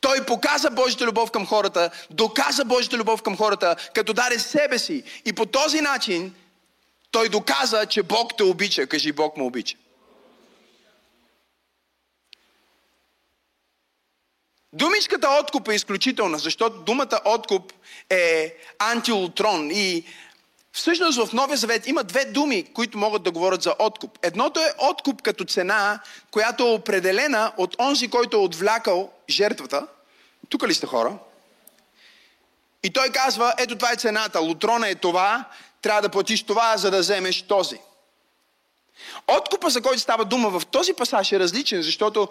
Той 0.00 0.26
показа 0.26 0.70
Божията 0.70 1.06
любов 1.06 1.30
към 1.30 1.46
хората, 1.46 1.90
доказа 2.10 2.64
Божията 2.64 2.96
любов 2.96 3.22
към 3.22 3.36
хората, 3.36 3.76
като 3.94 4.12
даде 4.12 4.38
себе 4.38 4.78
си. 4.78 5.02
И 5.24 5.32
по 5.32 5.46
този 5.46 5.80
начин 5.80 6.34
той 7.10 7.28
доказа, 7.28 7.86
че 7.86 8.02
Бог 8.02 8.36
те 8.36 8.42
обича. 8.42 8.86
Кажи, 8.86 9.12
Бог 9.12 9.36
ме 9.36 9.42
обича. 9.42 9.76
Думичката 14.72 15.28
откуп 15.40 15.68
е 15.68 15.74
изключителна, 15.74 16.38
защото 16.38 16.80
думата 16.80 17.20
откуп 17.24 17.72
е 18.10 18.56
антилутрон 18.78 19.70
и 19.70 20.04
всъщност 20.72 21.26
в 21.26 21.32
Новия 21.32 21.56
Завет 21.56 21.86
има 21.86 22.04
две 22.04 22.24
думи, 22.24 22.64
които 22.74 22.98
могат 22.98 23.22
да 23.22 23.30
говорят 23.30 23.62
за 23.62 23.74
откуп. 23.78 24.18
Едното 24.22 24.60
е 24.60 24.72
откуп 24.78 25.22
като 25.22 25.44
цена, 25.44 26.00
която 26.30 26.62
е 26.62 26.70
определена 26.70 27.52
от 27.56 27.76
онзи, 27.80 28.08
който 28.08 28.36
е 28.36 28.40
отвлякал 28.40 29.12
жертвата. 29.30 29.86
Тук 30.48 30.68
ли 30.68 30.74
сте 30.74 30.86
хора? 30.86 31.18
И 32.82 32.92
той 32.92 33.08
казва, 33.08 33.54
ето 33.58 33.76
това 33.76 33.92
е 33.92 33.96
цената, 33.96 34.40
лутрона 34.40 34.88
е 34.88 34.94
това, 34.94 35.44
трябва 35.82 36.02
да 36.02 36.08
платиш 36.08 36.42
това, 36.42 36.76
за 36.76 36.90
да 36.90 36.98
вземеш 36.98 37.42
този. 37.42 37.78
Откупа, 39.28 39.70
за 39.70 39.82
който 39.82 40.00
става 40.00 40.24
дума 40.24 40.60
в 40.60 40.66
този 40.66 40.94
пасаж 40.94 41.32
е 41.32 41.40
различен, 41.40 41.82
защото 41.82 42.28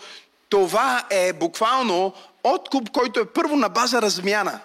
това 0.49 1.05
е 1.09 1.33
буквално 1.33 2.13
откуп, 2.43 2.91
който 2.91 3.19
е 3.19 3.25
първо 3.33 3.55
на 3.55 3.69
база 3.69 4.01
размяна. 4.01 4.59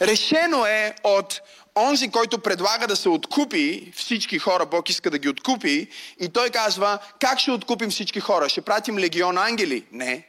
Решено 0.00 0.66
е 0.66 0.94
от 1.04 1.40
онзи, 1.76 2.10
който 2.10 2.38
предлага 2.38 2.86
да 2.86 2.96
се 2.96 3.08
откупи 3.08 3.92
всички 3.96 4.38
хора, 4.38 4.66
Бог 4.66 4.88
иска 4.88 5.10
да 5.10 5.18
ги 5.18 5.28
откупи, 5.28 5.88
и 6.20 6.28
той 6.28 6.50
казва, 6.50 6.98
как 7.20 7.38
ще 7.38 7.50
откупим 7.50 7.90
всички 7.90 8.20
хора? 8.20 8.48
Ще 8.48 8.60
пратим 8.60 8.98
легион 8.98 9.38
ангели? 9.38 9.86
Не. 9.92 10.28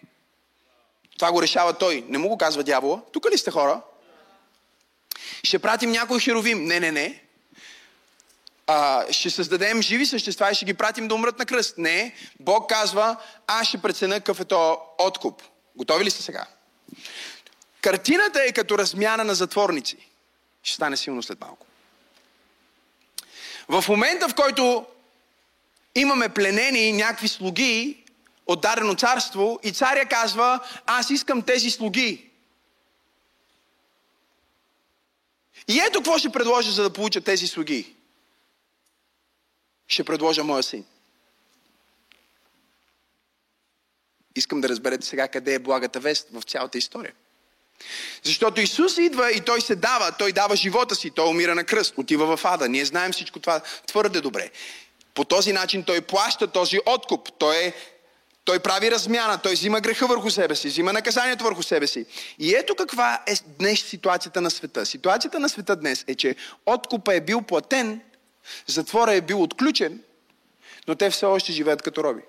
Това 1.18 1.32
го 1.32 1.42
решава 1.42 1.74
той. 1.74 2.06
Не 2.10 2.18
му 2.18 2.30
го 2.30 2.38
казва 2.38 2.64
дявола. 2.64 3.02
Тук 3.12 3.32
ли 3.32 3.38
сте 3.38 3.52
хора? 3.52 3.82
Ще 5.44 5.60
пратим 5.60 5.92
някой 5.92 6.20
херовим? 6.20 6.64
Не, 6.64 6.80
не, 6.80 6.92
не 6.92 7.22
а, 8.72 9.06
ще 9.12 9.30
създадем 9.30 9.82
живи 9.82 10.06
същества 10.06 10.52
и 10.52 10.56
ще 10.56 10.66
ги 10.66 10.74
пратим 10.74 11.08
да 11.08 11.16
умрат 11.16 11.40
на 11.40 11.46
кръст. 11.46 11.78
Не, 11.78 12.14
Бог 12.40 12.70
казва, 12.70 13.18
аз 13.48 13.68
ще 13.68 13.78
преценя 13.78 14.16
какъв 14.16 14.40
е 14.40 14.46
то 14.46 14.82
откуп. 14.98 15.42
Готови 15.76 16.06
ли 16.06 16.12
сте 16.12 16.24
сега? 16.24 16.46
Картината 17.82 18.44
е 18.44 18.52
като 18.52 18.78
размяна 18.78 19.24
на 19.24 19.36
затворници. 19.36 19.98
Ще 20.64 20.76
стане 20.76 20.98
силно 20.98 21.24
след 21.24 21.42
малко. 21.42 21.66
В 23.68 23.86
момента, 23.90 24.30
в 24.30 24.36
който 24.36 24.86
имаме 25.96 26.30
пленени 26.30 26.92
някакви 26.92 27.28
слуги 27.28 28.04
от 28.48 28.62
дадено 28.62 28.96
царство 28.96 29.60
и 29.64 29.72
царя 29.72 30.06
казва, 30.06 30.60
аз 30.86 31.10
искам 31.10 31.42
тези 31.42 31.70
слуги. 31.70 32.31
И 35.68 35.80
ето 35.80 36.00
какво 36.00 36.18
ще 36.18 36.30
предложа, 36.30 36.72
за 36.72 36.84
да 36.84 36.94
получа 36.94 37.22
тези 37.22 37.48
слуги 37.48 37.96
ще 39.88 40.04
предложа 40.04 40.44
моя 40.44 40.64
син. 40.64 40.86
Искам 44.36 44.62
да 44.62 44.70
разберете 44.70 45.06
сега 45.06 45.28
къде 45.28 45.54
е 45.54 45.60
благата 45.60 46.00
вест 46.00 46.28
в 46.32 46.42
цялата 46.42 46.78
история. 46.78 47.14
Защото 48.24 48.62
Исус 48.62 48.98
идва 48.98 49.32
и 49.32 49.42
Той 49.42 49.62
се 49.62 49.76
дава, 49.76 50.12
Той 50.12 50.32
дава 50.32 50.56
живота 50.56 50.96
си, 50.96 51.10
Той 51.10 51.30
умира 51.30 51.56
на 51.56 51.64
кръст, 51.64 51.94
отива 51.98 52.38
в 52.38 52.46
ада. 52.46 52.70
Ние 52.70 52.86
знаем 52.86 53.12
всичко 53.12 53.40
това 53.40 53.62
твърде 53.88 54.22
добре. 54.22 54.52
По 55.14 55.26
този 55.26 55.54
начин 55.54 55.84
Той 55.84 56.02
плаща 56.02 56.48
този 56.48 56.80
откуп. 56.86 57.30
Той, 57.38 57.58
е, 57.58 57.74
той 58.46 58.60
прави 58.60 58.92
размяна, 58.92 59.38
Той 59.38 59.54
взима 59.54 59.82
греха 59.82 60.08
върху 60.08 60.30
себе 60.30 60.56
си, 60.56 60.68
взима 60.68 60.94
наказанието 60.94 61.44
върху 61.44 61.64
себе 61.64 61.88
си. 61.88 62.06
И 62.40 62.56
ето 62.56 62.76
каква 62.76 63.24
е 63.28 63.34
днес 63.60 63.80
ситуацията 63.80 64.42
на 64.42 64.52
света. 64.52 64.86
Ситуацията 64.86 65.40
на 65.40 65.50
света 65.50 65.76
днес 65.76 66.06
е, 66.08 66.16
че 66.16 66.36
откупа 66.66 67.16
е 67.16 67.22
бил 67.22 67.42
платен, 67.42 68.02
Затвора 68.68 69.14
е 69.14 69.22
бил 69.22 69.42
отключен, 69.42 70.02
но 70.88 70.96
те 70.96 71.10
все 71.10 71.26
още 71.26 71.52
живеят 71.52 71.82
като 71.82 72.04
роби. 72.04 72.22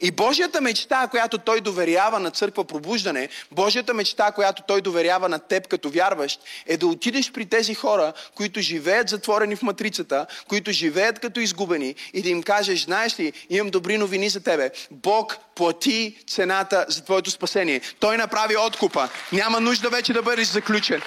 И 0.00 0.10
Божията 0.10 0.60
мечта, 0.60 1.08
която 1.10 1.38
той 1.38 1.60
доверява 1.60 2.18
на 2.20 2.30
църква 2.30 2.64
пробуждане, 2.64 3.28
Божията 3.50 3.94
мечта, 3.94 4.32
която 4.32 4.62
той 4.68 4.80
доверява 4.80 5.28
на 5.28 5.38
теб 5.38 5.68
като 5.68 5.90
вярващ, 5.90 6.40
е 6.66 6.76
да 6.76 6.86
отидеш 6.86 7.32
при 7.32 7.46
тези 7.46 7.74
хора, 7.74 8.12
които 8.34 8.60
живеят 8.60 9.08
затворени 9.08 9.56
в 9.56 9.62
матрицата, 9.62 10.26
които 10.48 10.72
живеят 10.72 11.18
като 11.18 11.40
изгубени 11.40 11.94
и 12.12 12.22
да 12.22 12.28
им 12.28 12.42
кажеш, 12.42 12.84
знаеш 12.84 13.20
ли, 13.20 13.32
имам 13.50 13.70
добри 13.70 13.98
новини 13.98 14.28
за 14.28 14.40
тебе. 14.40 14.70
Бог 14.90 15.36
плати 15.54 16.16
цената 16.28 16.86
за 16.88 17.04
твоето 17.04 17.30
спасение. 17.30 17.80
Той 18.00 18.16
направи 18.16 18.56
откупа. 18.56 19.08
Няма 19.32 19.60
нужда 19.60 19.90
вече 19.90 20.12
да 20.12 20.22
бъдеш 20.22 20.48
заключен. 20.48 21.02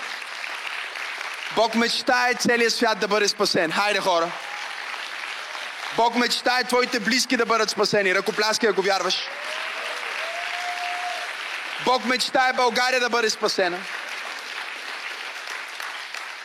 Бог 1.56 1.76
мечтае 1.76 2.34
целият 2.34 2.74
свят 2.74 3.00
да 3.00 3.08
бъде 3.08 3.28
спасен. 3.28 3.72
Хайде 3.72 4.00
хора! 4.00 4.32
Бог 5.98 6.16
мечтае 6.16 6.64
твоите 6.64 7.00
близки 7.00 7.38
да 7.38 7.46
бъдат 7.46 7.70
спасени. 7.70 8.16
Ръкопляски, 8.16 8.66
ако 8.66 8.82
вярваш. 8.82 9.16
Бог 11.86 12.06
мечтае 12.06 12.54
България 12.54 13.00
да 13.00 13.10
бъде 13.10 13.30
спасена. 13.30 13.80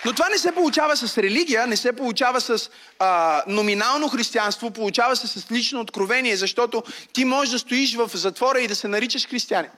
Но 0.05 0.13
това 0.13 0.29
не 0.29 0.39
се 0.39 0.53
получава 0.53 0.97
с 0.97 1.19
религия, 1.19 1.67
не 1.67 1.77
се 1.77 1.93
получава 1.93 2.41
с 2.41 2.71
а, 2.99 3.43
номинално 3.47 4.09
християнство, 4.09 4.71
получава 4.71 5.17
се 5.17 5.27
с 5.27 5.51
лично 5.51 5.81
откровение, 5.81 6.37
защото 6.37 6.83
ти 7.13 7.25
можеш 7.25 7.53
да 7.53 7.59
стоиш 7.59 7.95
в 7.95 8.11
затвора 8.15 8.61
и 8.61 8.69
да 8.69 8.75
се 8.75 8.89
наричаш 8.89 9.29
християнин. 9.29 9.71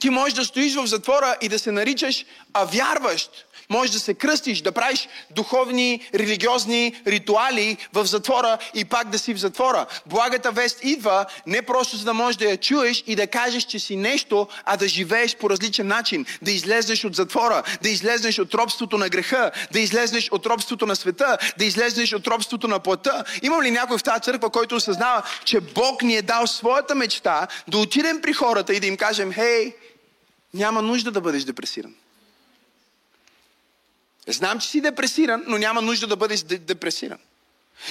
Ти 0.00 0.10
можеш 0.10 0.34
да 0.34 0.44
стоиш 0.44 0.74
в 0.74 0.86
затвора 0.86 1.36
и 1.40 1.48
да 1.48 1.58
се 1.58 1.72
наричаш 1.72 2.24
а 2.52 2.64
вярващ. 2.64 3.46
Можеш 3.70 3.92
да 3.92 4.00
се 4.00 4.14
кръстиш, 4.14 4.60
да 4.60 4.72
правиш 4.72 5.08
духовни, 5.30 6.08
религиозни 6.14 7.02
ритуали 7.06 7.76
в 7.92 8.06
затвора 8.06 8.58
и 8.74 8.84
пак 8.84 9.08
да 9.08 9.18
си 9.18 9.34
в 9.34 9.40
затвора. 9.40 9.86
Благата 10.06 10.52
вест 10.52 10.78
идва 10.82 11.26
не 11.46 11.62
просто 11.62 11.96
за 11.96 12.04
да 12.04 12.14
можеш 12.14 12.36
да 12.36 12.44
я 12.44 12.56
чуеш 12.56 13.04
и 13.06 13.16
да 13.16 13.26
кажеш, 13.26 13.64
че 13.64 13.78
си 13.78 13.96
нещо, 13.96 14.48
а 14.64 14.76
да 14.76 14.88
живееш 14.88 15.36
по 15.36 15.50
различен 15.50 15.86
начин. 15.86 16.26
Да 16.42 16.50
излезнеш 16.50 17.04
от 17.04 17.14
затвора, 17.14 17.62
да 17.82 17.88
излезнеш 17.88 18.38
от 18.38 18.54
робството 18.54 18.98
на 18.98 19.08
греха, 19.08 19.50
да 19.72 19.80
излезнеш 19.80 20.28
от 20.30 20.46
робството 20.46 20.86
на 20.86 20.96
света, 20.96 21.38
да 21.58 21.64
излезнеш 21.64 22.12
от 22.12 22.26
робството 22.26 22.68
на 22.68 22.78
плътта. 22.78 23.24
Имам 23.42 23.62
ли 23.62 23.70
някой 23.70 23.98
в 23.98 24.02
тази 24.02 24.20
църква, 24.20 24.50
който 24.50 24.76
осъзнава, 24.76 25.22
че 25.44 25.60
Бог 25.60 26.02
ни 26.02 26.16
е 26.16 26.22
дал 26.22 26.46
своята 26.46 26.94
мечта 26.94 27.46
да 27.68 27.78
отидем 27.78 28.20
при 28.22 28.32
хората 28.32 28.74
и 28.74 28.80
да 28.80 28.86
им 28.86 28.96
кажем, 28.96 29.32
хей, 29.32 29.74
няма 30.54 30.82
нужда 30.82 31.10
да 31.10 31.20
бъдеш 31.20 31.44
депресиран. 31.44 31.94
Знам, 34.28 34.60
че 34.60 34.68
си 34.68 34.80
депресиран, 34.80 35.44
но 35.46 35.58
няма 35.58 35.82
нужда 35.82 36.06
да 36.06 36.16
бъдеш 36.16 36.42
депресиран. 36.42 37.18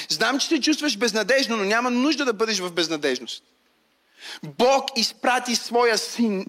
Знам, 0.10 0.40
че 0.40 0.48
се 0.48 0.62
чувстваш 0.62 0.98
безнадежно, 0.98 1.58
но 1.58 1.64
няма 1.64 1.92
нужда 1.92 2.26
да 2.26 2.34
бъдеш 2.34 2.60
в 2.60 2.72
безнадежност. 2.72 3.44
Бог 4.44 4.90
изпрати 4.96 5.56
своя 5.56 5.98
син 5.98 6.46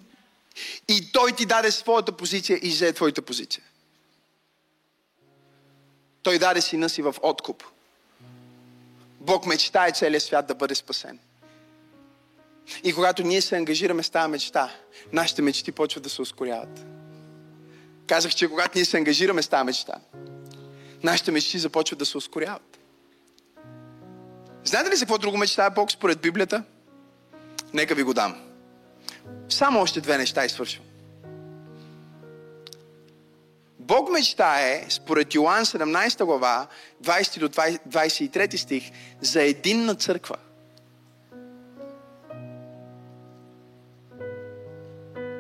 и 0.89 1.13
той 1.13 1.33
ти 1.33 1.47
даде 1.47 1.71
своята 1.71 2.13
позиция 2.13 2.59
и 2.63 2.69
взе 2.69 2.93
твоята 2.93 3.23
позиция. 3.23 3.65
Той 6.23 6.39
даде 6.39 6.61
сина 6.61 6.89
си 6.89 7.03
в 7.03 7.15
откуп. 7.23 7.65
Бог 9.21 9.47
мечтае 9.47 9.93
целият 9.93 10.23
свят 10.23 10.47
да 10.47 10.55
бъде 10.55 10.75
спасен. 10.75 11.19
И 12.85 12.93
когато 12.93 13.23
ние 13.23 13.41
се 13.41 13.57
ангажираме 13.57 14.03
с 14.03 14.11
тази 14.11 14.31
мечта, 14.31 14.77
нашите 15.13 15.43
мечти 15.43 15.73
почват 15.73 16.03
да 16.03 16.11
се 16.11 16.23
ускоряват. 16.23 16.92
Казах, 18.13 18.35
че 18.35 18.49
когато 18.49 18.79
ние 18.79 18.85
се 18.85 18.97
ангажираме 18.97 19.43
с 19.43 19.49
тази 19.49 19.65
мечта, 19.65 19.95
нашите 21.03 21.31
мечти 21.31 21.59
започват 21.59 21.99
да 21.99 22.07
се 22.07 22.19
ускоряват. 22.19 22.79
Знаете 24.65 24.91
ли 24.91 24.97
за 24.97 25.05
какво 25.05 25.19
друго 25.19 25.37
мечтае 25.37 25.71
Бог 25.71 25.93
според 25.93 26.21
Библията? 26.21 26.65
Нека 27.75 27.95
ви 27.95 28.03
го 28.03 28.15
дам. 28.15 28.37
Само 29.49 29.81
още 29.81 30.01
две 30.01 30.19
неща 30.19 30.45
и 30.45 30.49
свършвам. 30.49 30.87
Бог 33.79 34.11
мечтае, 34.11 34.87
според 34.89 35.35
Йоан 35.35 35.65
17 35.65 36.25
глава, 36.25 36.67
20 37.05 37.39
до 37.39 37.49
23 37.49 38.57
стих, 38.57 38.91
за 39.21 39.43
единна 39.43 39.95
църква. 39.95 40.37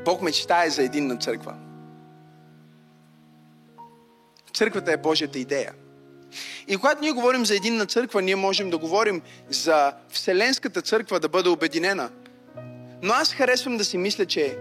Бог 0.05 0.23
мечтае 0.23 0.71
за 0.71 0.83
единна 0.83 1.17
църква. 1.17 1.62
Църквата 4.55 4.93
е 4.93 4.97
Божията 4.97 5.39
идея. 5.39 5.73
И 6.69 6.77
когато 6.77 7.01
ние 7.01 7.13
говорим 7.13 7.47
за 7.47 7.57
единна 7.57 7.87
църква, 7.87 8.23
ние 8.23 8.37
можем 8.37 8.71
да 8.71 8.79
говорим 8.79 9.23
за 9.49 9.93
Вселенската 10.09 10.83
църква 10.83 11.21
да 11.21 11.29
бъде 11.29 11.49
обединена. 11.49 12.11
Но 13.03 13.13
аз 13.13 13.35
харесвам 13.35 13.77
да 13.77 13.85
си 13.85 13.99
мисля, 13.99 14.27
че 14.27 14.59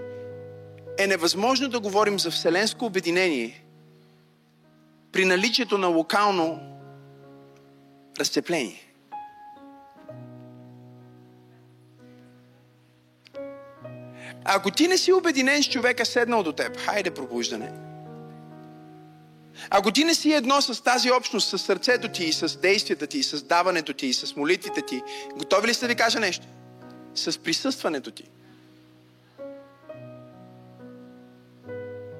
е 0.98 1.08
невъзможно 1.08 1.70
да 1.70 1.80
говорим 1.80 2.20
за 2.20 2.32
Вселенско 2.32 2.86
обединение 2.86 3.64
при 5.12 5.26
наличието 5.26 5.78
на 5.78 5.88
локално 5.88 6.60
разцепление. 8.20 8.94
Ако 14.46 14.72
ти 14.72 14.88
не 14.88 14.98
си 14.98 15.14
обединен 15.14 15.64
с 15.64 15.70
човека 15.70 16.06
седнал 16.06 16.44
до 16.44 16.52
теб, 16.52 16.78
хайде 16.78 17.12
пробуждане– 17.12 17.72
ако 19.70 19.92
ти 19.92 20.04
не 20.04 20.16
си 20.16 20.34
едно 20.34 20.62
с 20.62 20.84
тази 20.84 21.12
общност, 21.12 21.50
с 21.50 21.58
сърцето 21.58 22.08
ти 22.08 22.24
и 22.24 22.34
с 22.34 22.58
действията 22.58 23.08
ти, 23.08 23.18
и 23.18 23.24
с 23.24 23.44
даването 23.44 23.94
ти, 23.94 24.08
и 24.08 24.14
с 24.14 24.36
молитвите 24.36 24.82
ти, 24.82 25.02
готови 25.38 25.68
ли 25.68 25.74
сте 25.74 25.86
да 25.86 25.94
ви 25.94 25.96
кажа 25.96 26.20
нещо? 26.20 26.46
С 27.16 27.40
присъстването 27.40 28.12
ти. 28.12 28.24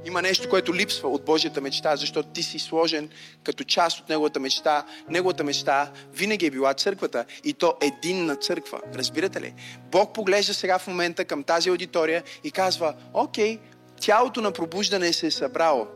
Има 0.06 0.22
нещо, 0.22 0.50
което 0.50 0.76
липсва 0.76 1.10
от 1.10 1.26
Божията 1.26 1.62
мечта, 1.62 1.96
защото 1.96 2.30
ти 2.30 2.44
си 2.44 2.60
сложен 2.60 3.10
като 3.44 3.64
част 3.64 4.00
от 4.00 4.10
Неговата 4.10 4.40
мечта. 4.40 4.86
Неговата 5.10 5.44
мечта 5.44 5.92
винаги 6.14 6.46
е 6.46 6.52
била 6.52 6.74
църквата 6.74 7.26
и 7.44 7.54
то 7.54 7.78
единна 7.82 8.36
църква. 8.36 8.82
Разбирате 8.96 9.42
ли? 9.42 9.54
Бог 9.92 10.14
поглежда 10.14 10.54
сега 10.54 10.80
в 10.80 10.88
момента 10.88 11.26
към 11.26 11.44
тази 11.44 11.70
аудитория 11.70 12.24
и 12.44 12.52
казва, 12.52 12.94
окей, 13.14 13.60
тялото 14.02 14.42
на 14.42 14.52
пробуждане 14.52 15.14
се 15.14 15.28
е 15.28 15.32
събрало. 15.32 15.88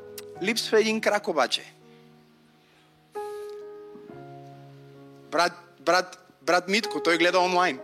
Липсва 0.42 0.80
един 0.80 1.02
крак 1.02 1.28
обаче. 1.28 1.64
Брат, 5.32 5.54
брат, 5.80 6.28
брат 6.42 6.68
Митко, 6.68 7.04
той 7.04 7.18
гледа 7.18 7.40
онлайн. 7.40 7.80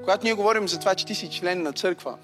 Когато 0.00 0.24
ние 0.24 0.34
говорим 0.34 0.68
за 0.68 0.80
това, 0.80 0.94
че 0.94 1.06
ти 1.06 1.14
си 1.14 1.30
член 1.30 1.62
на 1.62 1.72
църква, 1.72 2.18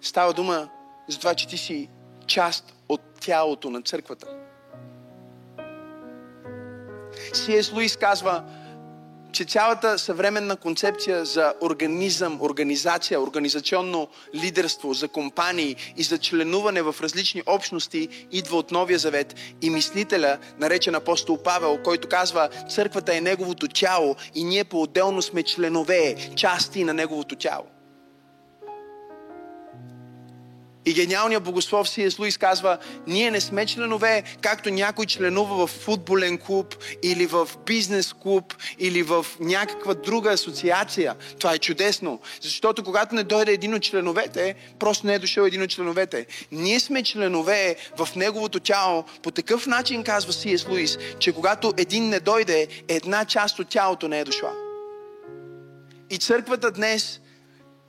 става 0.00 0.32
дума 0.32 0.68
за 1.08 1.18
това, 1.18 1.34
че 1.34 1.48
ти 1.48 1.58
си 1.58 1.88
част 2.26 2.74
от 2.88 3.00
тялото 3.20 3.70
на 3.70 3.82
църквата. 3.82 4.26
Сиес 7.32 7.72
Луис 7.72 7.96
казва, 7.96 8.44
че 9.32 9.44
цялата 9.44 9.98
съвременна 9.98 10.56
концепция 10.56 11.24
за 11.24 11.54
организъм, 11.60 12.42
организация, 12.42 13.20
организационно 13.20 14.08
лидерство, 14.34 14.92
за 14.92 15.08
компании 15.08 15.76
и 15.96 16.02
за 16.02 16.18
членуване 16.18 16.82
в 16.82 16.96
различни 17.00 17.42
общности 17.46 18.08
идва 18.32 18.56
от 18.56 18.70
Новия 18.70 18.98
Завет 18.98 19.34
и 19.62 19.70
мислителя, 19.70 20.38
наречен 20.58 20.94
апостол 20.94 21.42
Павел, 21.42 21.78
който 21.84 22.08
казва, 22.08 22.48
църквата 22.70 23.16
е 23.16 23.20
неговото 23.20 23.68
тяло 23.68 24.16
и 24.34 24.44
ние 24.44 24.64
по-отделно 24.64 25.22
сме 25.22 25.42
членове, 25.42 26.16
части 26.36 26.84
на 26.84 26.94
неговото 26.94 27.36
тяло. 27.36 27.64
И 30.88 30.94
гениалният 30.94 31.42
богослов 31.42 31.88
Сиес 31.88 32.18
Луис 32.18 32.38
казва, 32.38 32.78
ние 33.06 33.30
не 33.30 33.40
сме 33.40 33.66
членове, 33.66 34.22
както 34.40 34.70
някой 34.70 35.06
членува 35.06 35.66
в 35.66 35.70
футболен 35.70 36.38
клуб 36.38 36.76
или 37.02 37.26
в 37.26 37.48
бизнес 37.66 38.12
клуб 38.12 38.54
или 38.78 39.02
в 39.02 39.26
някаква 39.40 39.94
друга 39.94 40.32
асоциация. 40.32 41.14
Това 41.38 41.54
е 41.54 41.58
чудесно, 41.58 42.20
защото 42.40 42.84
когато 42.84 43.14
не 43.14 43.22
дойде 43.22 43.52
един 43.52 43.74
от 43.74 43.82
членовете, 43.82 44.54
просто 44.78 45.06
не 45.06 45.14
е 45.14 45.18
дошъл 45.18 45.44
един 45.44 45.62
от 45.62 45.70
членовете. 45.70 46.26
Ние 46.52 46.80
сме 46.80 47.02
членове 47.02 47.76
в 47.96 48.08
неговото 48.16 48.60
тяло 48.60 49.04
по 49.22 49.30
такъв 49.30 49.66
начин, 49.66 50.04
казва 50.04 50.32
Сиес 50.32 50.68
Луис, 50.68 50.98
че 51.18 51.32
когато 51.32 51.74
един 51.76 52.08
не 52.08 52.20
дойде, 52.20 52.68
една 52.88 53.24
част 53.24 53.58
от 53.58 53.68
тялото 53.68 54.08
не 54.08 54.20
е 54.20 54.24
дошла. 54.24 54.52
И 56.10 56.18
църквата 56.18 56.70
днес 56.70 57.20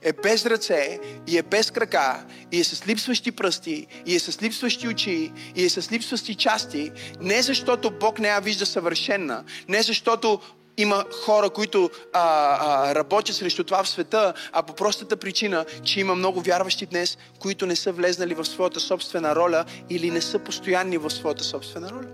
е 0.02 0.12
без 0.12 0.46
ръце 0.46 0.98
и 1.26 1.38
е 1.38 1.42
без 1.42 1.70
крака 1.70 2.24
и 2.52 2.60
е 2.60 2.64
с 2.64 2.86
липсващи 2.86 3.32
пръсти 3.32 3.86
и 4.06 4.14
е 4.14 4.18
с 4.18 4.42
липсващи 4.42 4.88
очи 4.88 5.32
и 5.56 5.64
е 5.64 5.70
с 5.70 5.92
липсващи 5.92 6.34
части, 6.34 6.92
не 7.20 7.42
защото 7.42 7.90
Бог 7.90 8.18
не 8.18 8.28
я 8.28 8.40
вижда 8.40 8.66
съвършенна, 8.66 9.44
не 9.68 9.82
защото 9.82 10.40
има 10.76 11.04
хора, 11.24 11.50
които 11.50 11.90
а, 12.12 12.20
а, 12.20 12.94
работят 12.94 13.36
срещу 13.36 13.64
това 13.64 13.82
в 13.82 13.88
света, 13.88 14.34
а 14.52 14.62
по 14.62 14.74
простата 14.74 15.16
причина, 15.16 15.64
че 15.84 16.00
има 16.00 16.14
много 16.14 16.40
вярващи 16.40 16.86
днес, 16.86 17.18
които 17.38 17.66
не 17.66 17.76
са 17.76 17.92
влезнали 17.92 18.34
в 18.34 18.44
своята 18.44 18.80
собствена 18.80 19.36
роля 19.36 19.64
или 19.90 20.10
не 20.10 20.20
са 20.20 20.38
постоянни 20.38 20.98
в 20.98 21.10
своята 21.10 21.44
собствена 21.44 21.90
роля. 21.90 22.08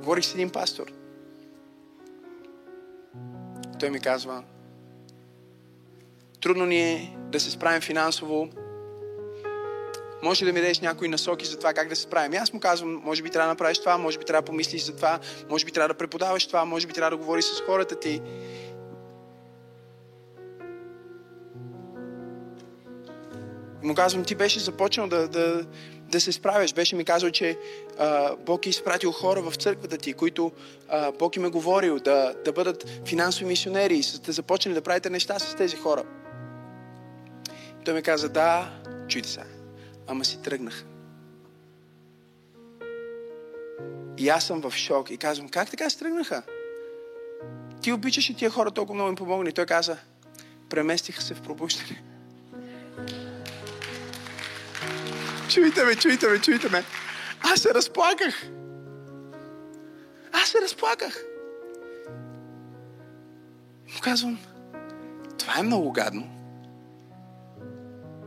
Говорих 0.00 0.24
с 0.24 0.34
един 0.34 0.50
пастор– 0.50 0.86
той 3.80 3.90
ми 3.90 4.00
казва, 4.00 4.42
трудно 6.40 6.66
ни 6.66 6.92
е 6.92 7.16
да 7.32 7.40
се 7.40 7.50
справим 7.50 7.80
финансово. 7.80 8.48
Може 10.22 10.44
да 10.44 10.52
ми 10.52 10.60
дадеш 10.60 10.80
някои 10.80 11.08
насоки 11.08 11.46
за 11.46 11.58
това 11.58 11.72
как 11.72 11.88
да 11.88 11.96
се 11.96 12.02
справим. 12.02 12.32
И 12.32 12.36
аз 12.36 12.52
му 12.52 12.60
казвам, 12.60 13.00
може 13.04 13.22
би 13.22 13.30
трябва 13.30 13.46
да 13.46 13.52
направиш 13.52 13.78
това, 13.78 13.98
може 13.98 14.18
би 14.18 14.24
трябва 14.24 14.42
да 14.42 14.46
помислиш 14.46 14.82
за 14.82 14.96
това, 14.96 15.20
може 15.50 15.64
би 15.64 15.72
трябва 15.72 15.88
да 15.88 15.98
преподаваш 15.98 16.46
това, 16.46 16.64
може 16.64 16.86
би 16.86 16.92
трябва 16.92 17.10
да 17.10 17.16
говориш 17.16 17.44
с 17.44 17.60
хората 17.60 18.00
ти. 18.00 18.20
И 23.82 23.86
му 23.86 23.94
казвам, 23.94 24.24
ти 24.24 24.34
беше 24.34 24.60
започнал 24.60 25.08
да, 25.08 25.28
да, 25.28 25.66
да 26.10 26.20
се 26.20 26.32
справяш. 26.32 26.74
Беше 26.74 26.96
ми 26.96 27.04
казал, 27.04 27.30
че 27.30 27.58
а, 27.98 28.36
Бог 28.36 28.66
е 28.66 28.68
изпратил 28.68 29.12
хора 29.12 29.42
в 29.42 29.54
църквата 29.54 29.98
ти, 29.98 30.12
които 30.12 30.52
а, 30.88 31.12
Бог 31.12 31.36
им 31.36 31.44
е 31.44 31.50
говорил 31.50 31.98
да, 31.98 32.34
да 32.44 32.52
бъдат 32.52 32.90
финансови 33.06 33.46
мисионери 33.46 33.94
и 33.94 34.02
сте 34.02 34.32
започнали 34.32 34.74
да 34.74 34.82
правите 34.82 35.10
неща 35.10 35.38
с 35.38 35.56
тези 35.56 35.76
хора. 35.76 36.04
И 37.80 37.84
той 37.84 37.94
ми 37.94 38.02
каза, 38.02 38.28
да, 38.28 38.70
чуйте 39.08 39.28
се, 39.28 39.40
ама 40.06 40.24
си 40.24 40.42
тръгнах. 40.42 40.84
И 44.18 44.28
аз 44.28 44.44
съм 44.44 44.60
в 44.60 44.72
шок 44.76 45.10
и 45.10 45.16
казвам, 45.16 45.48
как 45.48 45.70
така 45.70 45.90
се 45.90 45.98
тръгнаха? 45.98 46.42
Ти 47.82 47.92
обичаш 47.92 48.30
и 48.30 48.34
тия 48.34 48.50
хора 48.50 48.70
толкова 48.70 48.94
много 48.94 49.08
им 49.08 49.16
помогни. 49.16 49.52
Той 49.52 49.66
каза, 49.66 49.96
преместиха 50.68 51.22
се 51.22 51.34
в 51.34 51.42
пробуждане. 51.42 52.09
Чуйте 55.50 55.84
ме, 55.84 55.96
чуйте 55.96 56.28
ме, 56.28 56.40
чуйте 56.40 56.68
ме. 56.68 56.84
Аз 57.40 57.60
се 57.60 57.74
разплаках. 57.74 58.50
Аз 60.32 60.48
се 60.48 60.60
разплаках. 60.60 61.24
Му 63.94 64.00
казвам, 64.02 64.38
това 65.38 65.58
е 65.58 65.62
много 65.62 65.92
гадно. 65.92 66.30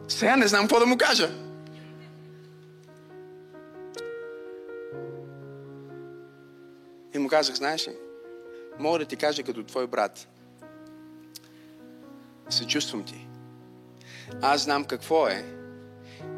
Сега 0.07 0.36
не 0.36 0.47
знам 0.47 0.61
какво 0.61 0.80
да 0.80 0.86
му 0.86 0.97
кажа. 0.97 1.32
И 7.13 7.19
му 7.19 7.28
казах, 7.28 7.55
знаеш 7.55 7.88
ли, 7.88 7.95
мога 8.80 8.99
да 8.99 9.05
ти 9.05 9.15
кажа 9.15 9.43
като 9.43 9.63
твой 9.63 9.88
брат. 9.88 10.28
Съчувствам 12.49 13.03
ти. 13.03 13.28
Аз 14.41 14.61
знам 14.61 14.86
какво 14.86 15.28
е 15.28 15.62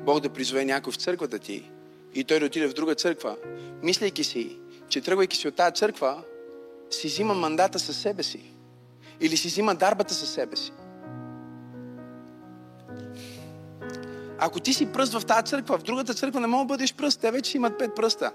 Бог 0.06 0.20
да 0.20 0.30
призове 0.30 0.66
някой 0.66 0.94
в 0.94 0.96
църквата 0.96 1.40
ти 1.40 1.72
и 2.14 2.24
той 2.24 2.40
да 2.40 2.46
отиде 2.46 2.68
в 2.68 2.74
друга 2.74 2.96
църква, 2.96 3.38
мислейки 3.84 4.24
си, 4.24 4.58
че 4.90 5.02
тръгвайки 5.02 5.38
си 5.38 5.48
от 5.48 5.56
тази 5.56 5.76
църква, 5.76 6.24
си 6.90 7.08
взима 7.08 7.34
мандата 7.34 7.80
със 7.80 7.98
себе 7.98 8.24
си. 8.24 8.52
Или 9.22 9.38
си 9.38 9.48
взима 9.48 9.76
дарбата 9.76 10.14
със 10.14 10.30
себе 10.30 10.56
си. 10.56 10.72
Ако 14.40 14.60
ти 14.60 14.74
си 14.74 14.92
пръст 14.92 15.14
в 15.14 15.26
тази 15.26 15.46
църква, 15.46 15.78
в 15.78 15.84
другата 15.84 16.14
църква 16.14 16.40
не 16.40 16.48
мога 16.48 16.64
да 16.64 16.68
бъдеш 16.68 16.94
пръст. 16.94 17.22
Те 17.22 17.32
вече 17.32 17.58
имат 17.58 17.80
пет 17.80 17.96
пръста. 17.96 18.32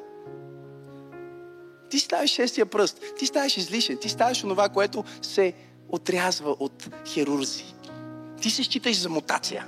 Ти 1.91 1.99
ставаш 1.99 2.31
шестия 2.31 2.67
пръст. 2.67 3.03
Ти 3.19 3.27
ставаш 3.27 3.57
излишен. 3.57 3.97
Ти 3.97 4.09
ставаш 4.09 4.45
онова, 4.45 4.69
което 4.69 5.05
се 5.23 5.53
отрязва 5.89 6.51
от 6.51 6.89
хирурзи. 7.07 7.75
Ти 8.41 8.51
се 8.51 8.63
считаш 8.63 9.01
за 9.01 9.09
мутация. 9.09 9.67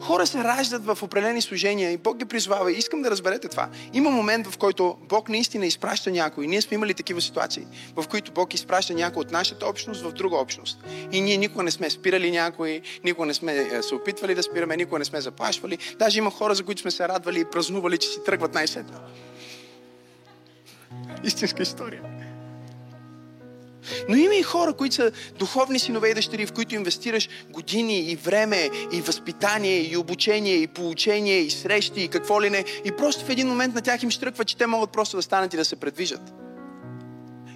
Хора 0.00 0.26
се 0.26 0.44
раждат 0.44 0.84
в 0.84 0.98
определени 1.02 1.42
служения 1.42 1.92
и 1.92 1.96
Бог 1.96 2.16
ги 2.16 2.24
призвава. 2.24 2.72
Искам 2.72 3.02
да 3.02 3.10
разберете 3.10 3.48
това. 3.48 3.68
Има 3.92 4.10
момент, 4.10 4.46
в 4.46 4.58
който 4.58 4.96
Бог 5.08 5.28
наистина 5.28 5.66
изпраща 5.66 6.10
някой. 6.10 6.46
Ние 6.46 6.62
сме 6.62 6.74
имали 6.74 6.94
такива 6.94 7.20
ситуации, 7.20 7.66
в 7.96 8.08
които 8.08 8.32
Бог 8.32 8.54
изпраща 8.54 8.94
някой 8.94 9.20
от 9.20 9.30
нашата 9.30 9.66
общност 9.66 10.02
в 10.02 10.12
друга 10.12 10.36
общност. 10.36 10.84
И 11.12 11.20
ние 11.20 11.36
никога 11.36 11.62
не 11.62 11.70
сме 11.70 11.90
спирали 11.90 12.30
някой, 12.30 12.80
никога 13.04 13.26
не 13.26 13.34
сме 13.34 13.56
е, 13.56 13.82
се 13.82 13.94
опитвали 13.94 14.34
да 14.34 14.42
спираме, 14.42 14.76
никога 14.76 14.98
не 14.98 15.04
сме 15.04 15.20
заплашвали. 15.20 15.78
Даже 15.98 16.18
има 16.18 16.30
хора, 16.30 16.54
за 16.54 16.64
които 16.64 16.80
сме 16.80 16.90
се 16.90 17.08
радвали 17.08 17.40
и 17.40 17.44
празнували, 17.44 17.98
че 17.98 18.08
си 18.08 18.24
тръгват 18.24 18.54
най-сетно. 18.54 18.98
Истинска 21.24 21.62
история. 21.62 22.19
Но 24.08 24.16
има 24.16 24.34
и 24.34 24.42
хора, 24.42 24.72
които 24.72 24.94
са 24.94 25.12
духовни 25.38 25.78
синове 25.78 26.08
и 26.08 26.14
дъщери, 26.14 26.46
в 26.46 26.52
които 26.52 26.74
инвестираш 26.74 27.28
години 27.50 28.00
и 28.00 28.16
време, 28.16 28.70
и 28.92 29.00
възпитание, 29.00 29.92
и 29.92 29.96
обучение, 29.96 30.54
и 30.54 30.66
получение, 30.66 31.38
и 31.38 31.50
срещи, 31.50 32.00
и 32.00 32.08
какво 32.08 32.42
ли 32.42 32.50
не. 32.50 32.64
И 32.84 32.92
просто 32.92 33.24
в 33.24 33.30
един 33.30 33.48
момент 33.48 33.74
на 33.74 33.80
тях 33.80 34.02
им 34.02 34.10
штръква, 34.10 34.44
че 34.44 34.56
те 34.56 34.66
могат 34.66 34.90
просто 34.90 35.16
да 35.16 35.22
станат 35.22 35.54
и 35.54 35.56
да 35.56 35.64
се 35.64 35.76
предвижат. 35.76 36.49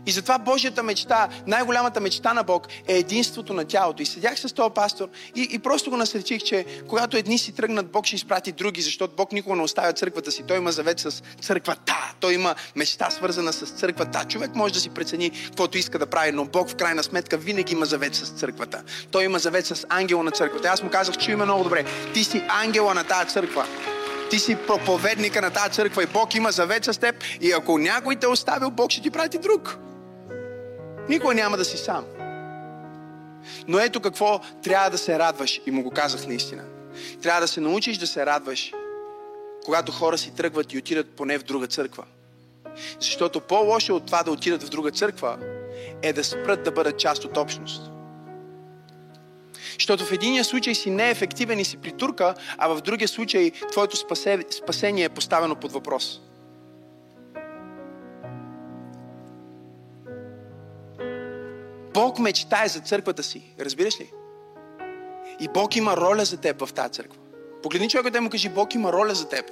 И 0.06 0.10
затова 0.10 0.38
Божията 0.38 0.82
мечта, 0.82 1.28
най-голямата 1.46 2.00
мечта 2.00 2.34
на 2.34 2.42
Бог 2.42 2.66
е 2.88 2.98
единството 2.98 3.54
на 3.54 3.64
тялото. 3.64 4.02
И 4.02 4.06
седях 4.06 4.40
с 4.40 4.52
този 4.52 4.74
пастор 4.74 5.08
и, 5.36 5.48
и 5.50 5.58
просто 5.58 5.90
го 5.90 5.96
насречих, 5.96 6.42
че 6.42 6.64
когато 6.88 7.16
едни 7.16 7.38
си 7.38 7.52
тръгнат, 7.52 7.90
Бог 7.90 8.06
ще 8.06 8.16
изпрати 8.16 8.52
други, 8.52 8.82
защото 8.82 9.14
Бог 9.16 9.32
никога 9.32 9.56
не 9.56 9.62
оставя 9.62 9.92
църквата 9.92 10.32
си. 10.32 10.42
Той 10.48 10.56
има 10.56 10.72
завет 10.72 11.00
с 11.00 11.22
църквата. 11.40 12.14
Той 12.20 12.34
има 12.34 12.54
мечта 12.76 13.10
свързана 13.10 13.52
с 13.52 13.66
църквата. 13.66 14.24
Човек 14.24 14.54
може 14.54 14.74
да 14.74 14.80
си 14.80 14.90
прецени 14.90 15.30
каквото 15.30 15.78
иска 15.78 15.98
да 15.98 16.06
прави, 16.06 16.32
но 16.32 16.44
Бог 16.44 16.68
в 16.68 16.76
крайна 16.76 17.02
сметка 17.02 17.36
винаги 17.36 17.72
има 17.72 17.86
завет 17.86 18.14
с 18.14 18.28
църквата. 18.28 18.82
Той 19.10 19.24
има 19.24 19.38
завет 19.38 19.66
с 19.66 19.86
ангела 19.88 20.24
на 20.24 20.30
църквата. 20.30 20.68
Аз 20.68 20.82
му 20.82 20.90
казах, 20.90 21.16
че 21.16 21.32
има 21.32 21.44
много 21.44 21.64
добре. 21.64 21.84
Ти 22.14 22.24
си 22.24 22.42
ангела 22.48 22.94
на 22.94 23.04
тази 23.04 23.30
църква 23.30 23.66
ти 24.30 24.38
си 24.38 24.56
проповедника 24.66 25.42
на 25.42 25.50
тази 25.50 25.72
църква 25.72 26.02
и 26.02 26.06
Бог 26.06 26.34
има 26.34 26.50
завет 26.50 26.84
с 26.84 27.00
теб 27.00 27.14
и 27.40 27.52
ако 27.52 27.78
някой 27.78 28.16
те 28.16 28.26
е 28.26 28.28
оставил, 28.28 28.70
Бог 28.70 28.90
ще 28.90 29.02
ти 29.02 29.10
прати 29.10 29.38
друг. 29.38 29.78
Никога 31.08 31.34
няма 31.34 31.56
да 31.56 31.64
си 31.64 31.76
сам. 31.76 32.04
Но 33.68 33.78
ето 33.78 34.00
какво 34.00 34.40
трябва 34.62 34.90
да 34.90 34.98
се 34.98 35.18
радваш. 35.18 35.60
И 35.66 35.70
му 35.70 35.82
го 35.82 35.90
казах 35.90 36.26
наистина. 36.26 36.64
Трябва 37.22 37.40
да 37.40 37.48
се 37.48 37.60
научиш 37.60 37.98
да 37.98 38.06
се 38.06 38.26
радваш, 38.26 38.72
когато 39.64 39.92
хора 39.92 40.18
си 40.18 40.34
тръгват 40.34 40.72
и 40.72 40.78
отидат 40.78 41.10
поне 41.10 41.38
в 41.38 41.42
друга 41.42 41.66
църква. 41.66 42.04
Защото 43.00 43.40
по-лошо 43.40 43.96
от 43.96 44.06
това 44.06 44.22
да 44.22 44.30
отидат 44.30 44.62
в 44.62 44.68
друга 44.68 44.90
църква 44.90 45.38
е 46.02 46.12
да 46.12 46.24
спрат 46.24 46.62
да 46.62 46.70
бъдат 46.70 46.98
част 46.98 47.24
от 47.24 47.36
общност. 47.36 47.90
Защото 49.74 50.04
в 50.04 50.12
единия 50.12 50.44
случай 50.44 50.74
си 50.74 50.90
неефективен 50.90 51.58
и 51.58 51.64
си 51.64 51.76
притурка, 51.76 52.34
а 52.58 52.68
в 52.68 52.80
другия 52.80 53.08
случай 53.08 53.50
твоето 53.50 53.96
спасение 54.50 55.04
е 55.04 55.08
поставено 55.08 55.56
под 55.56 55.72
въпрос. 55.72 56.20
Бог 61.94 62.18
мечтае 62.18 62.68
за 62.68 62.80
църквата 62.80 63.22
си. 63.22 63.54
Разбираш 63.60 64.00
ли? 64.00 64.10
И 65.40 65.48
Бог 65.48 65.76
има 65.76 65.96
роля 65.96 66.24
за 66.24 66.36
теб 66.36 66.66
в 66.66 66.72
тази 66.72 66.92
църква. 66.92 67.18
Погледни 67.62 67.88
човекът 67.88 68.16
и 68.16 68.20
му 68.20 68.30
кажи, 68.30 68.48
Бог 68.48 68.74
има 68.74 68.92
роля 68.92 69.14
за 69.14 69.28
теб. 69.28 69.50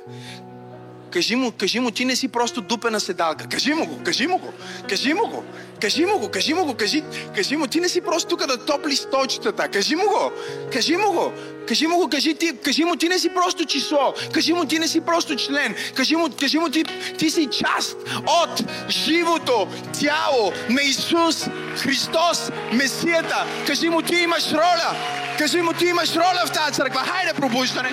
Кажи 1.12 1.36
му, 1.36 1.52
кажи 1.52 1.80
му, 1.80 1.90
ти 1.90 2.04
не 2.04 2.16
си 2.16 2.28
просто 2.28 2.60
дупена 2.60 3.00
седалка. 3.00 3.48
Кажи 3.48 3.74
му 3.74 3.86
го, 3.86 3.98
кажи 4.04 4.26
му 4.26 4.38
го, 4.38 4.52
кажи 4.88 5.14
му 5.14 5.26
го, 5.26 5.44
кажи 5.80 6.06
му 6.06 6.18
го, 6.18 6.28
кажи 6.28 6.54
му 6.54 6.64
го, 6.64 6.74
кажи, 6.74 7.02
кажи 7.34 7.56
му, 7.56 7.66
ти 7.66 7.80
не 7.80 7.88
си 7.88 8.00
просто 8.00 8.28
тук 8.28 8.46
да 8.46 8.64
топли 8.64 8.96
стойчетата. 8.96 9.68
Кажи 9.68 9.96
му 9.96 10.02
го, 10.02 10.32
кажи 10.72 10.96
му 10.96 11.12
го, 11.12 11.32
кажи 11.68 11.86
му 11.86 11.96
го, 11.96 12.08
кажи, 12.08 12.34
ти, 12.34 12.52
кажи 12.64 12.84
му, 12.84 12.96
ти 12.96 13.08
не 13.08 13.18
си 13.18 13.28
просто 13.34 13.64
число. 13.64 14.14
Кажи 14.32 14.52
му, 14.52 14.64
ти 14.64 14.78
не 14.78 14.88
си 14.88 15.00
просто 15.00 15.36
член. 15.36 15.74
Кажи 15.94 16.16
му, 16.16 16.28
кажи 16.40 16.58
му, 16.58 16.68
ти, 16.68 16.84
ти 17.18 17.30
си 17.30 17.48
част 17.52 17.96
от 18.26 18.64
живото 18.88 19.68
тяло 20.00 20.52
на 20.68 20.82
Исус 20.82 21.46
Христос, 21.76 22.50
Месията. 22.72 23.46
Кажи 23.66 23.88
му, 23.88 24.02
ти 24.02 24.16
имаш 24.16 24.52
роля. 24.52 24.96
Кажи 25.38 25.62
му, 25.62 25.72
ти 25.72 25.84
имаш 25.84 26.16
роля 26.16 26.42
в 26.46 26.52
тази 26.52 26.74
църква. 26.74 27.00
Хайде, 27.00 27.32
пробуждане. 27.34 27.90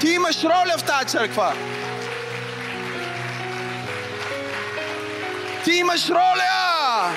Ти 0.00 0.08
имаш 0.08 0.44
роля 0.44 0.74
в 0.78 0.84
тази 0.84 1.08
църква. 1.08 1.54
Ти 5.64 5.72
имаш 5.72 6.08
роля! 6.08 7.10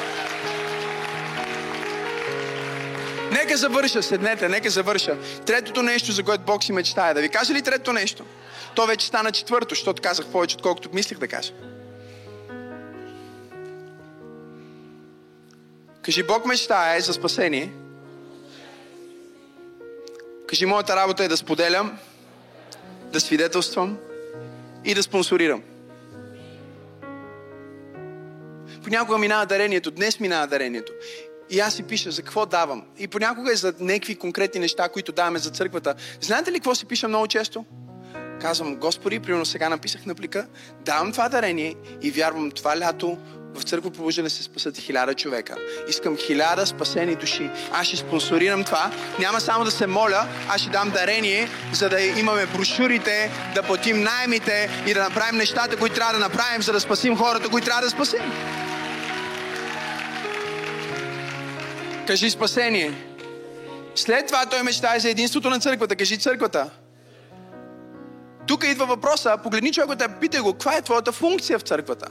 Нека 3.32 3.58
завърша, 3.58 4.04
седнете, 4.04 4.50
нека 4.50 4.70
завърша. 4.70 5.18
Третото 5.46 5.84
нещо, 5.84 6.12
за 6.12 6.24
което 6.24 6.44
Бог 6.44 6.64
си 6.64 6.72
мечтае. 6.72 7.14
Да 7.14 7.22
ви 7.22 7.30
кажа 7.30 7.54
ли 7.54 7.62
третото 7.62 7.94
нещо? 7.94 8.26
То 8.76 8.86
вече 8.86 9.08
стана 9.08 9.32
четвърто, 9.32 9.76
защото 9.76 10.02
казах 10.02 10.26
повече, 10.26 10.56
отколкото 10.56 10.90
мислих 10.94 11.18
да 11.18 11.28
кажа. 11.28 11.54
Кажи, 16.02 16.24
Бог 16.24 16.46
мечтае 16.46 17.02
за 17.02 17.14
спасение. 17.14 17.72
Кажи, 20.48 20.66
моята 20.66 20.96
работа 20.96 21.24
е 21.24 21.28
да 21.28 21.38
споделям 21.38 21.98
да 23.14 23.20
свидетелствам 23.20 23.98
и 24.86 24.94
да 24.94 25.04
спонсорирам. 25.04 25.64
Понякога 28.84 29.18
минава 29.18 29.46
дарението, 29.46 29.92
днес 29.92 30.20
минава 30.20 30.48
дарението. 30.48 30.94
И 31.50 31.60
аз 31.60 31.74
си 31.74 31.84
пиша 31.84 32.12
за 32.12 32.22
какво 32.22 32.46
давам. 32.46 32.84
И 33.00 33.08
понякога 33.08 33.52
е 33.52 33.56
за 33.56 33.74
някакви 33.80 34.16
конкретни 34.16 34.60
неща, 34.60 34.90
които 34.90 35.12
даваме 35.12 35.40
за 35.40 35.50
църквата. 35.50 35.96
Знаете 36.22 36.52
ли 36.52 36.56
какво 36.56 36.76
си 36.76 36.86
пиша 36.86 37.08
много 37.08 37.28
често? 37.28 37.66
Казвам, 38.42 38.76
Господи, 38.76 39.20
примерно 39.20 39.46
сега 39.46 39.70
написах 39.70 40.06
на 40.06 40.16
плика, 40.16 40.48
давам 40.86 41.12
това 41.12 41.30
дарение 41.30 41.76
и 42.02 42.12
вярвам 42.12 42.52
това 42.52 42.80
лято 42.80 43.18
в 43.54 43.64
църква 43.64 43.92
пробуждане 43.92 44.30
се 44.30 44.44
спасат 44.44 44.78
хиляда 44.78 45.14
човека. 45.14 45.56
Искам 45.88 46.18
хиляда 46.18 46.66
спасени 46.66 47.16
души. 47.16 47.50
Аз 47.72 47.88
ще 47.88 47.98
спонсорирам 47.98 48.64
това. 48.64 48.92
Няма 49.20 49.42
само 49.42 49.66
да 49.66 49.72
се 49.72 49.88
моля, 49.88 50.28
аз 50.50 50.62
ще 50.62 50.70
дам 50.70 50.90
дарение, 50.90 51.50
за 51.74 51.90
да 51.90 52.02
имаме 52.02 52.46
брошурите, 52.46 53.32
да 53.56 53.64
платим 53.64 54.04
найемите 54.04 54.70
и 54.88 54.94
да 54.94 55.04
направим 55.04 55.38
нещата, 55.38 55.78
които 55.78 55.96
трябва 55.96 56.14
да 56.14 56.20
направим, 56.20 56.62
за 56.62 56.74
да 56.74 56.80
спасим 56.80 57.18
хората, 57.18 57.50
които 57.50 57.66
трябва 57.66 57.82
да 57.82 57.90
спасим. 57.90 58.32
Кажи 62.08 62.30
спасение. 62.30 62.94
След 63.96 64.28
това 64.28 64.46
той 64.46 64.64
мечтае 64.64 65.00
за 65.00 65.10
единството 65.10 65.50
на 65.50 65.60
църквата. 65.60 65.96
Кажи 65.96 66.18
църквата. 66.18 66.70
Тук 68.48 68.64
идва 68.64 68.86
въпроса, 68.86 69.38
погледни 69.44 69.72
човекът, 69.72 70.20
питай 70.22 70.42
го, 70.42 70.54
каква 70.54 70.78
е 70.78 70.82
твоята 70.82 71.12
функция 71.12 71.60
в 71.60 71.62
църквата? 71.62 72.08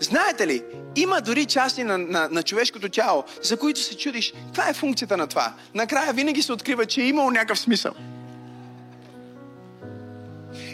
Знаете 0.00 0.46
ли, 0.46 0.62
има 0.96 1.20
дори 1.20 1.46
части 1.46 1.84
на, 1.84 1.98
на, 1.98 2.28
на 2.28 2.42
човешкото 2.42 2.88
тяло, 2.88 3.24
за 3.42 3.56
които 3.56 3.80
се 3.80 3.96
чудиш, 3.96 4.32
каква 4.46 4.68
е 4.68 4.74
функцията 4.74 5.16
на 5.16 5.26
това? 5.26 5.54
Накрая 5.74 6.12
винаги 6.12 6.42
се 6.42 6.52
открива, 6.52 6.86
че 6.86 7.00
е 7.00 7.08
имало 7.08 7.30
някакъв 7.30 7.58
смисъл. 7.58 7.92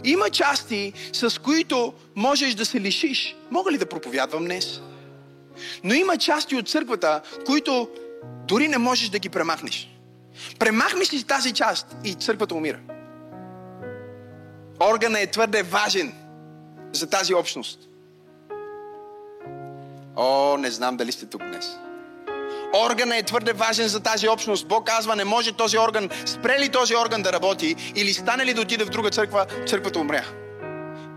Има 0.05 0.31
части, 0.31 0.93
с 1.13 1.41
които 1.41 1.95
можеш 2.17 2.55
да 2.55 2.65
се 2.65 2.81
лишиш. 2.81 3.37
Мога 3.51 3.73
ли 3.73 3.79
да 3.79 3.87
проповядвам 3.87 4.45
днес? 4.45 4.81
Но 5.85 5.95
има 5.95 6.19
части 6.19 6.57
от 6.57 6.69
църквата, 6.69 7.21
които 7.47 7.89
дори 8.49 8.69
не 8.69 8.79
можеш 8.79 9.09
да 9.09 9.19
ги 9.19 9.29
премахнеш. 9.29 9.91
Премахнеш 10.59 11.13
ли 11.13 11.23
тази 11.23 11.53
част 11.53 11.97
и 12.05 12.15
църквата 12.15 12.55
умира. 12.55 12.79
Органът 14.81 15.23
е 15.23 15.31
твърде 15.31 15.63
важен 15.63 16.13
за 16.93 17.07
тази 17.07 17.35
общност. 17.35 17.89
О, 20.17 20.57
не 20.57 20.71
знам 20.71 20.97
дали 20.97 21.13
сте 21.13 21.27
тук 21.27 21.43
днес. 21.43 21.77
Органът 22.87 23.19
е 23.19 23.23
твърде 23.23 23.53
важен 23.53 23.89
за 23.89 24.01
тази 24.01 24.29
общност. 24.29 24.69
Бог 24.69 24.87
казва, 24.87 25.17
не 25.17 25.25
може 25.25 25.53
този 25.53 25.79
орган, 25.79 26.11
спре 26.27 26.59
ли 26.61 26.69
този 26.69 26.97
орган 26.97 27.23
да 27.23 27.33
работи 27.33 27.93
или 27.95 28.13
стане 28.13 28.47
ли 28.47 28.55
да 28.55 28.61
отиде 28.61 28.85
в 28.85 28.91
друга 28.91 29.11
църква, 29.11 29.47
църквата 29.67 29.99
умря. 29.99 30.25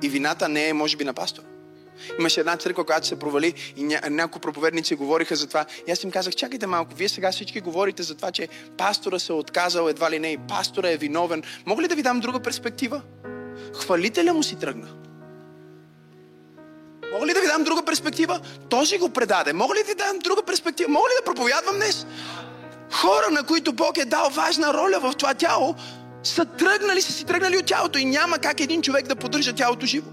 И 0.02 0.10
вината 0.10 0.50
не 0.50 0.70
е, 0.70 0.74
може 0.74 0.98
би, 0.98 1.04
на 1.04 1.14
пастор. 1.14 1.43
Имаше 2.20 2.39
една 2.39 2.58
църква, 2.58 2.86
която 2.86 3.08
се 3.08 3.20
провали 3.20 3.54
и 3.76 3.84
ня... 3.84 4.00
някои 4.10 4.41
проповедници 4.41 4.95
говориха 4.95 5.36
за 5.36 5.48
това. 5.48 5.66
И 5.88 5.91
аз 5.91 6.04
им 6.04 6.12
казах, 6.12 6.36
чакайте 6.36 6.68
малко, 6.68 6.95
вие 6.95 7.10
сега 7.10 7.32
всички 7.32 7.60
говорите 7.60 8.04
за 8.04 8.16
това, 8.16 8.32
че 8.32 8.48
пастора 8.78 9.20
се 9.20 9.32
е 9.32 9.36
отказал 9.36 9.88
едва 9.89 10.12
ли 10.12 10.20
не 10.20 10.28
и 10.28 10.38
пастора 10.38 10.89
е 10.89 10.98
виновен. 10.98 11.43
Мога 11.66 11.82
ли 11.82 11.88
да 11.88 11.95
ви 11.95 12.02
дам 12.02 12.20
друга 12.20 12.39
перспектива? 12.39 13.02
Хвалителя 13.74 14.34
му 14.34 14.43
си 14.43 14.56
тръгна. 14.56 14.88
Мога 17.18 17.28
ли 17.28 17.34
да 17.34 17.41
ви 17.41 17.47
дам 17.47 17.63
друга 17.63 17.84
перспектива? 17.84 18.39
Този 18.70 18.97
го 18.97 19.09
предаде. 19.09 19.53
Мога 19.53 19.76
ли 19.76 19.80
да 19.88 19.95
дам 19.95 20.20
друга 20.20 20.43
перспектива? 20.43 20.89
Мога 20.89 21.05
ли 21.05 21.13
да 21.20 21.26
проповядвам 21.26 21.76
днес? 21.76 22.05
Хора, 22.91 23.32
на 23.32 23.43
които 23.43 23.74
Бог 23.74 23.97
е 23.97 24.05
дал 24.05 24.30
важна 24.30 24.74
роля 24.74 24.99
в 24.99 25.13
това 25.13 25.34
тяло, 25.34 25.76
са 26.24 26.45
тръгнали, 26.45 27.01
са 27.01 27.13
си 27.13 27.26
тръгнали 27.26 27.57
от 27.57 27.65
тялото 27.65 27.99
и 27.99 28.05
няма 28.05 28.38
как 28.38 28.59
един 28.59 28.82
човек 28.82 29.07
да 29.07 29.15
поддържа 29.15 29.53
тялото 29.53 29.86
живо. 29.86 30.09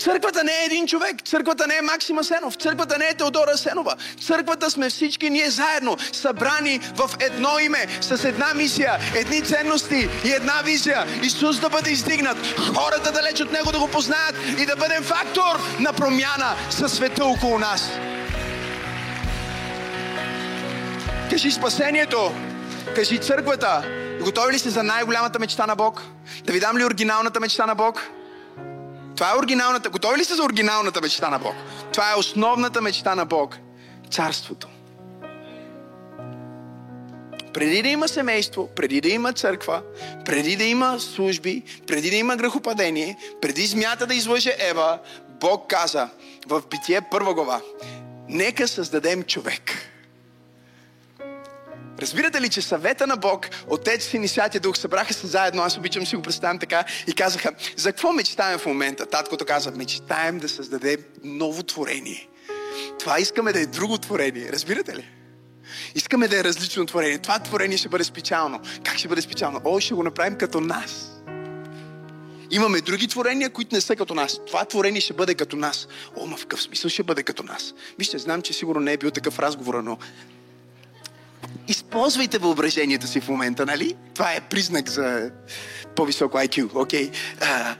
Църквата 0.00 0.44
не 0.44 0.52
е 0.52 0.64
един 0.64 0.86
човек. 0.86 1.22
Църквата 1.24 1.66
не 1.66 1.76
е 1.76 1.82
Максима 1.82 2.24
Сенов. 2.24 2.54
Църквата 2.54 2.98
не 2.98 3.08
е 3.08 3.14
Теодора 3.14 3.56
Сенова. 3.56 3.94
Църквата 4.26 4.70
сме 4.70 4.90
всички 4.90 5.30
ние 5.30 5.50
заедно, 5.50 5.96
събрани 6.12 6.80
в 6.96 7.10
едно 7.20 7.58
име, 7.58 7.86
с 8.00 8.24
една 8.24 8.54
мисия, 8.54 8.98
едни 9.16 9.42
ценности 9.42 10.08
и 10.24 10.32
една 10.32 10.62
визия. 10.64 11.06
Исус 11.22 11.60
да 11.60 11.68
бъде 11.68 11.90
издигнат, 11.90 12.36
хората 12.76 13.12
далеч 13.12 13.40
от 13.40 13.52
Него 13.52 13.72
да 13.72 13.78
го 13.78 13.88
познаят 13.88 14.36
и 14.58 14.66
да 14.66 14.76
бъдем 14.76 15.02
фактор 15.02 15.60
на 15.80 15.92
промяна 15.92 16.56
със 16.70 16.92
света 16.92 17.24
около 17.24 17.58
нас. 17.58 17.90
Кажи 21.30 21.50
спасението. 21.50 22.32
Кажи 22.94 23.18
църквата. 23.18 23.82
Готови 24.20 24.52
ли 24.52 24.58
сте 24.58 24.70
за 24.70 24.82
най-голямата 24.82 25.38
мечта 25.38 25.66
на 25.66 25.76
Бог? 25.76 26.02
Да 26.44 26.52
ви 26.52 26.60
дам 26.60 26.78
ли 26.78 26.84
оригиналната 26.84 27.40
мечта 27.40 27.66
на 27.66 27.74
Бог? 27.74 28.10
Това 29.20 29.32
е 29.32 29.38
оригиналната. 29.38 29.90
Готови 29.90 30.18
ли 30.18 30.24
сте 30.24 30.34
за 30.34 30.44
оригиналната 30.44 31.00
мечта 31.00 31.30
на 31.30 31.38
Бог? 31.38 31.54
Това 31.92 32.12
е 32.12 32.14
основната 32.14 32.80
мечта 32.80 33.14
на 33.14 33.24
Бог. 33.24 33.58
Царството. 34.10 34.68
Преди 37.54 37.82
да 37.82 37.88
има 37.88 38.08
семейство, 38.08 38.68
преди 38.76 39.00
да 39.00 39.08
има 39.08 39.32
църква, 39.32 39.82
преди 40.24 40.56
да 40.56 40.64
има 40.64 41.00
служби, 41.00 41.62
преди 41.86 42.10
да 42.10 42.16
има 42.16 42.36
грехопадение, 42.36 43.16
преди 43.42 43.66
змята 43.66 44.06
да 44.06 44.14
излъже 44.14 44.56
Ева, 44.58 44.98
Бог 45.40 45.70
каза 45.70 46.08
в 46.46 46.62
Битие 46.70 47.00
първа 47.10 47.34
глава, 47.34 47.60
нека 48.28 48.68
създадем 48.68 49.22
човек 49.22 49.72
Разбирате 52.00 52.40
ли, 52.40 52.48
че 52.48 52.62
съвета 52.62 53.06
на 53.06 53.16
Бог, 53.16 53.46
Отец, 53.68 54.04
Син 54.04 54.24
и 54.24 54.28
Святия 54.28 54.60
Дух 54.60 54.78
събраха 54.78 55.14
се 55.14 55.26
заедно, 55.26 55.62
аз 55.62 55.76
обичам 55.76 56.06
си 56.06 56.16
го 56.16 56.22
представям 56.22 56.58
така, 56.58 56.84
и 57.06 57.12
казаха, 57.12 57.52
за 57.76 57.92
какво 57.92 58.12
мечтаем 58.12 58.58
в 58.58 58.66
момента? 58.66 59.06
Таткото 59.06 59.44
каза, 59.44 59.70
мечтаем 59.70 60.38
да 60.38 60.48
създадем 60.48 61.00
ново 61.24 61.62
творение. 61.62 62.28
Това 62.98 63.18
искаме 63.18 63.52
да 63.52 63.60
е 63.60 63.66
друго 63.66 63.98
творение. 63.98 64.52
Разбирате 64.52 64.96
ли? 64.96 65.08
Искаме 65.94 66.28
да 66.28 66.40
е 66.40 66.44
различно 66.44 66.86
творение. 66.86 67.18
Това 67.18 67.38
творение 67.38 67.76
ще 67.76 67.88
бъде 67.88 68.04
специално. 68.04 68.60
Как 68.84 68.98
ще 68.98 69.08
бъде 69.08 69.22
специално? 69.22 69.60
О, 69.64 69.80
ще 69.80 69.94
го 69.94 70.02
направим 70.02 70.38
като 70.38 70.60
нас. 70.60 71.10
Имаме 72.50 72.80
други 72.80 73.08
творения, 73.08 73.50
които 73.50 73.74
не 73.74 73.80
са 73.80 73.96
като 73.96 74.14
нас. 74.14 74.40
Това 74.46 74.64
творение 74.64 75.00
ще 75.00 75.12
бъде 75.12 75.34
като 75.34 75.56
нас. 75.56 75.88
О, 76.16 76.26
ма 76.26 76.36
в 76.36 76.40
какъв 76.40 76.62
смисъл 76.62 76.90
ще 76.90 77.02
бъде 77.02 77.22
като 77.22 77.42
нас? 77.42 77.74
Вижте, 77.98 78.18
знам, 78.18 78.42
че 78.42 78.52
сигурно 78.52 78.80
не 78.80 78.92
е 78.92 78.96
бил 78.96 79.10
такъв 79.10 79.38
разговор, 79.38 79.74
но 79.74 79.98
използвайте 81.68 82.38
въображението 82.38 83.06
си 83.06 83.20
в 83.20 83.28
момента, 83.28 83.66
нали? 83.66 83.94
Това 84.14 84.32
е 84.32 84.40
признак 84.40 84.88
за 84.90 85.30
по-високо 85.96 86.38
IQ, 86.38 86.74
окей. 86.74 87.10
Okay. 87.10 87.76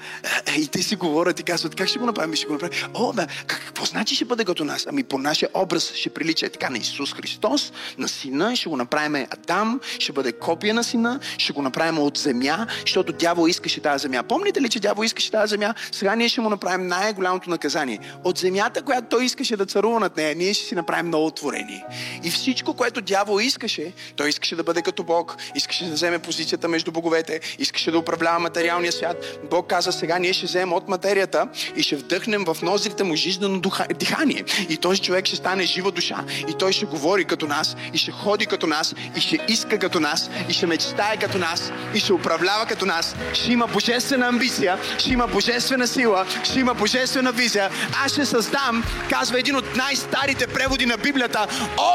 и 0.59 0.67
те 0.67 0.83
си 0.83 0.97
говорят 0.97 1.41
и 1.41 1.43
казват, 1.43 1.75
как 1.75 1.89
ще 1.89 1.99
го 1.99 2.07
направим, 2.07 2.35
ще 2.35 2.47
го 2.47 2.53
направим. 2.53 2.79
О, 2.95 3.13
да, 3.13 3.27
как, 3.27 3.63
какво 3.67 3.85
значи 3.85 4.15
ще 4.15 4.25
бъде 4.25 4.45
като 4.45 4.65
нас? 4.65 4.87
Ами 4.89 5.03
по 5.03 5.19
нашия 5.19 5.49
образ 5.55 5.93
ще 5.95 6.11
прилича 6.11 6.49
така 6.49 6.71
на 6.71 6.79
Исус 6.79 7.15
Христос, 7.15 7.73
на 7.99 8.09
сина, 8.09 8.57
ще 8.57 8.69
го 8.69 8.77
направим 8.77 9.27
Адам, 9.31 9.81
ще 9.99 10.13
бъде 10.13 10.33
копия 10.33 10.75
на 10.75 10.85
сина, 10.85 11.21
ще 11.39 11.53
го 11.53 11.63
направим 11.63 11.99
от 11.99 12.19
земя, 12.19 12.67
защото 12.81 13.13
дявол 13.13 13.49
искаше 13.49 13.81
тази 13.81 14.03
земя. 14.03 14.23
Помните 14.23 14.61
ли, 14.61 14.69
че 14.69 14.81
дявол 14.81 15.05
искаше 15.05 15.31
тази 15.31 15.51
земя? 15.51 15.75
Сега 15.93 16.17
ние 16.17 16.29
ще 16.29 16.41
му 16.41 16.51
направим 16.51 16.87
най-голямото 16.87 17.51
наказание. 17.51 17.99
От 18.25 18.39
земята, 18.39 18.83
която 18.83 19.09
той 19.11 19.25
искаше 19.25 19.57
да 19.57 19.67
царува 19.67 20.01
над 20.01 20.17
нея, 20.17 20.35
ние 20.35 20.55
ще 20.55 20.67
си 20.67 20.75
направим 20.75 21.11
ново 21.11 21.31
творение. 21.31 21.85
И 22.25 22.31
всичко, 22.31 22.75
което 22.75 23.01
дявол 23.01 23.41
искаше, 23.51 23.93
той 24.17 24.29
искаше 24.29 24.57
да 24.57 24.63
бъде 24.63 24.83
като 24.83 25.03
Бог, 25.03 25.37
искаше 25.55 25.85
да 25.85 25.93
вземе 25.93 26.19
позицията 26.19 26.69
между 26.69 26.93
боговете, 26.93 27.41
искаше 27.59 27.91
да 27.91 27.99
управлява 27.99 28.39
материалния 28.39 28.93
свят. 28.93 29.17
Бог 29.51 29.67
каза, 29.67 29.93
сега 29.93 30.19
ние 30.19 30.33
ще 30.33 30.47
вземем 30.47 30.73
от 30.73 30.89
материята 30.89 31.49
и 31.77 31.83
ще 31.83 31.97
вдъхнем 31.97 32.45
в 32.45 32.57
нозрите 32.63 33.05
му 33.05 33.17
жизнено 33.17 33.61
дихание. 33.95 34.45
И 34.69 34.77
този 34.77 35.01
човек 35.01 35.27
ще 35.27 35.37
стане 35.37 35.63
жива 35.63 35.91
душа. 35.91 36.25
И 36.49 36.55
той 36.59 36.73
ще 36.73 36.87
говори 36.87 37.25
като 37.25 37.47
нас, 37.47 37.77
и 37.95 37.99
ще 37.99 38.11
ходи 38.11 38.47
като 38.47 38.67
нас, 38.67 38.95
и 39.17 39.21
ще 39.21 39.39
иска 39.49 39.79
като 39.79 40.01
нас, 40.01 40.31
и 40.49 40.53
ще 40.53 40.67
мечтае 40.67 41.17
като 41.17 41.39
нас, 41.39 41.73
и 41.95 42.01
ще 42.01 42.13
управлява 42.13 42.67
като 42.67 42.87
нас. 42.87 43.17
Ще 43.33 43.53
има 43.53 43.67
божествена 43.67 44.27
амбиция, 44.27 44.79
ще 44.99 45.13
има 45.13 45.27
божествена 45.27 45.87
сила, 45.87 46.27
ще 46.45 46.61
има 46.61 46.75
божествена 46.75 47.33
визия. 47.33 47.71
Аз 48.05 48.13
ще 48.13 48.27
създам, 48.27 48.85
казва 49.11 49.39
един 49.39 49.57
от 49.57 49.77
най-старите 49.77 50.47
преводи 50.47 50.87
на 50.87 50.97
Библията, 50.97 51.47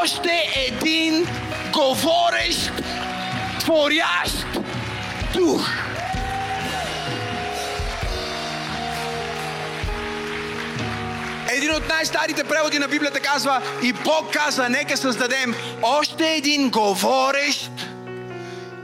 още 0.02 0.32
един 0.68 1.26
говорещ, 1.74 2.72
творящ 3.60 4.46
дух. 5.34 5.70
Един 11.50 11.72
от 11.72 11.90
най-старите 11.90 12.44
преводи 12.44 12.80
на 12.80 12.88
Библията 12.88 13.20
казва 13.20 13.62
и 13.84 13.94
Бог 13.94 14.34
каза, 14.34 14.70
нека 14.70 14.98
създадем 14.98 15.56
още 15.82 16.34
един 16.34 16.70
говорещ, 16.70 17.72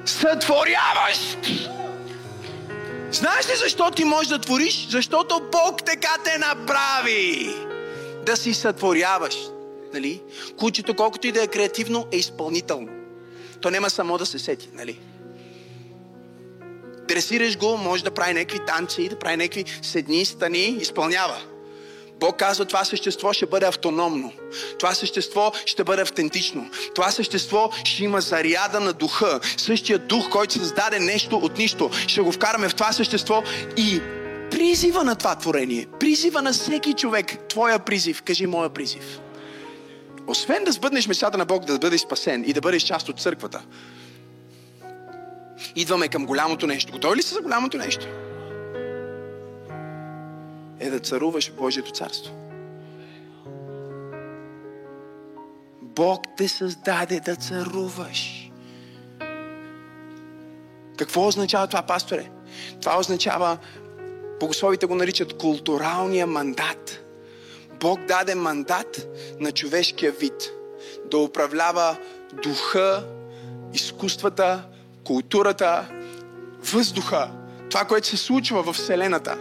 сътворяващ. 0.05 1.37
Знаеш 3.11 3.49
ли 3.49 3.55
защо 3.55 3.91
ти 3.91 4.03
можеш 4.03 4.27
да 4.27 4.39
твориш? 4.39 4.87
Защото 4.89 5.41
Бог 5.51 5.83
така 5.85 6.15
те 6.23 6.37
направи 6.37 7.55
да 8.25 8.37
си 8.37 8.53
сътворяваш. 8.53 9.35
Нали? 9.93 10.21
Кучето, 10.57 10.93
колкото 10.93 11.27
и 11.27 11.31
да 11.31 11.43
е 11.43 11.47
креативно, 11.47 12.07
е 12.11 12.17
изпълнително. 12.17 12.89
То 13.61 13.69
няма 13.69 13.89
само 13.89 14.17
да 14.17 14.25
се 14.25 14.39
сети, 14.39 14.69
нали? 14.73 14.99
Дресираш 17.07 17.57
го, 17.57 17.77
може 17.77 18.03
да 18.03 18.11
прави 18.11 18.33
някакви 18.33 18.59
танци, 18.67 19.09
да 19.09 19.19
прави 19.19 19.37
някакви 19.37 19.65
седни, 19.81 20.25
стани, 20.25 20.65
изпълнява. 20.65 21.41
Бог 22.19 22.37
казва, 22.37 22.65
това 22.65 22.85
същество 22.85 23.33
ще 23.33 23.45
бъде 23.45 23.65
автономно. 23.65 24.31
Това 24.79 24.93
същество 24.93 25.51
ще 25.65 25.83
бъде 25.83 26.01
автентично. 26.01 26.69
Това 26.95 27.11
същество 27.11 27.71
ще 27.83 28.03
има 28.03 28.21
заряда 28.21 28.79
на 28.79 28.93
духа. 28.93 29.39
Същия 29.57 29.99
дух, 29.99 30.29
който 30.29 30.53
създаде 30.53 30.99
нещо 30.99 31.37
от 31.37 31.57
нищо. 31.57 31.89
Ще 32.07 32.21
го 32.21 32.31
вкараме 32.31 32.69
в 32.69 32.75
това 32.75 32.91
същество 32.91 33.43
и 33.77 34.01
призива 34.51 35.03
на 35.03 35.15
това 35.15 35.35
творение, 35.35 35.87
призива 35.99 36.41
на 36.41 36.53
всеки 36.53 36.93
човек, 36.93 37.47
твоя 37.49 37.79
призив, 37.79 38.21
кажи 38.21 38.45
моя 38.45 38.69
призив. 38.69 39.19
Освен 40.31 40.63
да 40.63 40.71
сбъднеш 40.71 41.07
мечтата 41.07 41.37
на 41.37 41.45
Бог 41.45 41.65
да 41.65 41.79
бъдеш 41.79 42.01
спасен 42.01 42.43
и 42.47 42.53
да 42.53 42.61
бъдеш 42.61 42.83
част 42.83 43.09
от 43.09 43.19
църквата, 43.19 43.61
идваме 45.75 46.07
към 46.07 46.25
голямото 46.25 46.67
нещо. 46.67 46.91
Готови 46.91 47.17
ли 47.17 47.21
са 47.21 47.35
за 47.35 47.41
голямото 47.41 47.77
нещо? 47.77 48.07
Е 50.79 50.89
да 50.89 50.99
царуваш 50.99 51.51
Божието 51.51 51.91
царство. 51.91 52.33
Бог 55.81 56.21
те 56.37 56.47
създаде 56.47 57.19
да 57.19 57.35
царуваш. 57.35 58.51
Какво 60.97 61.27
означава 61.27 61.67
това, 61.67 61.81
пасторе? 61.81 62.29
Това 62.81 62.99
означава, 62.99 63.57
богословите 64.39 64.85
го 64.85 64.95
наричат 64.95 65.37
културалния 65.37 66.27
мандат. 66.27 67.01
Бог 67.81 68.05
даде 68.05 68.35
мандат 68.35 69.07
на 69.39 69.51
човешкия 69.51 70.11
вид 70.11 70.51
да 71.11 71.17
управлява 71.17 71.97
духа, 72.43 73.07
изкуствата, 73.73 74.63
културата, 75.03 75.89
въздуха, 76.73 77.31
това, 77.69 77.85
което 77.85 78.07
се 78.07 78.17
случва 78.17 78.63
в 78.63 78.73
Вселената. 78.73 79.37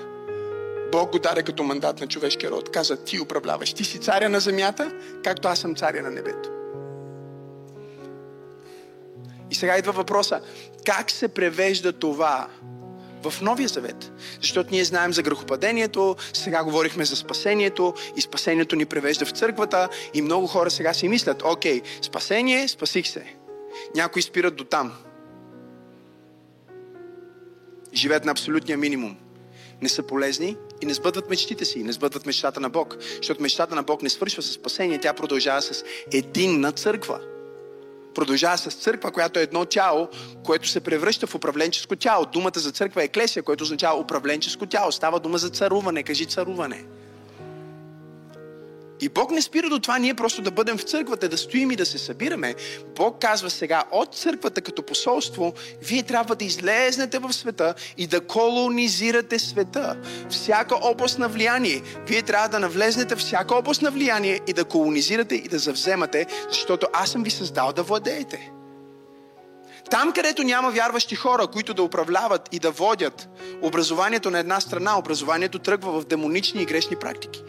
Бог 0.92 1.12
го 1.12 1.18
даде 1.18 1.42
като 1.42 1.62
мандат 1.62 2.00
на 2.00 2.06
човешкия 2.06 2.50
род. 2.50 2.70
Каза, 2.70 3.04
ти 3.04 3.20
управляваш. 3.20 3.72
Ти 3.72 3.84
си 3.84 3.98
царя 3.98 4.28
на 4.28 4.40
земята, 4.40 4.92
както 5.24 5.48
аз 5.48 5.58
съм 5.58 5.76
царя 5.76 6.02
на 6.02 6.10
небето. 6.10 6.50
И 9.50 9.54
сега 9.54 9.78
идва 9.78 9.92
въпроса, 9.92 10.40
как 10.86 11.10
се 11.10 11.28
превежда 11.28 11.92
това 11.92 12.48
в 13.22 13.40
Новия 13.40 13.68
Завет. 13.68 14.12
Защото 14.40 14.70
ние 14.72 14.84
знаем 14.84 15.12
за 15.12 15.22
грехопадението, 15.22 16.16
сега 16.32 16.64
говорихме 16.64 17.04
за 17.04 17.16
спасението 17.16 17.94
и 18.16 18.20
спасението 18.20 18.76
ни 18.76 18.86
превежда 18.86 19.26
в 19.26 19.30
църквата 19.30 19.88
и 20.14 20.22
много 20.22 20.46
хора 20.46 20.70
сега 20.70 20.94
си 20.94 21.08
мислят, 21.08 21.42
окей, 21.44 21.82
спасение, 22.02 22.68
спасих 22.68 23.08
се. 23.08 23.34
Някои 23.94 24.22
спират 24.22 24.56
до 24.56 24.64
там 24.64 24.92
живеят 27.94 28.24
на 28.24 28.32
абсолютния 28.32 28.78
минимум. 28.78 29.16
Не 29.82 29.88
са 29.88 30.02
полезни 30.02 30.56
и 30.82 30.86
не 30.86 30.94
сбъдват 30.94 31.30
мечтите 31.30 31.64
си, 31.64 31.82
не 31.82 31.92
сбъдват 31.92 32.26
мечтата 32.26 32.60
на 32.60 32.70
Бог. 32.70 32.96
Защото 33.16 33.42
мечтата 33.42 33.74
на 33.74 33.82
Бог 33.82 34.02
не 34.02 34.08
свършва 34.08 34.42
с 34.42 34.52
спасение, 34.52 35.00
тя 35.00 35.12
продължава 35.12 35.62
с 35.62 35.84
единна 36.12 36.72
църква. 36.72 37.20
Продължава 38.14 38.58
с 38.58 38.70
църква, 38.70 39.10
която 39.10 39.38
е 39.38 39.42
едно 39.42 39.64
тяло, 39.64 40.08
което 40.44 40.68
се 40.68 40.80
превръща 40.80 41.26
в 41.26 41.34
управленческо 41.34 41.96
тяло. 41.96 42.26
Думата 42.32 42.52
за 42.56 42.72
църква 42.72 43.02
е 43.02 43.04
еклесия, 43.04 43.42
което 43.42 43.64
означава 43.64 44.00
управленческо 44.00 44.66
тяло. 44.66 44.92
Става 44.92 45.20
дума 45.20 45.38
за 45.38 45.50
царуване. 45.50 46.02
Кажи 46.02 46.26
царуване. 46.26 46.84
И 49.00 49.08
Бог 49.08 49.30
не 49.30 49.42
спира 49.42 49.68
до 49.68 49.78
това 49.78 49.98
ние 49.98 50.14
просто 50.14 50.42
да 50.42 50.50
бъдем 50.50 50.78
в 50.78 50.82
църквата, 50.82 51.28
да 51.28 51.38
стоим 51.38 51.70
и 51.70 51.76
да 51.76 51.86
се 51.86 51.98
събираме. 51.98 52.54
Бог 52.96 53.20
казва 53.20 53.50
сега 53.50 53.84
от 53.90 54.14
църквата 54.14 54.60
като 54.60 54.82
посолство, 54.82 55.54
вие 55.82 56.02
трябва 56.02 56.36
да 56.36 56.44
излезнете 56.44 57.18
в 57.18 57.32
света 57.32 57.74
и 57.98 58.06
да 58.06 58.20
колонизирате 58.20 59.38
света. 59.38 59.96
Всяка 60.30 60.76
област 60.82 61.18
на 61.18 61.28
влияние. 61.28 61.82
Вие 62.06 62.22
трябва 62.22 62.48
да 62.48 62.58
навлезнете 62.58 63.16
всяка 63.16 63.54
област 63.54 63.82
на 63.82 63.90
влияние 63.90 64.40
и 64.46 64.52
да 64.52 64.64
колонизирате 64.64 65.34
и 65.34 65.48
да 65.48 65.58
завземате, 65.58 66.26
защото 66.48 66.86
аз 66.92 67.10
съм 67.10 67.22
ви 67.22 67.30
създал 67.30 67.72
да 67.72 67.82
владеете. 67.82 68.50
Там, 69.90 70.12
където 70.12 70.42
няма 70.42 70.70
вярващи 70.70 71.14
хора, 71.14 71.46
които 71.46 71.74
да 71.74 71.82
управляват 71.82 72.48
и 72.52 72.58
да 72.58 72.70
водят 72.70 73.28
образованието 73.62 74.30
на 74.30 74.38
една 74.38 74.60
страна, 74.60 74.98
образованието 74.98 75.58
тръгва 75.58 76.00
в 76.00 76.06
демонични 76.06 76.62
и 76.62 76.66
грешни 76.66 76.96
практики. 76.96 77.42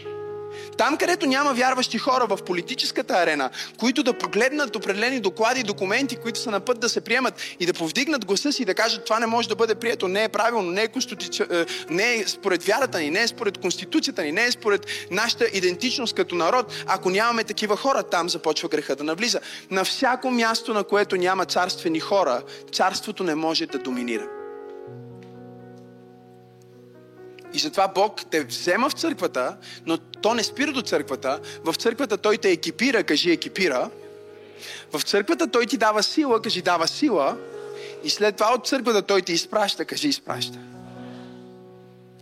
Там, 0.81 0.97
където 0.97 1.25
няма 1.25 1.53
вярващи 1.53 1.97
хора 1.97 2.25
в 2.29 2.37
политическата 2.45 3.13
арена, 3.13 3.49
които 3.77 4.03
да 4.03 4.13
погледнат 4.13 4.75
определени 4.75 5.19
доклади 5.19 5.59
и 5.59 5.63
документи, 5.63 6.15
които 6.15 6.39
са 6.39 6.51
на 6.51 6.59
път 6.59 6.79
да 6.79 6.89
се 6.89 7.01
приемат 7.01 7.33
и 7.59 7.65
да 7.65 7.73
повдигнат 7.73 8.25
гласа 8.25 8.53
си 8.53 8.61
и 8.61 8.65
да 8.65 8.73
кажат 8.73 9.05
това 9.05 9.19
не 9.19 9.25
може 9.25 9.49
да 9.49 9.55
бъде 9.55 9.75
прието, 9.75 10.07
не 10.07 10.23
е 10.23 10.29
правилно, 10.29 10.71
не 10.71 10.83
е, 10.83 10.87
конституци... 10.87 11.43
Е, 11.43 11.65
не 11.89 12.13
е 12.13 12.27
според 12.27 12.63
вярата 12.63 12.99
ни, 12.99 13.09
не 13.09 13.21
е 13.21 13.27
според 13.27 13.57
конституцията 13.57 14.23
ни, 14.23 14.31
не 14.31 14.45
е 14.45 14.51
според 14.51 14.85
нашата 15.11 15.45
идентичност 15.53 16.15
като 16.15 16.35
народ. 16.35 16.73
Ако 16.87 17.09
нямаме 17.09 17.43
такива 17.43 17.77
хора, 17.77 18.03
там 18.03 18.29
започва 18.29 18.69
греха 18.69 18.95
да 18.95 19.03
навлиза. 19.03 19.39
На 19.71 19.83
всяко 19.83 20.31
място, 20.31 20.73
на 20.73 20.83
което 20.83 21.15
няма 21.15 21.45
царствени 21.45 21.99
хора, 21.99 22.41
царството 22.71 23.23
не 23.23 23.35
може 23.35 23.65
да 23.65 23.77
доминира. 23.77 24.40
И 27.53 27.59
затова 27.59 27.87
Бог 27.87 28.21
те 28.31 28.43
взема 28.43 28.89
в 28.89 28.93
църквата, 28.93 29.57
но 29.85 29.97
то 29.97 30.33
не 30.33 30.43
спира 30.43 30.73
до 30.73 30.81
църквата. 30.81 31.39
В 31.63 31.73
църквата 31.73 32.17
Той 32.17 32.37
те 32.37 32.51
екипира, 32.51 33.03
кажи 33.03 33.31
екипира. 33.31 33.89
В 34.93 35.01
църквата 35.01 35.47
Той 35.47 35.65
ти 35.65 35.77
дава 35.77 36.03
сила, 36.03 36.41
кажи 36.41 36.61
дава 36.61 36.87
сила. 36.87 37.37
И 38.03 38.09
след 38.09 38.35
това 38.35 38.53
от 38.53 38.67
църквата 38.67 39.01
Той 39.01 39.21
ти 39.21 39.33
изпраща, 39.33 39.85
кажи 39.85 40.07
изпраща. 40.07 40.59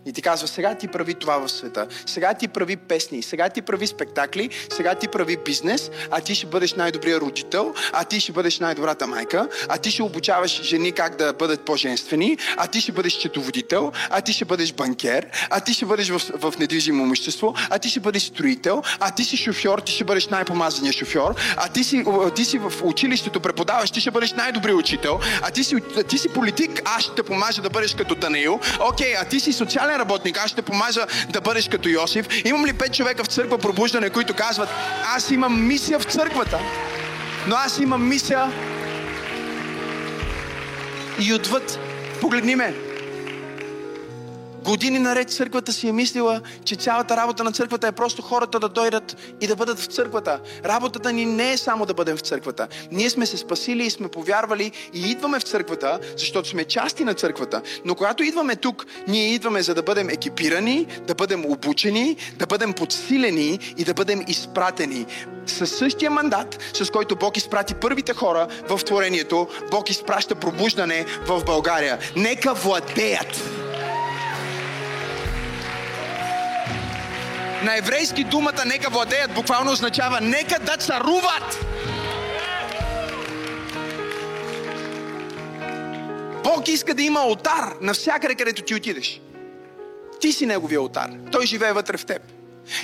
И 0.10 0.14
ти 0.14 0.22
казва, 0.22 0.48
сега 0.48 0.76
ти 0.76 0.88
прави 0.88 1.14
това 1.14 1.38
в 1.38 1.50
света. 1.50 1.88
Сега 2.06 2.34
ти 2.34 2.48
прави 2.48 2.78
песни, 2.78 3.24
сега 3.24 3.50
ти 3.50 3.62
прави 3.62 3.88
спектакли, 3.88 4.50
сега 4.74 4.96
ти 4.96 5.08
прави 5.08 5.38
бизнес, 5.46 5.92
а 6.12 6.22
ти 6.22 6.36
ще 6.36 6.46
бъдеш 6.46 6.74
най-добрия 6.74 7.20
родител, 7.20 7.74
а 7.94 8.04
ти 8.04 8.20
ще 8.20 8.32
бъдеш 8.32 8.60
най-добрата 8.60 9.08
майка, 9.08 9.48
а 9.68 9.78
ти 9.78 9.92
ще 9.92 10.04
обучаваш 10.04 10.62
жени 10.64 10.92
как 10.92 11.16
да 11.16 11.34
бъдат 11.34 11.62
по-женствени, 11.62 12.38
а 12.58 12.68
ти 12.68 12.82
ще 12.82 12.92
бъдеш 12.92 13.14
четоводител, 13.14 13.92
а 14.10 14.22
ти 14.22 14.34
ще 14.34 14.46
бъдеш 14.46 14.74
банкер, 14.74 15.28
а 15.50 15.60
ти 15.60 15.74
ще 15.74 15.86
бъдеш 15.86 16.10
в, 16.10 16.20
в 16.20 16.54
недвижимо 16.60 17.04
имущество, 17.04 17.54
а 17.70 17.80
ти 17.80 17.90
ще 17.90 18.00
бъдеш 18.00 18.24
строител, 18.24 18.82
а 19.00 19.12
ти 19.12 19.24
си 19.24 19.38
шофьор, 19.38 19.80
ти 19.80 19.92
ще 19.92 20.04
бъдеш 20.04 20.28
най-помазания 20.28 20.94
шофьор, 20.94 21.36
а 21.58 21.70
ти 21.70 21.84
си, 21.84 22.04
ти 22.36 22.46
си 22.46 22.58
в 22.58 22.74
училището 22.84 23.40
преподаваш, 23.40 23.92
ти 23.92 24.02
ще 24.02 24.12
бъдеш 24.12 24.34
най-добрият 24.34 24.80
учител, 24.80 25.20
а 25.42 25.52
ти 25.52 25.64
си, 25.64 25.76
ти 26.08 26.18
си 26.18 26.30
политик, 26.30 26.82
аз 26.86 27.04
ще 27.04 27.16
те 27.16 27.24
помажа 27.24 27.62
да 27.62 27.70
бъдеш 27.70 27.96
като 27.96 28.16
Данаил, 28.16 28.60
окей, 28.80 29.16
а 29.16 29.26
ти 29.26 29.40
си 29.40 29.54
социален 29.54 29.99
работник, 30.00 30.38
аз 30.38 30.52
ще 30.52 30.62
помажа 30.62 31.06
да 31.30 31.42
бъдеш 31.42 31.68
като 31.68 31.90
Йосиф. 31.90 32.28
Имам 32.46 32.66
ли 32.66 32.74
пет 32.74 32.94
човека 32.94 33.24
в 33.24 33.28
църква 33.28 33.58
пробуждане, 33.58 34.10
които 34.10 34.34
казват, 34.34 34.70
аз 35.16 35.32
имам 35.32 35.68
мисия 35.68 36.00
в 36.00 36.04
църквата, 36.04 36.60
но 37.48 37.56
аз 37.56 37.80
имам 37.80 38.08
мисия 38.08 38.52
и 41.20 41.34
отвъд. 41.34 41.80
Погледни 42.22 42.56
ме. 42.56 42.89
Години 44.64 45.00
наред 45.00 45.32
църквата 45.32 45.74
си 45.74 45.88
е 45.88 45.92
мислила, 45.92 46.42
че 46.66 46.76
цялата 46.76 47.18
работа 47.18 47.44
на 47.44 47.52
църквата 47.52 47.88
е 47.88 47.92
просто 47.92 48.22
хората 48.22 48.60
да 48.60 48.70
дойдат 48.70 49.18
и 49.42 49.48
да 49.48 49.56
бъдат 49.56 49.80
в 49.80 49.86
църквата. 49.86 50.40
Работата 50.66 51.14
ни 51.14 51.26
не 51.26 51.52
е 51.52 51.58
само 51.58 51.86
да 51.86 51.94
бъдем 51.94 52.18
в 52.18 52.22
църквата. 52.22 52.68
Ние 52.92 53.10
сме 53.10 53.26
се 53.26 53.38
спасили 53.38 53.86
и 53.86 53.90
сме 53.90 54.08
повярвали 54.08 54.72
и 54.94 55.12
идваме 55.12 55.40
в 55.40 55.44
църквата, 55.44 56.00
защото 56.18 56.50
сме 56.50 56.66
части 56.66 57.04
на 57.04 57.14
църквата. 57.14 57.62
Но 57.86 57.96
когато 57.96 58.24
идваме 58.24 58.56
тук, 58.56 58.86
ние 59.08 59.34
идваме 59.34 59.62
за 59.62 59.74
да 59.74 59.84
бъдем 59.84 60.10
екипирани, 60.10 60.88
да 61.08 61.16
бъдем 61.16 61.46
обучени, 61.46 62.18
да 62.38 62.46
бъдем 62.46 62.74
подсилени 62.74 63.60
и 63.78 63.84
да 63.84 63.94
бъдем 63.94 64.24
изпратени. 64.28 65.06
Със 65.46 65.78
същия 65.78 66.12
мандат, 66.12 66.60
с 66.74 66.90
който 66.90 67.16
Бог 67.16 67.38
изпрати 67.38 67.76
първите 67.76 68.14
хора 68.14 68.48
в 68.70 68.80
творението, 68.86 69.48
Бог 69.72 69.90
изпраща 69.90 70.36
пробуждане 70.36 71.06
в 71.26 71.44
България. 71.46 72.00
Нека 72.16 72.54
владеят 72.54 73.44
На 77.64 77.78
еврейски 77.78 78.24
думата 78.24 78.66
нека 78.66 78.90
владеят 78.90 79.34
буквално 79.34 79.72
означава 79.72 80.22
нека 80.22 80.60
да 80.60 80.78
царуват. 80.78 81.66
Бог 86.44 86.68
иска 86.68 86.94
да 86.94 87.04
има 87.04 87.20
алтар 87.20 87.76
навсякъде, 87.82 88.36
където 88.36 88.62
ти 88.62 88.76
отидеш. 88.76 89.22
Ти 90.22 90.32
си 90.32 90.46
неговия 90.46 90.80
алтар. 90.80 91.10
Той 91.32 91.46
живее 91.46 91.74
вътре 91.74 91.98
в 91.98 92.06
теб. 92.06 92.22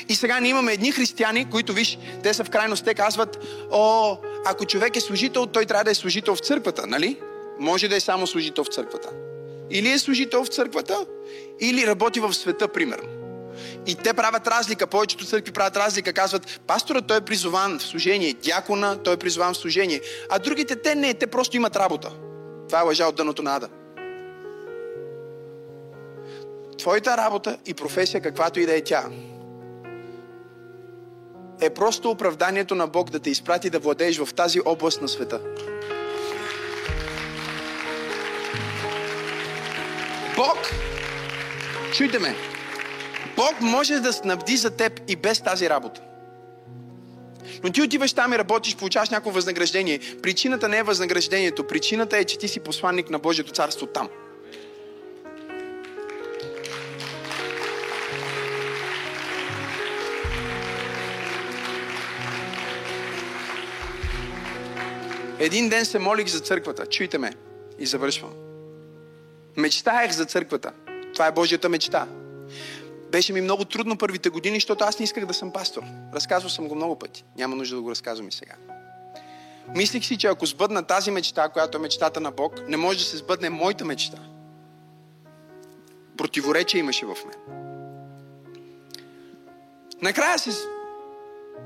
И 0.09 0.15
сега 0.15 0.39
ние 0.39 0.49
имаме 0.51 0.73
едни 0.73 0.91
християни, 0.91 1.49
които, 1.49 1.73
виж, 1.73 1.97
те 2.23 2.34
са 2.34 2.43
в 2.43 2.49
крайност, 2.49 2.86
те 2.86 2.93
казват, 2.93 3.38
о, 3.71 4.17
ако 4.45 4.65
човек 4.65 4.95
е 4.95 5.01
служител, 5.01 5.45
той 5.45 5.65
трябва 5.65 5.84
да 5.84 5.91
е 5.91 5.95
служител 5.95 6.36
в 6.36 6.39
църквата, 6.39 6.88
нали? 6.88 7.17
Може 7.59 7.88
да 7.88 7.95
е 7.95 7.99
само 7.99 8.28
служител 8.28 8.63
в 8.63 8.67
църквата. 8.67 9.09
Или 9.71 9.91
е 9.91 9.99
служител 9.99 10.43
в 10.43 10.47
църквата, 10.47 11.05
или 11.59 11.88
работи 11.88 12.19
в 12.19 12.34
света, 12.34 12.67
примерно. 12.67 13.14
И 13.87 13.95
те 13.95 14.13
правят 14.13 14.47
разлика, 14.47 14.87
повечето 14.87 15.25
църкви 15.25 15.51
правят 15.51 15.77
разлика, 15.77 16.13
казват, 16.13 16.61
пасторът 16.67 17.07
той 17.07 17.17
е 17.17 17.21
призован 17.21 17.79
в 17.79 17.83
служение, 17.83 18.33
дякона 18.43 19.03
той 19.03 19.13
е 19.13 19.17
призован 19.17 19.53
в 19.53 19.57
служение, 19.57 20.01
а 20.29 20.39
другите 20.39 20.75
те 20.75 20.95
не, 20.95 21.13
те 21.13 21.27
просто 21.27 21.57
имат 21.57 21.75
работа. 21.75 22.11
Това 22.67 22.79
е 22.79 22.83
лъжа 22.83 23.05
от 23.05 23.15
дъното 23.15 23.43
на 23.43 23.55
Ада. 23.55 23.69
Твоята 26.77 27.17
работа 27.17 27.57
и 27.65 27.73
професия, 27.73 28.21
каквато 28.21 28.59
и 28.59 28.65
да 28.65 28.77
е 28.77 28.81
тя, 28.81 29.05
е 31.61 31.69
просто 31.69 32.09
оправданието 32.09 32.75
на 32.75 32.87
Бог 32.87 33.09
да 33.09 33.19
те 33.19 33.29
изпрати 33.29 33.69
да 33.69 33.79
владееш 33.79 34.17
в 34.17 34.33
тази 34.33 34.59
област 34.65 35.01
на 35.01 35.07
света. 35.07 35.39
Бог, 40.35 40.57
чуйте 41.93 42.19
ме, 42.19 42.35
Бог 43.36 43.61
може 43.61 43.99
да 43.99 44.13
снабди 44.13 44.57
за 44.57 44.69
теб 44.69 45.01
и 45.07 45.15
без 45.15 45.41
тази 45.41 45.69
работа. 45.69 46.01
Но 47.63 47.71
ти 47.71 47.81
отиваш 47.81 48.13
там 48.13 48.33
и 48.33 48.38
работиш, 48.38 48.75
получаваш 48.75 49.09
някакво 49.09 49.31
възнаграждение. 49.31 49.99
Причината 50.23 50.69
не 50.69 50.77
е 50.77 50.83
възнаграждението. 50.83 51.67
Причината 51.67 52.17
е, 52.17 52.23
че 52.23 52.38
ти 52.38 52.47
си 52.47 52.59
посланник 52.59 53.09
на 53.09 53.19
Божието 53.19 53.51
царство 53.51 53.86
там. 53.86 54.09
Един 65.39 65.69
ден 65.69 65.86
се 65.86 65.99
молих 65.99 66.27
за 66.27 66.39
църквата. 66.39 66.86
Чуйте 66.86 67.17
ме. 67.17 67.33
И 67.79 67.86
завършвам. 67.86 68.33
Мечтаях 69.57 70.11
за 70.11 70.25
църквата. 70.25 70.71
Това 71.13 71.27
е 71.27 71.31
Божията 71.31 71.69
мечта. 71.69 72.07
Беше 73.16 73.34
ми 73.34 73.41
много 73.41 73.66
трудно 73.66 73.97
първите 73.97 74.30
години, 74.30 74.55
защото 74.55 74.84
аз 74.84 74.99
не 74.99 75.03
исках 75.03 75.26
да 75.26 75.34
съм 75.34 75.51
пастор. 75.51 75.84
Разказвал 76.13 76.49
съм 76.49 76.68
го 76.68 76.76
много 76.76 76.99
пъти. 76.99 77.24
Няма 77.38 77.55
нужда 77.55 77.76
да 77.76 77.82
го 77.82 77.89
разказвам 77.91 78.28
и 78.28 78.32
сега. 78.32 78.53
Мислих 79.76 80.05
си, 80.05 80.18
че 80.18 80.28
ако 80.28 80.45
сбъдна 80.45 80.84
тази 80.84 81.11
мечта, 81.11 81.49
която 81.49 81.78
е 81.78 81.82
мечтата 81.82 82.20
на 82.20 82.32
Бог, 82.32 82.53
не 82.68 82.78
може 82.78 82.97
да 82.97 83.03
се 83.03 83.18
сбъдне 83.18 83.49
моята 83.49 83.86
мечта. 83.86 84.18
Противоречие 86.18 86.80
имаше 86.80 87.05
в 87.05 87.16
мен. 87.26 87.66
Накрая 90.01 90.39
се... 90.39 90.51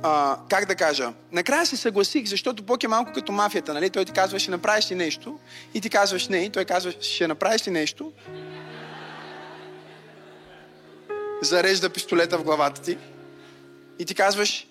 А, 0.03 0.37
как 0.49 0.65
да 0.65 0.75
кажа? 0.75 1.13
Накрая 1.31 1.65
се 1.65 1.77
съгласих, 1.77 2.27
защото 2.27 2.63
Бог 2.63 2.83
е 2.83 2.87
малко 2.87 3.11
като 3.13 3.31
мафията, 3.31 3.73
нали? 3.73 3.89
Той 3.89 4.05
ти 4.05 4.11
казва, 4.11 4.39
ще 4.39 4.51
направиш 4.51 4.91
ли 4.91 4.95
нещо? 4.95 5.39
И 5.73 5.81
ти 5.81 5.89
казваш 5.89 6.27
не. 6.27 6.37
И 6.37 6.49
той 6.49 6.65
казва, 6.65 6.93
ще 7.01 7.27
направиш 7.27 7.67
ли 7.67 7.71
нещо? 7.71 8.11
Зарежда 11.41 11.89
пистолета 11.89 12.37
в 12.37 12.43
главата 12.43 12.81
ти 12.81 12.97
и 13.99 14.05
ти 14.05 14.15
казваш, 14.15 14.67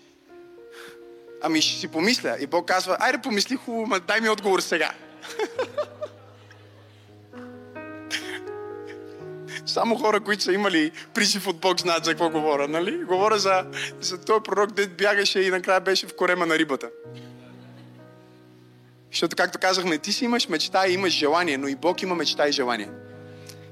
ами 1.43 1.63
ще 1.63 1.81
си 1.81 1.89
помисля. 1.89 2.37
И 2.41 2.47
Бог 2.47 2.69
казва, 2.69 2.97
айде 3.01 3.19
помисли 3.19 3.57
хубаво, 3.57 3.87
ма 3.87 4.01
дай 4.01 4.21
ми 4.21 4.29
отговор 4.29 4.61
сега. 4.61 4.93
Само 9.67 9.97
хора, 9.97 10.21
които 10.21 10.43
са 10.43 10.53
имали 10.53 10.93
призив 11.15 11.47
от 11.47 11.57
Бог, 11.61 11.81
знаят 11.81 12.05
за 12.05 12.11
какво 12.11 12.31
говоря, 12.31 12.69
нали? 12.69 13.05
Говоря 13.05 13.39
за, 13.39 13.67
за 14.01 14.21
този 14.21 14.43
пророк, 14.43 14.73
дед 14.73 14.97
бягаше 14.97 15.41
и 15.41 15.51
накрая 15.51 15.81
беше 15.81 16.07
в 16.07 16.17
корема 16.17 16.47
на 16.47 16.59
рибата. 16.59 16.91
Защото, 19.11 19.37
както 19.37 19.59
казахме, 19.59 19.99
ти 19.99 20.13
си 20.13 20.25
имаш 20.25 20.49
мечта 20.49 20.89
и 20.89 20.93
имаш 20.93 21.13
желание, 21.13 21.59
но 21.59 21.69
и 21.69 21.77
Бог 21.77 22.03
има 22.03 22.15
мечта 22.15 22.49
и 22.49 22.53
желание. 22.53 22.91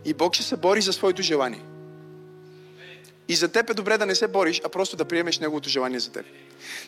И 0.05 0.14
Бог 0.14 0.34
ще 0.34 0.42
се 0.42 0.57
бори 0.57 0.80
за 0.80 0.92
своето 0.92 1.22
желание. 1.22 1.61
И 3.29 3.37
за 3.37 3.49
теб 3.49 3.70
е 3.70 3.74
добре 3.74 3.99
да 3.99 4.07
не 4.07 4.14
се 4.14 4.29
бориш, 4.29 4.61
а 4.64 4.68
просто 4.68 4.97
да 4.97 5.05
приемеш 5.05 5.39
Неговото 5.39 5.68
желание 5.68 6.01
за 6.01 6.12
теб. 6.12 6.27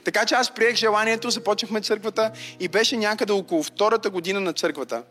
Така 0.04 0.24
че 0.24 0.34
аз 0.34 0.50
приех 0.54 0.76
желанието, 0.76 1.30
започнахме 1.30 1.80
църквата 1.80 2.30
и 2.60 2.68
беше 2.68 2.96
някъде 2.96 3.32
около 3.32 3.62
втората 3.62 4.10
година 4.10 4.40
на 4.40 4.52
църквата. 4.52 5.02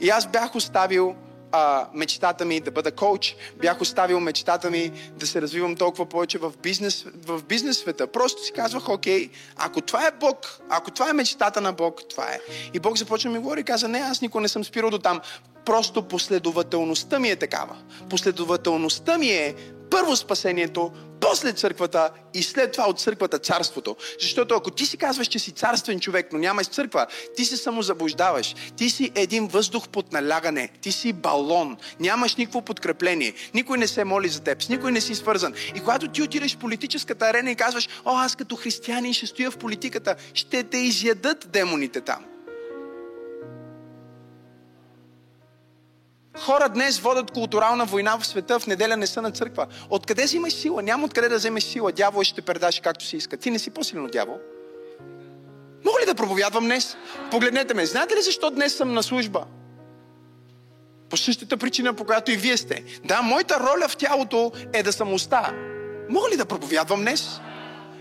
И 0.00 0.10
аз 0.10 0.26
бях 0.26 0.54
оставил 0.54 1.14
а, 1.52 1.88
мечтата 1.94 2.44
ми 2.44 2.60
да 2.60 2.70
бъда 2.70 2.92
коуч, 2.92 3.36
бях 3.60 3.80
оставил 3.80 4.20
мечтата 4.20 4.70
ми 4.70 4.92
да 5.16 5.26
се 5.26 5.42
развивам 5.42 5.76
толкова 5.76 6.06
повече 6.06 6.38
в 6.38 6.52
бизнес, 6.62 7.06
в 7.26 7.42
бизнес 7.42 7.78
света. 7.78 8.06
Просто 8.06 8.44
си 8.44 8.52
казвах, 8.52 8.88
окей, 8.88 9.30
ако 9.56 9.80
това 9.80 10.06
е 10.06 10.10
Бог, 10.20 10.36
ако 10.68 10.90
това 10.90 11.10
е 11.10 11.12
мечтата 11.12 11.60
на 11.60 11.72
Бог, 11.72 12.00
това 12.10 12.24
е. 12.24 12.38
И 12.74 12.78
Бог 12.78 12.98
започна 12.98 13.30
ми 13.30 13.38
говори 13.38 13.60
и 13.60 13.64
каза, 13.64 13.88
не, 13.88 13.98
аз 13.98 14.20
никога 14.20 14.42
не 14.42 14.48
съм 14.48 14.64
спирал 14.64 14.90
до 14.90 14.98
там. 14.98 15.20
Просто 15.64 16.02
последователността 16.02 17.18
ми 17.18 17.30
е 17.30 17.36
такава. 17.36 17.76
Последователността 18.10 19.18
ми 19.18 19.28
е 19.28 19.54
първо 19.92 20.16
спасението, 20.16 20.92
после 21.20 21.52
църквата 21.52 22.10
и 22.34 22.42
след 22.42 22.72
това 22.72 22.88
от 22.88 23.00
църквата 23.00 23.38
царството. 23.38 23.96
Защото 24.20 24.54
ако 24.54 24.70
ти 24.70 24.86
си 24.86 24.96
казваш, 24.96 25.26
че 25.26 25.38
си 25.38 25.52
царствен 25.52 26.00
човек, 26.00 26.28
но 26.32 26.38
нямаш 26.38 26.66
църква, 26.66 27.06
ти 27.36 27.44
се 27.44 27.56
самозаблуждаваш. 27.56 28.54
Ти 28.76 28.90
си 28.90 29.12
един 29.14 29.46
въздух 29.46 29.88
под 29.88 30.12
налягане. 30.12 30.68
Ти 30.80 30.92
си 30.92 31.12
балон. 31.12 31.76
Нямаш 32.00 32.36
никакво 32.36 32.62
подкрепление. 32.62 33.34
Никой 33.54 33.78
не 33.78 33.86
се 33.86 34.04
моли 34.04 34.28
за 34.28 34.40
теб. 34.40 34.62
С 34.62 34.68
никой 34.68 34.92
не 34.92 35.00
си 35.00 35.14
свързан. 35.14 35.54
И 35.74 35.80
когато 35.80 36.08
ти 36.08 36.22
отидеш 36.22 36.54
в 36.54 36.58
политическата 36.58 37.26
арена 37.26 37.50
и 37.50 37.56
казваш, 37.56 37.88
о, 38.04 38.16
аз 38.16 38.36
като 38.36 38.56
християнин 38.56 39.12
ще 39.12 39.26
стоя 39.26 39.50
в 39.50 39.58
политиката, 39.58 40.16
ще 40.34 40.62
те 40.62 40.78
изядат 40.78 41.48
демоните 41.52 42.00
там. 42.00 42.31
Хора 46.38 46.68
днес 46.68 46.98
водят 46.98 47.30
културална 47.30 47.84
война 47.84 48.16
в 48.18 48.26
света, 48.26 48.58
в 48.58 48.66
неделя 48.66 48.96
не 48.96 49.06
са 49.06 49.22
на 49.22 49.30
църква. 49.30 49.66
Откъде 49.90 50.24
взимаш 50.24 50.52
сила? 50.52 50.82
Няма 50.82 51.04
откъде 51.04 51.28
да 51.28 51.36
вземеш 51.36 51.64
сила. 51.64 51.92
Дявол 51.92 52.22
ще 52.22 52.42
предаш 52.42 52.80
както 52.80 53.04
си 53.04 53.16
иска. 53.16 53.36
Ти 53.36 53.50
не 53.50 53.58
си 53.58 53.70
по-силен 53.70 54.04
от 54.04 54.12
дявол. 54.12 54.38
Мога 55.84 56.00
ли 56.02 56.06
да 56.06 56.14
проповядвам 56.14 56.64
днес? 56.64 56.96
Погледнете 57.30 57.74
ме. 57.74 57.86
Знаете 57.86 58.16
ли 58.16 58.22
защо 58.22 58.50
днес 58.50 58.76
съм 58.76 58.92
на 58.94 59.02
служба? 59.02 59.44
По 61.10 61.16
същата 61.16 61.56
причина, 61.56 61.94
по 61.94 62.04
която 62.04 62.32
и 62.32 62.36
вие 62.36 62.56
сте. 62.56 62.84
Да, 63.04 63.22
моята 63.22 63.60
роля 63.60 63.88
в 63.88 63.96
тялото 63.96 64.52
е 64.72 64.82
да 64.82 64.92
съм 64.92 65.14
уста. 65.14 65.52
Мога 66.08 66.30
ли 66.30 66.36
да 66.36 66.44
проповядвам 66.44 67.00
днес? 67.00 67.40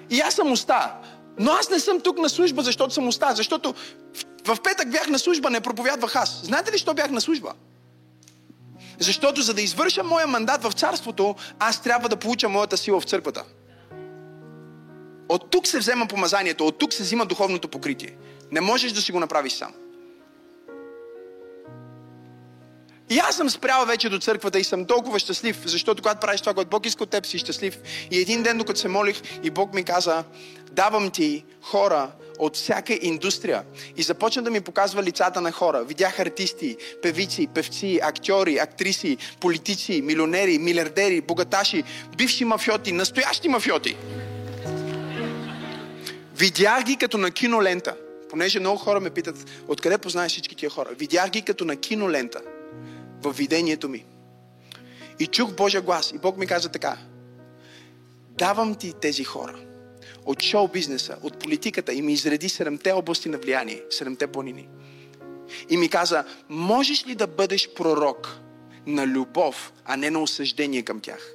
И 0.09 0.21
аз 0.21 0.34
съм 0.34 0.51
уста. 0.51 0.93
Но 1.39 1.51
аз 1.51 1.69
не 1.69 1.79
съм 1.79 2.01
тук 2.01 2.17
на 2.17 2.29
служба, 2.29 2.61
защото 2.61 2.93
съм 2.93 3.07
уста. 3.07 3.34
Защото 3.36 3.73
в 4.45 4.57
петък 4.63 4.91
бях 4.91 5.07
на 5.07 5.19
служба, 5.19 5.49
не 5.49 5.61
проповядвах 5.61 6.15
аз. 6.15 6.41
Знаете 6.43 6.71
ли, 6.71 6.77
що 6.77 6.93
бях 6.93 7.11
на 7.11 7.21
служба? 7.21 7.53
Защото 9.01 9.41
за 9.41 9.53
да 9.53 9.61
извърша 9.61 10.03
моя 10.03 10.27
мандат 10.27 10.63
в 10.63 10.71
царството, 10.71 11.35
аз 11.59 11.81
трябва 11.81 12.09
да 12.09 12.17
получа 12.17 12.49
моята 12.49 12.77
сила 12.77 13.01
в 13.01 13.05
църквата. 13.05 13.43
От 15.29 15.51
тук 15.51 15.67
се 15.67 15.79
взема 15.79 16.07
помазанието, 16.07 16.67
от 16.67 16.77
тук 16.77 16.93
се 16.93 17.03
взима 17.03 17.25
духовното 17.25 17.67
покритие. 17.67 18.17
Не 18.51 18.61
можеш 18.61 18.91
да 18.91 19.01
си 19.01 19.11
го 19.11 19.19
направиш 19.19 19.53
сам. 19.53 19.73
И 23.09 23.19
аз 23.19 23.35
съм 23.35 23.49
спрял 23.49 23.85
вече 23.85 24.09
до 24.09 24.19
църквата 24.19 24.59
и 24.59 24.63
съм 24.63 24.85
толкова 24.85 25.19
щастлив, 25.19 25.61
защото 25.65 26.01
когато 26.01 26.19
правиш 26.19 26.41
това, 26.41 26.53
което 26.53 26.69
Бог 26.69 26.85
иска 26.85 27.03
от 27.03 27.09
теб, 27.09 27.25
си 27.25 27.37
щастлив. 27.37 27.77
И 28.11 28.19
един 28.19 28.43
ден, 28.43 28.57
докато 28.57 28.79
се 28.79 28.87
молих, 28.87 29.21
и 29.43 29.49
Бог 29.49 29.73
ми 29.73 29.83
каза, 29.83 30.23
давам 30.71 31.09
ти 31.09 31.45
хора, 31.61 32.11
от 32.41 32.55
всяка 32.55 32.99
индустрия 33.01 33.63
и 33.97 34.03
започна 34.03 34.41
да 34.41 34.51
ми 34.51 34.61
показва 34.61 35.03
лицата 35.03 35.41
на 35.41 35.51
хора. 35.51 35.83
Видях 35.83 36.19
артисти, 36.19 36.77
певици, 37.01 37.47
певци, 37.47 37.99
актьори, 38.03 38.57
актриси, 38.57 39.17
политици, 39.39 40.01
милионери, 40.01 40.57
милиардери, 40.57 41.21
богаташи, 41.21 41.83
бивши 42.17 42.45
мафиоти, 42.45 42.91
настоящи 42.91 43.47
мафиоти. 43.47 43.97
Видях 46.35 46.83
ги 46.83 46.97
като 46.97 47.17
на 47.17 47.31
кинолента. 47.31 47.95
Понеже 48.29 48.59
много 48.59 48.77
хора 48.77 48.99
ме 48.99 49.09
питат, 49.09 49.35
откъде 49.67 49.97
познаеш 49.97 50.31
всички 50.31 50.55
тия 50.55 50.69
хора? 50.69 50.89
Видях 50.99 51.29
ги 51.29 51.41
като 51.41 51.65
на 51.65 51.75
кинолента. 51.75 52.41
В 53.23 53.31
видението 53.33 53.89
ми. 53.89 54.05
И 55.19 55.27
чух 55.27 55.51
Божия 55.51 55.81
глас. 55.81 56.11
И 56.11 56.17
Бог 56.17 56.37
ми 56.37 56.47
каза 56.47 56.69
така. 56.69 56.97
Давам 58.37 58.75
ти 58.75 58.93
тези 58.93 59.23
хора 59.23 59.55
от 60.26 60.41
шоу 60.41 60.67
бизнеса, 60.67 61.17
от 61.22 61.39
политиката 61.39 61.93
и 61.93 62.01
ми 62.01 62.13
изреди 62.13 62.49
седемте 62.49 62.91
области 62.91 63.30
на 63.30 63.38
влияние, 63.38 63.84
седемте 63.89 64.28
планини. 64.28 64.67
И 65.69 65.78
ми 65.78 65.89
каза, 65.89 66.24
можеш 66.49 67.07
ли 67.07 67.15
да 67.15 67.28
бъдеш 67.28 67.69
пророк 67.74 68.38
на 68.88 69.07
любов, 69.07 69.74
а 69.86 69.97
не 69.97 70.09
на 70.09 70.19
осъждение 70.19 70.82
към 70.82 70.99
тях? 70.99 71.34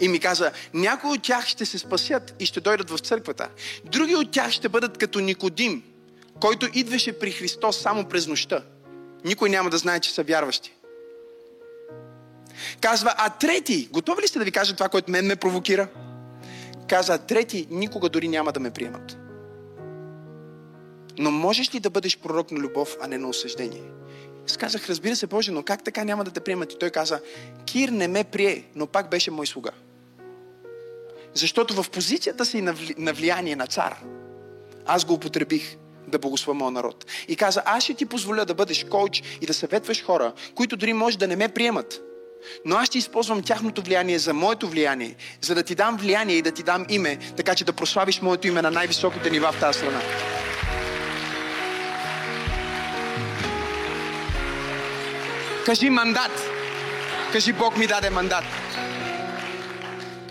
И 0.00 0.08
ми 0.08 0.18
каза, 0.18 0.52
някои 0.74 1.10
от 1.10 1.22
тях 1.22 1.46
ще 1.46 1.66
се 1.66 1.78
спасят 1.78 2.34
и 2.40 2.46
ще 2.46 2.60
дойдат 2.60 2.90
в 2.90 2.98
църквата. 2.98 3.48
Други 3.84 4.14
от 4.14 4.30
тях 4.30 4.50
ще 4.50 4.68
бъдат 4.68 4.98
като 4.98 5.20
Никодим, 5.20 5.82
който 6.40 6.68
идваше 6.74 7.18
при 7.18 7.30
Христос 7.30 7.80
само 7.80 8.04
през 8.04 8.26
нощта. 8.26 8.62
Никой 9.24 9.50
няма 9.50 9.70
да 9.70 9.78
знае, 9.78 10.00
че 10.00 10.10
са 10.10 10.22
вярващи. 10.22 10.72
Казва, 12.80 13.14
а 13.16 13.30
трети, 13.30 13.88
готови 13.92 14.22
ли 14.22 14.28
сте 14.28 14.38
да 14.38 14.44
ви 14.44 14.52
кажа 14.52 14.74
това, 14.74 14.88
което 14.88 15.10
мен 15.10 15.26
ме 15.26 15.36
провокира? 15.36 15.88
Каза, 16.88 17.18
трети 17.18 17.66
никога 17.70 18.08
дори 18.08 18.28
няма 18.28 18.52
да 18.52 18.60
ме 18.60 18.70
приемат. 18.70 19.16
Но 21.18 21.30
можеш 21.30 21.74
ли 21.74 21.80
да 21.80 21.90
бъдеш 21.90 22.18
пророк 22.18 22.50
на 22.50 22.58
любов, 22.58 22.96
а 23.00 23.06
не 23.06 23.18
на 23.18 23.28
осъждение? 23.28 23.82
Аз 24.46 24.56
казах, 24.56 24.88
разбира 24.88 25.16
се, 25.16 25.26
Боже, 25.26 25.50
но 25.52 25.62
как 25.62 25.84
така 25.84 26.04
няма 26.04 26.24
да 26.24 26.30
те 26.30 26.40
приемат? 26.40 26.72
И 26.72 26.78
той 26.78 26.90
каза, 26.90 27.20
Кир 27.66 27.88
не 27.88 28.08
ме 28.08 28.24
прие, 28.24 28.64
но 28.74 28.86
пак 28.86 29.10
беше 29.10 29.30
мой 29.30 29.46
слуга. 29.46 29.70
Защото 31.34 31.82
в 31.82 31.90
позицията 31.90 32.44
си 32.44 32.62
на 32.98 33.12
влияние 33.12 33.56
на 33.56 33.66
цар, 33.66 34.02
аз 34.86 35.04
го 35.04 35.14
употребих 35.14 35.76
да 36.06 36.18
благословя 36.18 36.58
моя 36.58 36.70
народ. 36.70 37.06
И 37.28 37.36
каза, 37.36 37.62
аз 37.64 37.84
ще 37.84 37.94
ти 37.94 38.06
позволя 38.06 38.44
да 38.44 38.54
бъдеш 38.54 38.84
коуч 38.84 39.22
и 39.40 39.46
да 39.46 39.54
съветваш 39.54 40.04
хора, 40.04 40.32
които 40.54 40.76
дори 40.76 40.92
може 40.92 41.18
да 41.18 41.28
не 41.28 41.36
ме 41.36 41.48
приемат, 41.48 42.02
но 42.64 42.76
аз 42.76 42.86
ще 42.86 42.98
използвам 42.98 43.42
тяхното 43.42 43.82
влияние 43.82 44.18
за 44.18 44.34
моето 44.34 44.68
влияние, 44.68 45.14
за 45.40 45.54
да 45.54 45.62
ти 45.62 45.74
дам 45.74 45.96
влияние 45.96 46.36
и 46.36 46.42
да 46.42 46.50
ти 46.50 46.62
дам 46.62 46.86
име, 46.88 47.18
така 47.36 47.54
че 47.54 47.64
да 47.64 47.72
прославиш 47.72 48.20
моето 48.20 48.48
име 48.48 48.62
на 48.62 48.70
най-високите 48.70 49.30
нива 49.30 49.52
в 49.52 49.60
тази 49.60 49.78
страна. 49.78 50.00
Кажи 55.66 55.90
мандат. 55.90 56.50
Кажи 57.32 57.52
Бог 57.52 57.76
ми 57.76 57.86
даде 57.86 58.10
мандат. 58.10 58.44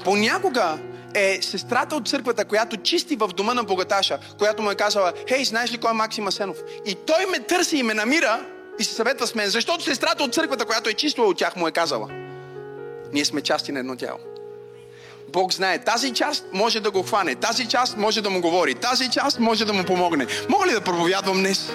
Понякога 0.03 0.77
е 1.13 1.39
сестрата 1.41 1.95
от 1.95 2.07
църквата, 2.07 2.45
която 2.45 2.77
чисти 2.77 3.15
в 3.15 3.27
дома 3.27 3.53
на 3.53 3.63
богаташа, 3.63 4.19
която 4.37 4.63
му 4.63 4.71
е 4.71 4.75
казала, 4.75 5.13
хей, 5.29 5.45
знаеш 5.45 5.71
ли 5.71 5.77
кой 5.77 5.91
е 5.91 5.93
Максим 5.93 6.27
Асенов? 6.27 6.57
И 6.85 6.95
той 7.07 7.25
ме 7.25 7.39
търси 7.39 7.77
и 7.77 7.83
ме 7.83 7.93
намира, 7.93 8.45
и 8.79 8.83
се 8.83 8.93
съветва 8.93 9.27
с 9.27 9.35
мен, 9.35 9.49
защото 9.49 9.83
сестрата 9.83 10.23
от 10.23 10.33
църквата, 10.33 10.65
която 10.65 10.89
е 10.89 10.93
чистила 10.93 11.27
от 11.27 11.37
тях, 11.37 11.55
му 11.55 11.67
е 11.67 11.71
казала. 11.71 12.09
Ние 13.13 13.25
сме 13.25 13.41
части 13.41 13.71
на 13.71 13.79
едно 13.79 13.95
тяло. 13.95 14.19
Бог 15.29 15.53
знае, 15.53 15.83
тази 15.83 16.13
част 16.13 16.45
може 16.53 16.79
да 16.79 16.91
го 16.91 17.03
хване, 17.03 17.35
тази 17.35 17.67
част 17.67 17.97
може 17.97 18.21
да 18.21 18.29
му 18.29 18.41
говори, 18.41 18.75
тази 18.75 19.09
част 19.09 19.39
може 19.39 19.65
да 19.65 19.73
му 19.73 19.83
помогне. 19.83 20.27
Мога 20.49 20.67
ли 20.67 20.71
да 20.71 20.81
проповядвам 20.81 21.37
днес? 21.37 21.71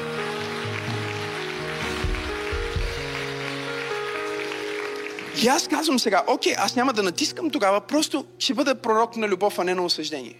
И 5.42 5.48
аз 5.48 5.68
казвам 5.68 5.98
сега, 5.98 6.22
окей, 6.26 6.54
аз 6.58 6.76
няма 6.76 6.92
да 6.92 7.02
натискам 7.02 7.50
тогава, 7.50 7.80
просто 7.80 8.24
ще 8.38 8.54
бъда 8.54 8.74
пророк 8.74 9.16
на 9.16 9.28
любов, 9.28 9.58
а 9.58 9.64
не 9.64 9.74
на 9.74 9.84
осъждение. 9.84 10.34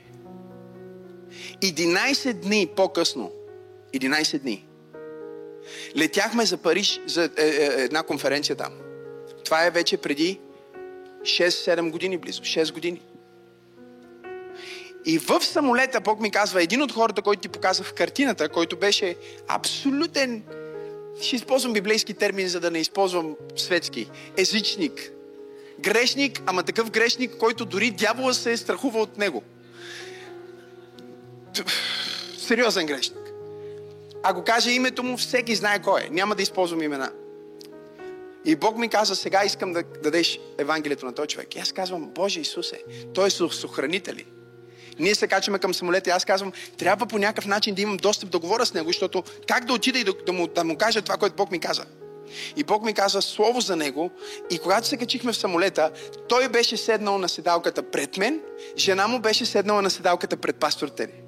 11 1.63 2.33
дни 2.33 2.69
по-късно, 2.77 3.31
11 3.95 4.39
дни, 4.39 4.65
Летяхме 5.97 6.47
за 6.47 6.57
Париж 6.57 7.01
за 7.07 7.25
е, 7.25 7.45
е, 7.45 7.83
една 7.83 8.03
конференция 8.03 8.57
там. 8.57 8.73
Това 9.45 9.67
е 9.67 9.71
вече 9.71 9.97
преди 9.97 10.41
6-7 11.23 11.91
години 11.91 12.19
близо. 12.19 12.43
6 12.43 12.73
години. 12.73 13.01
И 15.05 15.19
в 15.19 15.41
самолета 15.41 16.01
Бог 16.01 16.21
ми 16.21 16.31
казва, 16.31 16.63
един 16.63 16.83
от 16.83 16.93
хората, 16.93 17.23
който 17.23 17.41
ти 17.41 17.49
показах 17.49 17.87
в 17.87 17.95
картината, 17.95 18.49
който 18.49 18.77
беше 18.77 19.17
абсолютен, 19.49 20.43
ще 21.23 21.37
използвам 21.37 21.73
библейски 21.73 22.15
термин, 22.15 22.49
за 22.49 22.61
да 22.61 22.71
не 22.71 22.79
използвам 22.79 23.37
светски, 23.57 24.11
езичник. 24.37 25.13
Грешник, 25.81 26.43
ама 26.47 26.63
такъв 26.63 26.91
грешник, 26.91 27.37
който 27.37 27.65
дори 27.65 27.91
дявола 27.91 28.35
се 28.35 28.53
е 28.53 28.57
страхува 28.57 29.01
от 29.01 29.19
него. 29.19 29.43
Сериозен 32.39 32.87
грешник. 32.87 33.22
Ако 34.23 34.45
каже 34.45 34.71
името 34.71 35.03
му, 35.03 35.17
всеки 35.17 35.55
знае 35.55 35.83
кой 35.83 36.01
е. 36.01 36.09
Няма 36.11 36.35
да 36.35 36.43
използвам 36.43 36.83
имена. 36.83 37.11
И 38.45 38.57
Бог 38.57 38.79
ми 38.79 38.89
каза, 38.89 39.17
сега 39.17 39.45
искам 39.45 39.73
да 39.73 39.83
дадеш 39.83 40.41
Евангелието 40.59 41.07
на 41.07 41.15
този 41.15 41.29
човек. 41.29 41.57
И 41.57 41.59
аз 41.59 41.73
казвам, 41.73 42.11
Боже 42.15 42.41
Исусе, 42.41 42.83
Той 43.15 43.27
е 43.27 43.31
сохранители. 43.31 44.27
Ние 44.99 45.15
се 45.15 45.27
качваме 45.27 45.59
към 45.59 45.75
самолета 45.75 46.11
и 46.11 46.13
аз 46.13 46.25
казвам, 46.25 46.53
трябва 46.79 47.07
по 47.07 47.19
някакъв 47.19 47.47
начин 47.47 47.75
да 47.75 47.83
имам 47.83 47.97
достъп 47.97 48.31
да 48.31 48.39
говоря 48.39 48.67
с 48.67 48.75
него, 48.75 48.89
защото 48.89 49.23
как 49.49 49.65
да 49.65 49.73
отида 49.73 49.99
и 49.99 50.05
да, 50.05 50.13
да, 50.27 50.33
му, 50.33 50.47
да 50.47 50.65
му 50.65 50.77
кажа 50.77 51.03
това, 51.03 51.17
което 51.17 51.37
Бог 51.37 51.51
ми 51.51 51.61
каза. 51.61 51.85
И 52.57 52.65
Бог 52.65 52.85
ми 52.85 52.95
каза 52.95 53.23
слово 53.23 53.61
за 53.61 53.77
него. 53.77 54.11
И 54.51 54.59
когато 54.59 54.87
се 54.87 54.97
качихме 54.97 55.33
в 55.33 55.37
самолета, 55.37 55.91
той 56.29 56.49
беше 56.49 56.77
седнал 56.77 57.19
на 57.19 57.29
седалката 57.29 57.83
пред 57.83 58.17
мен, 58.17 58.41
жена 58.77 59.09
му 59.09 59.19
беше 59.19 59.47
седнала 59.47 59.83
на 59.83 59.91
седалката 59.91 60.37
пред 60.37 60.57
пастор 60.57 60.89
Тери. 60.89 61.22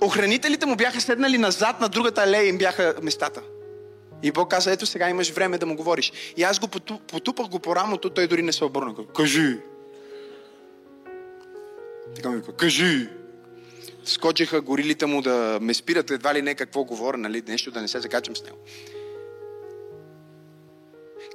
Охранителите 0.00 0.66
му 0.66 0.76
бяха 0.76 1.00
седнали 1.00 1.38
назад 1.38 1.80
на 1.80 1.88
другата 1.88 2.22
алея 2.22 2.44
и 2.44 2.48
им 2.48 2.58
бяха 2.58 2.94
местата. 3.02 3.42
И 4.22 4.32
Бог 4.32 4.50
каза, 4.50 4.72
ето 4.72 4.86
сега 4.86 5.10
имаш 5.10 5.30
време 5.30 5.58
да 5.58 5.66
му 5.66 5.76
говориш. 5.76 6.12
И 6.36 6.42
аз 6.42 6.58
го 6.58 6.68
потупах 7.06 7.46
го 7.46 7.58
по 7.58 7.76
рамото, 7.76 8.10
той 8.10 8.26
дори 8.26 8.42
не 8.42 8.52
се 8.52 8.64
обърна. 8.64 8.94
Кажи. 9.16 9.58
Така 12.16 12.30
ми 12.30 12.42
кажи. 12.58 13.08
Скочиха 14.04 14.60
горилите 14.60 15.06
му 15.06 15.22
да 15.22 15.58
ме 15.62 15.74
спират 15.74 16.10
едва 16.10 16.34
ли 16.34 16.42
не 16.42 16.54
какво 16.54 16.84
говоря, 16.84 17.16
нали, 17.16 17.42
нещо 17.48 17.70
да 17.70 17.82
не 17.82 17.88
се 17.88 18.00
закачам 18.00 18.36
с 18.36 18.44
него. 18.44 18.58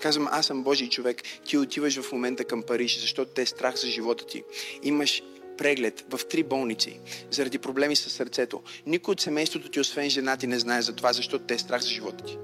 Казвам, 0.02 0.28
аз 0.32 0.46
съм 0.46 0.64
Божий 0.64 0.90
човек. 0.90 1.22
Ти 1.46 1.58
отиваш 1.58 2.02
в 2.02 2.12
момента 2.12 2.44
към 2.44 2.64
Париж, 2.64 3.00
защото 3.00 3.32
те 3.32 3.42
е 3.42 3.46
страх 3.46 3.76
за 3.76 3.88
живота 3.88 4.26
ти. 4.26 4.44
Имаш 4.84 5.24
преглед 5.60 6.06
в 6.10 6.20
три 6.30 6.44
болници 6.44 7.00
заради 7.32 7.58
проблеми 7.58 7.96
с 7.96 8.10
сърцето. 8.10 8.62
Никой 8.86 9.12
от 9.12 9.22
семейството 9.22 9.70
ти, 9.70 9.80
освен 9.80 10.10
жена 10.10 10.38
ти, 10.38 10.48
не 10.48 10.60
знае 10.60 10.82
за 10.82 10.96
това, 10.96 11.14
защото 11.14 11.46
те 11.46 11.54
е 11.54 11.60
страх 11.60 11.82
за 11.82 11.90
живота 11.90 12.26
ти. 12.26 12.38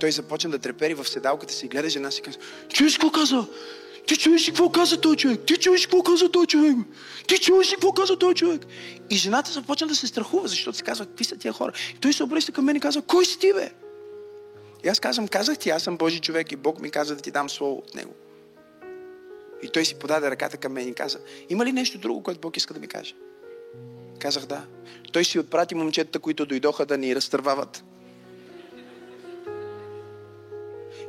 Той 0.00 0.12
започна 0.12 0.50
да 0.50 0.58
трепери 0.58 0.94
в 0.94 1.08
седалката 1.08 1.52
си, 1.52 1.68
гледа 1.68 1.88
жена 1.88 2.10
си 2.10 2.20
и 2.20 2.22
казва, 2.22 2.40
чуеш 2.68 2.92
какво 2.92 3.10
каза? 3.10 3.46
Ти 4.06 4.16
чуеш 4.16 4.46
какво 4.46 4.70
каза 4.70 5.00
този 5.00 5.16
човек? 5.16 5.40
Ти 5.46 5.56
чуеш 5.56 5.86
какво 5.86 6.02
каза 6.02 6.30
този 6.30 6.46
човек? 6.46 6.76
Ти 7.26 7.38
чуеш 7.38 7.70
какво 7.70 7.92
каза 7.92 8.18
този 8.18 8.34
човек? 8.34 8.66
И 9.10 9.16
жената 9.16 9.52
започна 9.52 9.86
да 9.86 9.96
се 9.96 10.06
страхува, 10.06 10.48
защото 10.48 10.76
си 10.76 10.82
казва, 10.82 11.06
какви 11.06 11.24
са 11.24 11.36
тия 11.36 11.52
хора? 11.52 11.72
И 11.96 11.98
той 12.00 12.12
се 12.12 12.24
обръща 12.24 12.52
към 12.52 12.64
мен 12.64 12.76
и 12.76 12.80
казва, 12.80 13.02
кой 13.02 13.24
си 13.24 13.38
ти, 13.38 13.52
бе? 13.52 13.70
И 14.84 14.88
аз 14.88 15.00
казвам, 15.00 15.28
казах 15.28 15.58
ти, 15.58 15.70
аз 15.70 15.82
съм 15.82 15.96
Божий 15.96 16.20
човек 16.20 16.52
и 16.52 16.56
Бог 16.56 16.80
ми 16.80 16.90
каза 16.90 17.16
да 17.16 17.22
ти 17.22 17.30
дам 17.30 17.50
слово 17.50 17.78
от 17.78 17.94
Него. 17.94 18.14
И 19.62 19.68
той 19.68 19.84
си 19.84 19.94
подаде 19.94 20.30
ръката 20.30 20.56
към 20.56 20.72
мен 20.72 20.88
и 20.88 20.94
каза, 20.94 21.18
има 21.48 21.64
ли 21.64 21.72
нещо 21.72 21.98
друго, 21.98 22.22
което 22.22 22.40
Бог 22.40 22.56
иска 22.56 22.74
да 22.74 22.80
ми 22.80 22.88
каже? 22.88 23.14
Казах 24.18 24.46
да. 24.46 24.66
Той 25.12 25.24
си 25.24 25.38
отпрати 25.38 25.74
момчетата, 25.74 26.18
които 26.18 26.46
дойдоха 26.46 26.86
да 26.86 26.98
ни 26.98 27.16
разтървават. 27.16 27.84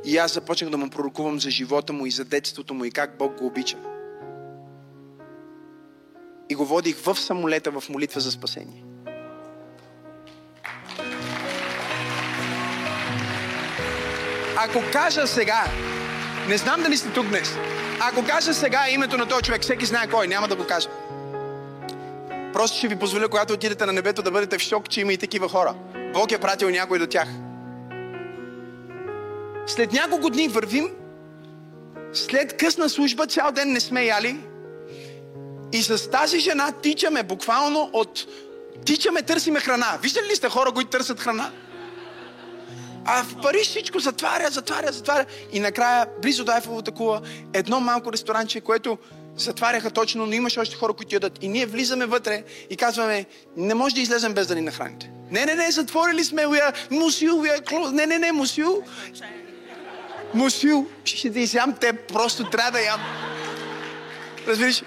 И 0.04 0.18
аз 0.18 0.34
започнах 0.34 0.70
да 0.70 0.76
му 0.76 0.90
пророкувам 0.90 1.40
за 1.40 1.50
живота 1.50 1.92
му 1.92 2.06
и 2.06 2.10
за 2.10 2.24
детството 2.24 2.74
му 2.74 2.84
и 2.84 2.90
как 2.90 3.18
Бог 3.18 3.38
го 3.38 3.46
обича. 3.46 3.78
И 6.48 6.54
го 6.54 6.64
водих 6.64 6.96
в 6.96 7.16
самолета 7.16 7.70
в 7.70 7.88
молитва 7.88 8.20
за 8.20 8.30
спасение. 8.30 8.84
Ако 14.56 14.82
кажа 14.92 15.26
сега, 15.26 15.64
не 16.48 16.56
знам 16.56 16.82
дали 16.82 16.96
сте 16.96 17.12
тук 17.12 17.26
днес, 17.26 17.56
ако 18.00 18.24
кажа 18.24 18.54
сега 18.54 18.88
името 18.88 19.16
на 19.16 19.28
този 19.28 19.42
човек, 19.42 19.62
всеки 19.62 19.86
знае 19.86 20.06
кой, 20.06 20.28
няма 20.28 20.48
да 20.48 20.56
го 20.56 20.66
кажа. 20.66 20.88
Просто 22.52 22.78
ще 22.78 22.88
ви 22.88 22.96
позволя, 22.96 23.28
когато 23.28 23.52
отидете 23.52 23.86
на 23.86 23.92
небето, 23.92 24.22
да 24.22 24.30
бъдете 24.30 24.58
в 24.58 24.62
шок, 24.62 24.88
че 24.88 25.00
има 25.00 25.12
и 25.12 25.18
такива 25.18 25.48
хора. 25.48 25.74
Бог 26.12 26.32
е 26.32 26.38
пратил 26.38 26.70
някой 26.70 26.98
до 26.98 27.06
тях. 27.06 27.28
След 29.66 29.92
няколко 29.92 30.30
дни 30.30 30.48
вървим, 30.48 30.90
след 32.12 32.56
късна 32.56 32.88
служба, 32.88 33.26
цял 33.26 33.52
ден 33.52 33.72
не 33.72 33.80
сме 33.80 34.04
яли. 34.04 34.40
И 35.72 35.82
с 35.82 36.10
тази 36.10 36.38
жена 36.38 36.72
тичаме 36.72 37.22
буквално 37.22 37.90
от... 37.92 38.26
Тичаме, 38.84 39.22
търсиме 39.22 39.60
храна. 39.60 39.98
Виждали 40.02 40.26
ли 40.30 40.36
сте 40.36 40.48
хора, 40.48 40.72
които 40.72 40.90
търсят 40.90 41.20
храна? 41.20 41.50
А 43.04 43.24
в 43.24 43.40
Париж 43.42 43.68
всичко 43.68 43.98
затваря, 43.98 44.50
затваря, 44.50 44.92
затваря. 44.92 45.24
И 45.52 45.60
накрая, 45.60 46.06
близо 46.22 46.44
до 46.44 46.52
Айфовата 46.52 46.90
кула, 46.90 47.20
едно 47.52 47.80
малко 47.80 48.12
ресторанче, 48.12 48.60
което 48.60 48.98
затваряха 49.36 49.90
точно, 49.90 50.26
но 50.26 50.32
имаше 50.32 50.60
още 50.60 50.76
хора, 50.76 50.92
които 50.92 51.14
ядат. 51.14 51.38
И 51.42 51.48
ние 51.48 51.66
влизаме 51.66 52.06
вътре 52.06 52.44
и 52.70 52.76
казваме, 52.76 53.26
не 53.56 53.74
може 53.74 53.94
да 53.94 54.00
излезем 54.00 54.34
без 54.34 54.46
да 54.46 54.54
ни 54.54 54.60
нахраните. 54.60 55.10
Не, 55.30 55.46
не, 55.46 55.54
не, 55.54 55.70
затворили 55.70 56.24
сме, 56.24 56.42
we 56.42 56.60
are, 56.60 56.74
мусил, 56.90 57.32
we 57.32 57.58
are 57.58 57.64
closed. 57.64 57.92
Не, 57.92 58.06
не, 58.06 58.18
не, 58.18 58.32
мусил. 58.32 58.82
Мусил. 60.34 60.86
Ще 61.04 61.30
да 61.30 61.40
изям 61.40 61.74
те, 61.80 61.92
просто 61.92 62.50
трябва 62.50 62.70
да 62.70 62.80
ям. 62.80 63.00
Разбираш? 64.48 64.82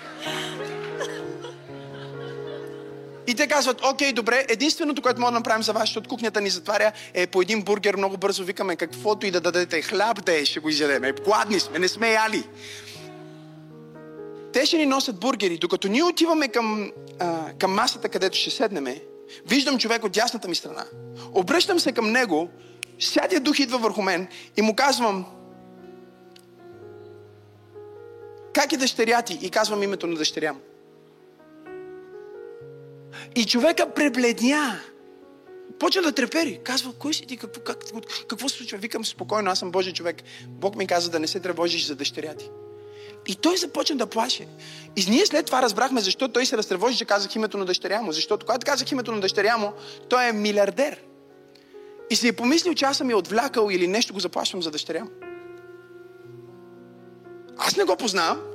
И 3.27 3.35
те 3.35 3.47
казват, 3.47 3.85
окей, 3.85 4.13
добре, 4.13 4.45
единственото, 4.49 5.01
което 5.01 5.19
можем 5.19 5.33
да 5.33 5.39
направим 5.39 5.63
за 5.63 5.73
вас, 5.73 5.83
защото 5.83 6.09
кухнята 6.09 6.41
ни 6.41 6.49
затваря, 6.49 6.91
е 7.13 7.27
по 7.27 7.41
един 7.41 7.61
бургер 7.61 7.95
много 7.95 8.17
бързо 8.17 8.43
викаме 8.43 8.75
каквото 8.75 9.25
и 9.25 9.31
да 9.31 9.41
дадете, 9.41 9.81
хляб 9.81 10.25
да 10.25 10.39
е, 10.39 10.45
ще 10.45 10.59
го 10.59 10.69
изядем. 10.69 11.15
Гладни 11.25 11.59
сме, 11.59 11.79
не 11.79 11.87
сме 11.87 12.11
яли. 12.11 12.43
Те 14.53 14.65
ще 14.65 14.77
ни 14.77 14.85
носят 14.85 15.19
бургери. 15.19 15.57
Докато 15.57 15.87
ние 15.87 16.03
отиваме 16.03 16.47
към, 16.47 16.91
а, 17.19 17.53
към 17.59 17.73
масата, 17.73 18.09
където 18.09 18.37
ще 18.37 18.49
седнеме, 18.49 19.01
виждам 19.45 19.77
човек 19.77 20.03
от 20.03 20.11
дясната 20.11 20.47
ми 20.47 20.55
страна. 20.55 20.85
Обръщам 21.33 21.79
се 21.79 21.91
към 21.91 22.11
него, 22.11 22.49
Святия 22.99 23.41
Дух 23.41 23.59
идва 23.59 23.77
върху 23.77 24.01
мен 24.01 24.27
и 24.57 24.61
му 24.61 24.75
казвам, 24.75 25.25
как 28.53 28.73
е 28.73 28.77
дъщеря 28.77 29.21
ти? 29.21 29.39
И 29.41 29.49
казвам 29.49 29.83
името 29.83 30.07
на 30.07 30.15
дъщеря 30.15 30.53
му. 30.53 30.59
И 33.35 33.45
човека 33.45 33.93
пребледня. 33.93 34.80
Почва 35.80 36.01
да 36.01 36.11
трепери. 36.11 36.60
Казва, 36.64 36.93
кой 36.93 37.14
си 37.14 37.26
ти? 37.26 37.38
Какво, 37.38 37.61
как, 37.61 37.77
какво 38.27 38.49
се 38.49 38.57
случва? 38.57 38.77
Викам 38.77 39.05
спокойно, 39.05 39.51
аз 39.51 39.60
съм 39.60 39.72
Божий 39.72 39.93
човек. 39.93 40.23
Бог 40.47 40.76
ми 40.76 40.88
каза 40.88 41.10
да 41.10 41.19
не 41.19 41.27
се 41.27 41.39
тревожиш 41.39 41.85
за 41.85 41.95
дъщеря 41.95 42.34
ти. 42.34 42.49
И 43.27 43.35
той 43.35 43.57
започна 43.57 43.95
да 43.95 44.07
плаше. 44.07 44.47
И 44.95 45.05
ние 45.10 45.26
след 45.26 45.45
това 45.45 45.61
разбрахме 45.61 46.01
защо 46.01 46.27
той 46.27 46.45
се 46.45 46.57
разтревожи, 46.57 46.97
че 46.97 47.05
казах 47.05 47.35
името 47.35 47.57
на 47.57 47.65
дъщеря 47.65 48.01
му. 48.01 48.11
Защото 48.11 48.45
когато 48.45 48.65
казах 48.65 48.91
името 48.91 49.11
на 49.11 49.22
дъщеря 49.22 49.57
му, 49.57 49.73
той 50.10 50.30
е 50.30 50.31
милиардер. 50.31 51.01
И 52.10 52.15
си 52.15 52.27
е 52.27 52.34
помислил, 52.34 52.73
че 52.73 52.85
аз 52.85 52.97
съм 52.97 53.10
я 53.10 53.18
отвлякал 53.18 53.69
или 53.72 53.88
нещо 53.88 54.14
го 54.14 54.19
заплащам 54.19 54.64
за 54.64 54.72
дъщеря 54.72 55.03
му. 55.03 55.10
Аз 57.57 57.77
не 57.77 57.84
го 57.84 57.95
познавам. 57.95 58.52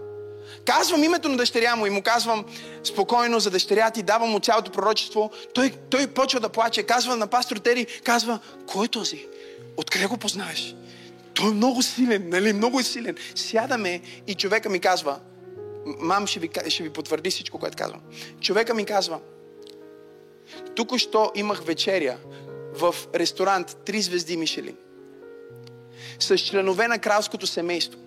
Казвам 0.64 1.04
името 1.04 1.28
на 1.28 1.36
дъщеря 1.36 1.76
му 1.76 1.86
и 1.86 1.90
му 1.90 2.02
казвам 2.02 2.44
спокойно 2.84 3.40
за 3.40 3.50
дъщеря 3.50 3.90
ти, 3.90 4.02
давам 4.02 4.30
му 4.30 4.40
цялото 4.40 4.72
пророчество. 4.72 5.30
Той, 5.54 5.72
той 5.90 6.06
почва 6.06 6.40
да 6.40 6.48
плаче. 6.48 6.82
Казва 6.82 7.16
на 7.16 7.26
пастор 7.26 7.56
Тери, 7.56 7.86
казва, 8.04 8.38
кой 8.66 8.84
е 8.84 8.88
този? 8.88 9.26
Откъде 9.76 10.06
го 10.06 10.16
познаваш? 10.16 10.74
Той 11.34 11.50
е 11.50 11.54
много 11.54 11.82
силен, 11.82 12.28
нали? 12.28 12.52
Много 12.52 12.80
е 12.80 12.82
силен. 12.82 13.16
Сядаме 13.34 14.00
и 14.26 14.34
човека 14.34 14.68
ми 14.68 14.80
казва, 14.80 15.18
мам 15.86 16.26
ще 16.26 16.40
ви, 16.40 16.50
ще 16.68 16.82
ви 16.82 16.90
потвърди 16.90 17.30
всичко, 17.30 17.58
което 17.58 17.76
казвам. 17.76 18.00
Човека 18.40 18.74
ми 18.74 18.84
казва, 18.84 19.18
тук 20.74 20.96
що 20.96 21.32
имах 21.34 21.64
вечеря 21.64 22.16
в 22.74 22.94
ресторант 23.14 23.76
Три 23.84 24.02
звезди 24.02 24.36
Мишелин 24.36 24.76
с 26.18 26.38
членове 26.38 26.88
на 26.88 26.98
кралското 26.98 27.46
семейство. 27.46 28.00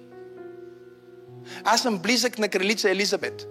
Аз 1.64 1.82
съм 1.82 1.98
близък 1.98 2.40
на 2.40 2.50
кралица 2.50 2.90
Елизабет. 2.90 3.48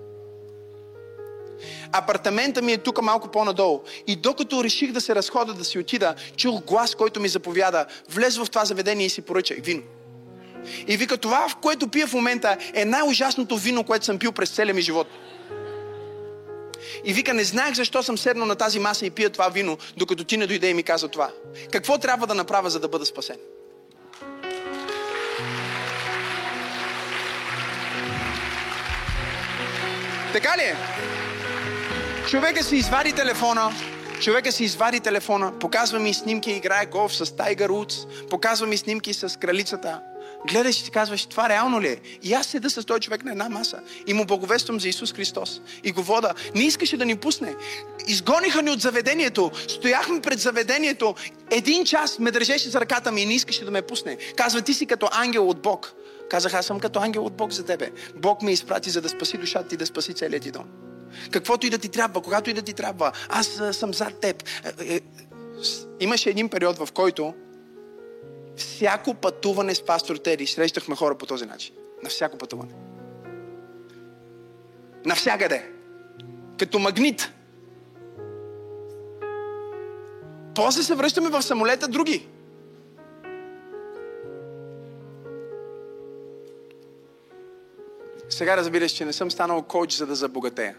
Апартамента 1.93 2.63
ми 2.63 2.73
е 2.73 2.79
тук 2.79 3.03
малко 3.03 3.29
по-надолу. 3.29 3.81
И 4.07 4.17
докато 4.17 4.65
реших 4.65 4.93
да 4.93 5.01
се 5.01 5.15
разхода, 5.15 5.55
да 5.55 5.65
си 5.65 5.79
отида, 5.79 6.15
чух 6.37 6.63
глас, 6.63 6.95
който 6.95 7.21
ми 7.21 7.29
заповяда. 7.29 7.87
Влез 8.11 8.37
в 8.37 8.47
това 8.47 8.65
заведение 8.65 9.07
и 9.07 9.11
си 9.11 9.23
поръчай 9.23 9.57
вино. 9.57 9.83
И 10.87 10.97
вика, 10.97 11.17
това, 11.17 11.49
в 11.49 11.57
което 11.57 11.89
пия 11.89 12.07
в 12.07 12.13
момента, 12.13 12.57
е 12.75 12.85
най-ужасното 12.85 13.57
вино, 13.57 13.85
което 13.85 14.05
съм 14.05 14.19
пил 14.19 14.33
през 14.33 14.51
целия 14.51 14.75
ми 14.75 14.83
живот. 14.83 15.07
И 17.05 17.13
вика, 17.13 17.35
не 17.35 17.45
знаех 17.45 17.75
защо 17.75 18.03
съм 18.03 18.19
седнал 18.19 18.47
на 18.47 18.57
тази 18.57 18.79
маса 18.79 19.07
и 19.07 19.11
пия 19.11 19.31
това 19.31 19.49
вино, 19.49 19.79
докато 19.97 20.25
ти 20.25 20.37
не 20.37 20.47
дойде 20.47 20.69
и 20.69 20.75
ми 20.75 20.83
каза 20.83 21.09
това. 21.09 21.31
Какво 21.73 21.99
трябва 21.99 22.27
да 22.27 22.35
направя, 22.35 22.71
за 22.71 22.81
да 22.81 22.89
бъда 22.89 23.07
спасен? 23.07 23.37
Така 30.33 30.57
ли 30.59 30.63
е? 30.63 30.77
Човека 32.29 32.65
си 32.65 32.77
извади 32.77 33.13
телефона, 33.13 33.73
човека 34.21 34.53
си 34.53 34.65
извади 34.65 35.01
телефона, 35.01 35.59
показва 35.59 35.99
ми 35.99 36.15
снимки, 36.15 36.51
играе 36.51 36.87
голф 36.87 37.17
с 37.17 37.37
Тайгър 37.37 37.69
Удс, 37.71 37.97
показва 38.31 38.67
ми 38.67 38.77
снимки 38.77 39.15
с 39.15 39.39
кралицата. 39.39 40.01
Гледаш 40.49 40.81
и 40.81 40.85
си 40.85 40.91
казваш, 40.91 41.27
това 41.27 41.49
реално 41.49 41.81
ли 41.81 41.89
е? 41.89 41.97
И 42.23 42.35
аз 42.35 42.47
седа 42.47 42.71
с 42.71 42.85
този 42.85 43.01
човек 43.01 43.25
на 43.25 43.31
една 43.31 43.49
маса 43.49 43.81
и 44.07 44.15
му 44.15 44.25
благовествам 44.25 44.81
за 44.81 44.89
Исус 44.89 45.13
Христос. 45.13 45.61
И 45.85 45.93
го 45.93 46.03
вода. 46.03 46.35
Не 46.55 46.63
искаше 46.63 46.97
да 46.97 47.05
ни 47.05 47.17
пусне. 47.17 47.55
Изгониха 48.07 48.63
ни 48.63 48.71
от 48.71 48.81
заведението. 48.81 49.51
Стояхме 49.69 50.21
пред 50.21 50.39
заведението. 50.39 51.15
Един 51.51 51.85
час 51.85 52.19
ме 52.19 52.31
държеше 52.31 52.69
за 52.69 52.81
ръката 52.81 53.13
ми 53.13 53.23
и 53.23 53.27
не 53.27 53.35
искаше 53.35 53.65
да 53.65 53.71
ме 53.71 53.83
пусне. 53.83 54.17
Казва, 54.37 54.63
ти 54.63 54.75
си 54.75 54.87
като 54.87 55.09
ангел 55.13 55.49
от 55.49 55.63
Бог. 55.63 55.93
Казах, 56.31 56.55
аз 56.55 56.67
съм 56.67 56.81
като 56.81 56.99
ангел 56.99 57.25
от 57.25 57.33
Бог 57.33 57.53
за 57.53 57.65
тебе. 57.65 57.91
Бог 58.17 58.43
ме 58.43 58.53
изпрати, 58.53 58.91
за 58.91 59.01
да 59.01 59.09
спаси 59.09 59.39
душата 59.39 59.69
ти, 59.69 59.77
да 59.77 59.87
спаси 59.87 60.15
целият 60.15 60.43
ти 60.43 60.51
дом. 60.51 60.65
Каквото 61.31 61.67
и 61.67 61.71
да 61.71 61.79
ти 61.79 61.89
трябва, 61.89 62.23
когато 62.23 62.51
и 62.51 62.53
да 62.53 62.63
ти 62.63 62.73
трябва, 62.73 63.13
аз 63.29 63.61
съм 63.73 63.95
зад 63.95 64.21
теб. 64.21 64.45
Е, 64.81 64.95
е, 64.95 65.01
имаше 66.01 66.31
един 66.31 66.49
период, 66.49 66.79
в 66.79 66.93
който 66.93 67.35
всяко 68.57 69.15
пътуване 69.15 69.75
с 69.75 69.85
пастор 69.85 70.17
Тери 70.17 70.47
срещахме 70.47 70.97
хора 70.97 71.15
по 71.19 71.27
този 71.27 71.47
начин. 71.47 71.75
На 72.03 72.09
всяко 72.09 72.39
пътуване. 72.39 72.73
Навсякъде. 75.05 75.71
Като 76.59 76.79
магнит. 76.79 77.33
После 80.55 80.83
се 80.83 80.95
връщаме 80.95 81.29
в 81.29 81.43
самолета 81.43 81.89
други. 81.89 82.29
Сега 88.41 88.57
разбираш, 88.57 88.93
че 88.93 89.05
не 89.05 89.13
съм 89.13 89.31
станал 89.31 89.63
коуч, 89.63 89.93
за 89.93 90.07
да 90.07 90.15
забогатея. 90.15 90.75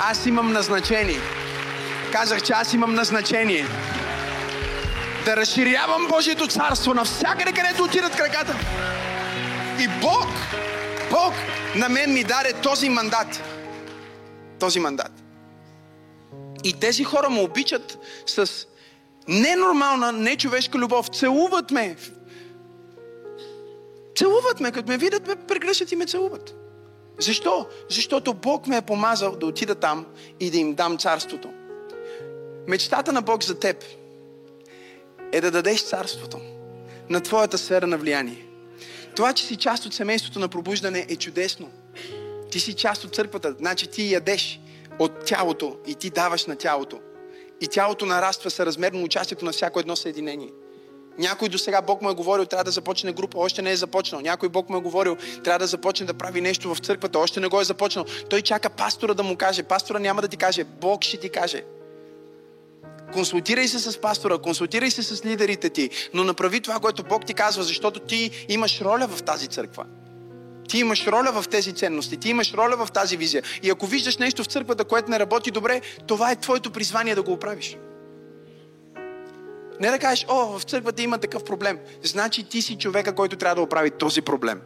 Аз 0.00 0.26
имам 0.26 0.52
назначение. 0.52 1.20
Казах, 2.12 2.42
че 2.42 2.52
аз 2.52 2.72
имам 2.72 2.94
назначение. 2.94 3.66
Да 5.24 5.36
разширявам 5.36 6.08
Божието 6.08 6.46
царство 6.46 6.94
навсякъде, 6.94 7.52
където 7.52 7.84
отидат 7.84 8.16
краката. 8.16 8.56
И 9.80 9.88
Бог, 10.00 10.28
Бог 11.10 11.34
на 11.76 11.88
мен 11.88 12.12
ми 12.12 12.24
даде 12.24 12.52
този 12.52 12.88
мандат. 12.88 13.42
Този 14.60 14.80
мандат. 14.80 15.12
И 16.64 16.72
тези 16.80 17.04
хора 17.04 17.30
му 17.30 17.42
обичат 17.42 17.98
с 18.26 18.66
ненормална, 19.28 20.12
нечовешка 20.12 20.78
любов. 20.78 21.06
Целуват 21.06 21.70
ме. 21.70 21.96
Целуват 24.16 24.60
ме. 24.60 24.72
Като 24.72 24.88
ме 24.88 24.98
видят, 24.98 25.26
ме 25.26 25.36
прегръщат 25.36 25.92
и 25.92 25.96
ме 25.96 26.06
целуват. 26.06 26.54
Защо? 27.18 27.66
Защото 27.90 28.34
Бог 28.34 28.66
ме 28.66 28.76
е 28.76 28.82
помазал 28.82 29.36
да 29.36 29.46
отида 29.46 29.74
там 29.74 30.06
и 30.40 30.50
да 30.50 30.56
им 30.56 30.74
дам 30.74 30.98
царството. 30.98 31.48
Мечтата 32.68 33.12
на 33.12 33.22
Бог 33.22 33.44
за 33.44 33.58
теб 33.58 33.84
е 35.32 35.40
да 35.40 35.50
дадеш 35.50 35.84
царството 35.84 36.40
на 37.10 37.20
твоята 37.20 37.58
сфера 37.58 37.86
на 37.86 37.98
влияние. 37.98 38.44
Това, 39.16 39.32
че 39.32 39.44
си 39.44 39.56
част 39.56 39.86
от 39.86 39.94
семейството 39.94 40.38
на 40.38 40.48
пробуждане 40.48 41.06
е 41.08 41.16
чудесно. 41.16 41.70
Ти 42.50 42.60
си 42.60 42.74
част 42.74 43.04
от 43.04 43.14
църквата, 43.14 43.54
значи 43.58 43.86
ти 43.86 44.12
ядеш 44.12 44.60
от 44.98 45.24
тялото 45.24 45.76
и 45.86 45.94
ти 45.94 46.10
даваш 46.10 46.46
на 46.46 46.56
тялото. 46.56 47.00
И 47.60 47.68
тялото 47.68 48.06
нараства 48.06 48.50
съразмерно 48.50 49.04
участието 49.04 49.44
на 49.44 49.52
всяко 49.52 49.80
едно 49.80 49.96
съединение. 49.96 50.50
Някой 51.18 51.48
до 51.48 51.58
сега 51.58 51.82
Бог 51.82 52.02
му 52.02 52.10
е 52.10 52.14
говорил, 52.14 52.46
трябва 52.46 52.64
да 52.64 52.70
започне 52.70 53.12
група, 53.12 53.38
още 53.38 53.62
не 53.62 53.70
е 53.70 53.76
започнал. 53.76 54.20
Някой 54.20 54.48
Бог 54.48 54.68
му 54.68 54.76
е 54.76 54.80
говорил, 54.80 55.16
трябва 55.44 55.58
да 55.58 55.66
започне 55.66 56.06
да 56.06 56.14
прави 56.14 56.40
нещо 56.40 56.74
в 56.74 56.78
църквата, 56.78 57.18
още 57.18 57.40
не 57.40 57.48
го 57.48 57.60
е 57.60 57.64
започнал. 57.64 58.04
Той 58.30 58.42
чака 58.42 58.70
пастора 58.70 59.14
да 59.14 59.22
му 59.22 59.36
каже. 59.36 59.62
Пастора 59.62 59.98
няма 59.98 60.22
да 60.22 60.28
ти 60.28 60.36
каже, 60.36 60.64
Бог 60.64 61.04
ще 61.04 61.16
ти 61.16 61.28
каже. 61.28 61.64
Консултирай 63.12 63.68
се 63.68 63.78
с 63.78 64.00
пастора, 64.00 64.38
консултирай 64.38 64.90
се 64.90 65.02
с 65.02 65.24
лидерите 65.24 65.70
ти, 65.70 65.90
но 66.14 66.24
направи 66.24 66.60
това, 66.60 66.78
което 66.78 67.02
Бог 67.02 67.26
ти 67.26 67.34
казва, 67.34 67.62
защото 67.62 68.00
ти 68.00 68.46
имаш 68.48 68.80
роля 68.80 69.08
в 69.08 69.22
тази 69.22 69.46
църква. 69.46 69.84
Ти 70.68 70.78
имаш 70.78 71.06
роля 71.06 71.42
в 71.42 71.48
тези 71.48 71.72
ценности, 71.72 72.16
ти 72.16 72.28
имаш 72.28 72.54
роля 72.54 72.86
в 72.86 72.92
тази 72.92 73.16
визия. 73.16 73.42
И 73.62 73.70
ако 73.70 73.86
виждаш 73.86 74.16
нещо 74.16 74.42
в 74.42 74.46
църквата, 74.46 74.84
което 74.84 75.10
не 75.10 75.18
работи 75.18 75.50
добре, 75.50 75.80
това 76.06 76.30
е 76.30 76.36
твоето 76.36 76.70
призвание 76.70 77.14
да 77.14 77.22
го 77.22 77.32
оправиш. 77.32 77.76
Не 79.80 79.90
да 79.90 79.98
кажеш, 79.98 80.26
о, 80.28 80.58
в 80.58 80.62
църквата 80.62 81.02
има 81.02 81.18
такъв 81.18 81.44
проблем. 81.44 81.78
Значи 82.02 82.44
ти 82.44 82.62
си 82.62 82.78
човека, 82.78 83.14
който 83.14 83.36
трябва 83.36 83.54
да 83.54 83.62
оправи 83.62 83.90
този 83.90 84.22
проблем. 84.22 84.60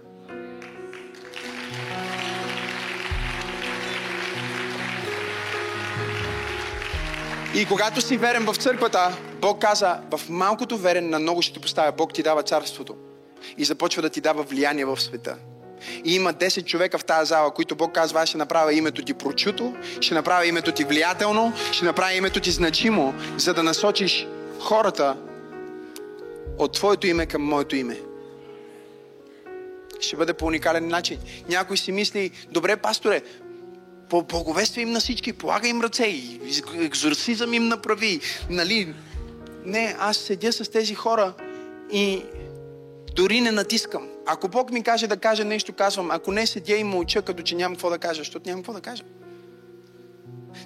И 7.54 7.66
когато 7.66 8.00
си 8.00 8.16
верен 8.16 8.44
в 8.44 8.56
църквата, 8.56 9.16
Бог 9.40 9.60
каза, 9.60 10.00
в 10.10 10.20
малкото 10.28 10.78
верен 10.78 11.10
на 11.10 11.18
много 11.18 11.42
ще 11.42 11.60
поставя. 11.60 11.92
Бог 11.92 12.12
ти 12.12 12.22
дава 12.22 12.42
царството. 12.42 12.96
И 13.58 13.64
започва 13.64 14.02
да 14.02 14.10
ти 14.10 14.20
дава 14.20 14.42
влияние 14.42 14.84
в 14.84 15.00
света. 15.00 15.36
И 16.04 16.14
има 16.14 16.34
10 16.34 16.64
човека 16.64 16.98
в 16.98 17.04
тази 17.04 17.28
зала, 17.28 17.54
които 17.54 17.76
Бог 17.76 17.92
казва, 17.92 18.22
аз 18.22 18.28
ще 18.28 18.38
направя 18.38 18.74
името 18.74 19.04
ти 19.04 19.14
прочуто, 19.14 19.74
ще 20.00 20.14
направя 20.14 20.46
името 20.46 20.72
ти 20.72 20.84
влиятелно, 20.84 21.52
ще 21.72 21.84
направя 21.84 22.12
името 22.12 22.40
ти 22.40 22.50
значимо, 22.50 23.14
за 23.36 23.54
да 23.54 23.62
насочиш 23.62 24.26
хората 24.60 25.16
от 26.58 26.72
твоето 26.72 27.06
име 27.06 27.26
към 27.26 27.42
моето 27.42 27.76
име. 27.76 28.00
Ще 30.00 30.16
бъде 30.16 30.32
по 30.32 30.46
уникален 30.46 30.88
начин. 30.88 31.18
Някой 31.48 31.76
си 31.76 31.92
мисли, 31.92 32.30
добре, 32.50 32.76
пасторе, 32.76 33.22
по 34.10 34.22
благовествие 34.22 34.82
им 34.82 34.90
на 34.90 35.00
всички, 35.00 35.32
полага 35.32 35.68
им 35.68 35.80
ръце 35.80 36.14
екзорсизъм 36.74 37.54
им 37.54 37.68
направи. 37.68 38.20
Нали? 38.50 38.94
Не, 39.64 39.96
аз 39.98 40.16
седя 40.16 40.52
с 40.52 40.70
тези 40.70 40.94
хора 40.94 41.32
и 41.92 42.22
дори 43.14 43.40
не 43.40 43.50
натискам. 43.50 44.08
Ако 44.26 44.48
Бог 44.48 44.70
ми 44.70 44.82
каже 44.82 45.06
да 45.06 45.16
кажа 45.16 45.44
нещо, 45.44 45.72
казвам. 45.72 46.10
Ако 46.10 46.32
не 46.32 46.46
седя 46.46 46.76
и 46.76 46.84
мълча, 46.84 47.22
като 47.22 47.42
че 47.42 47.54
нямам 47.54 47.76
какво 47.76 47.90
да 47.90 47.98
кажа, 47.98 48.20
защото 48.20 48.48
нямам 48.48 48.62
какво 48.62 48.72
да 48.72 48.80
кажа. 48.80 49.04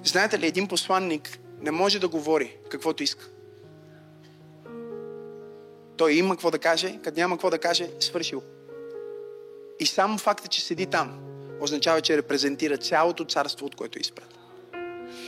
Знаете 0.03 0.39
ли, 0.39 0.47
един 0.47 0.67
посланник 0.67 1.39
не 1.61 1.71
може 1.71 1.99
да 1.99 2.07
говори 2.07 2.57
каквото 2.69 3.03
иска. 3.03 3.29
Той 5.97 6.13
има 6.13 6.35
какво 6.35 6.51
да 6.51 6.59
каже, 6.59 6.99
като 7.03 7.19
няма 7.19 7.35
какво 7.35 7.49
да 7.49 7.57
каже, 7.57 7.89
свършил. 7.99 8.41
И 9.79 9.85
само 9.85 10.17
факта, 10.17 10.47
че 10.47 10.61
седи 10.61 10.85
там, 10.85 11.19
означава, 11.61 12.01
че 12.01 12.17
репрезентира 12.17 12.77
цялото 12.77 13.25
царство, 13.25 13.65
от 13.65 13.75
което 13.75 13.99
е 13.99 14.01
изпрат. 14.01 14.36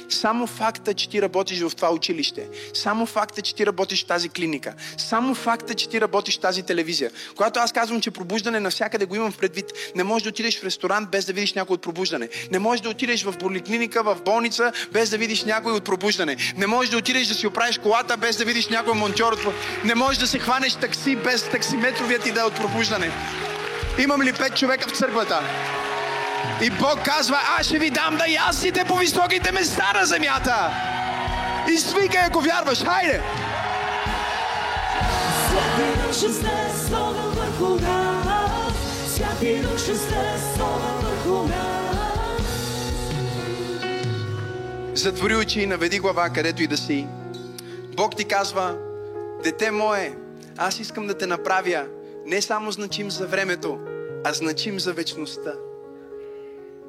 Само 0.09 0.47
факта, 0.47 0.93
че 0.93 1.09
ти 1.09 1.21
работиш 1.21 1.59
в 1.59 1.71
това 1.75 1.89
училище, 1.91 2.47
само 2.73 3.05
факта, 3.05 3.41
че 3.41 3.55
ти 3.55 3.65
работиш 3.65 4.03
в 4.03 4.07
тази 4.07 4.29
клиника, 4.29 4.73
само 4.97 5.35
факта, 5.35 5.73
че 5.73 5.89
ти 5.89 6.01
работиш 6.01 6.37
в 6.37 6.39
тази 6.39 6.63
телевизия. 6.63 7.11
Когато 7.35 7.59
аз 7.59 7.71
казвам, 7.71 8.01
че 8.01 8.11
пробуждане 8.11 8.59
навсякъде 8.59 9.05
го 9.05 9.15
имам 9.15 9.33
предвид, 9.33 9.65
не 9.95 10.03
можеш 10.03 10.23
да 10.23 10.29
отидеш 10.29 10.59
в 10.59 10.63
ресторант 10.63 11.09
без 11.09 11.25
да 11.25 11.33
видиш 11.33 11.53
някой 11.53 11.73
от 11.73 11.81
пробуждане. 11.81 12.29
Не 12.51 12.59
можеш 12.59 12.81
да 12.81 12.89
отидеш 12.89 13.23
в 13.23 13.33
поликлиника, 13.39 14.03
в 14.03 14.17
болница 14.25 14.71
без 14.91 15.09
да 15.09 15.17
видиш 15.17 15.43
някой 15.43 15.71
от 15.71 15.83
пробуждане. 15.83 16.37
Не 16.57 16.67
можеш 16.67 16.91
да 16.91 16.97
отидеш 16.97 17.27
да 17.27 17.33
си 17.33 17.47
оправиш 17.47 17.77
колата 17.77 18.17
без 18.17 18.37
да 18.37 18.45
видиш 18.45 18.67
някой 18.67 18.93
монтьор 18.93 19.53
Не 19.85 19.95
можеш 19.95 20.19
да 20.19 20.27
се 20.27 20.39
хванеш 20.39 20.75
такси 20.75 21.15
без 21.15 21.49
таксиметровият 21.49 22.23
ти 22.23 22.31
да 22.31 22.39
е 22.39 22.43
от 22.43 22.55
пробуждане. 22.55 23.11
Имам 24.03 24.21
ли 24.21 24.33
пет 24.33 24.57
човека 24.57 24.89
в 24.89 24.97
църквата? 24.97 25.41
И 26.61 26.69
Бог 26.69 26.99
казва, 27.05 27.37
аз 27.59 27.65
ще 27.65 27.79
ви 27.79 27.89
дам 27.89 28.17
да 28.17 28.25
ясните 28.27 28.85
по 28.85 28.95
високите 28.95 29.51
места 29.51 29.91
на 29.95 30.05
земята. 30.05 30.71
И 31.71 31.77
свикай, 31.77 32.21
ако 32.21 32.39
вярваш. 32.41 32.83
Хайде! 32.83 33.21
Святи 35.49 36.07
души 36.07 36.33
сте 36.33 36.87
слава 36.87 37.29
върху 37.29 37.75
нас. 37.75 38.73
Святи 39.07 39.59
души 39.61 39.95
сте 39.95 40.35
слава 40.55 41.01
върху 41.01 41.47
нас. 41.47 41.59
Затвори 44.93 45.35
очи 45.35 45.61
и 45.61 45.65
наведи 45.65 45.99
глава, 45.99 46.29
където 46.29 46.63
и 46.63 46.67
да 46.67 46.77
си. 46.77 47.07
Бог 47.95 48.15
ти 48.15 48.25
казва, 48.25 48.75
дете 49.43 49.71
мое, 49.71 50.13
аз 50.57 50.79
искам 50.79 51.07
да 51.07 51.17
те 51.17 51.25
направя 51.25 51.85
не 52.25 52.41
само 52.41 52.71
значим 52.71 53.11
за 53.11 53.27
времето, 53.27 53.79
а 54.25 54.33
значим 54.33 54.79
за 54.79 54.93
вечността 54.93 55.51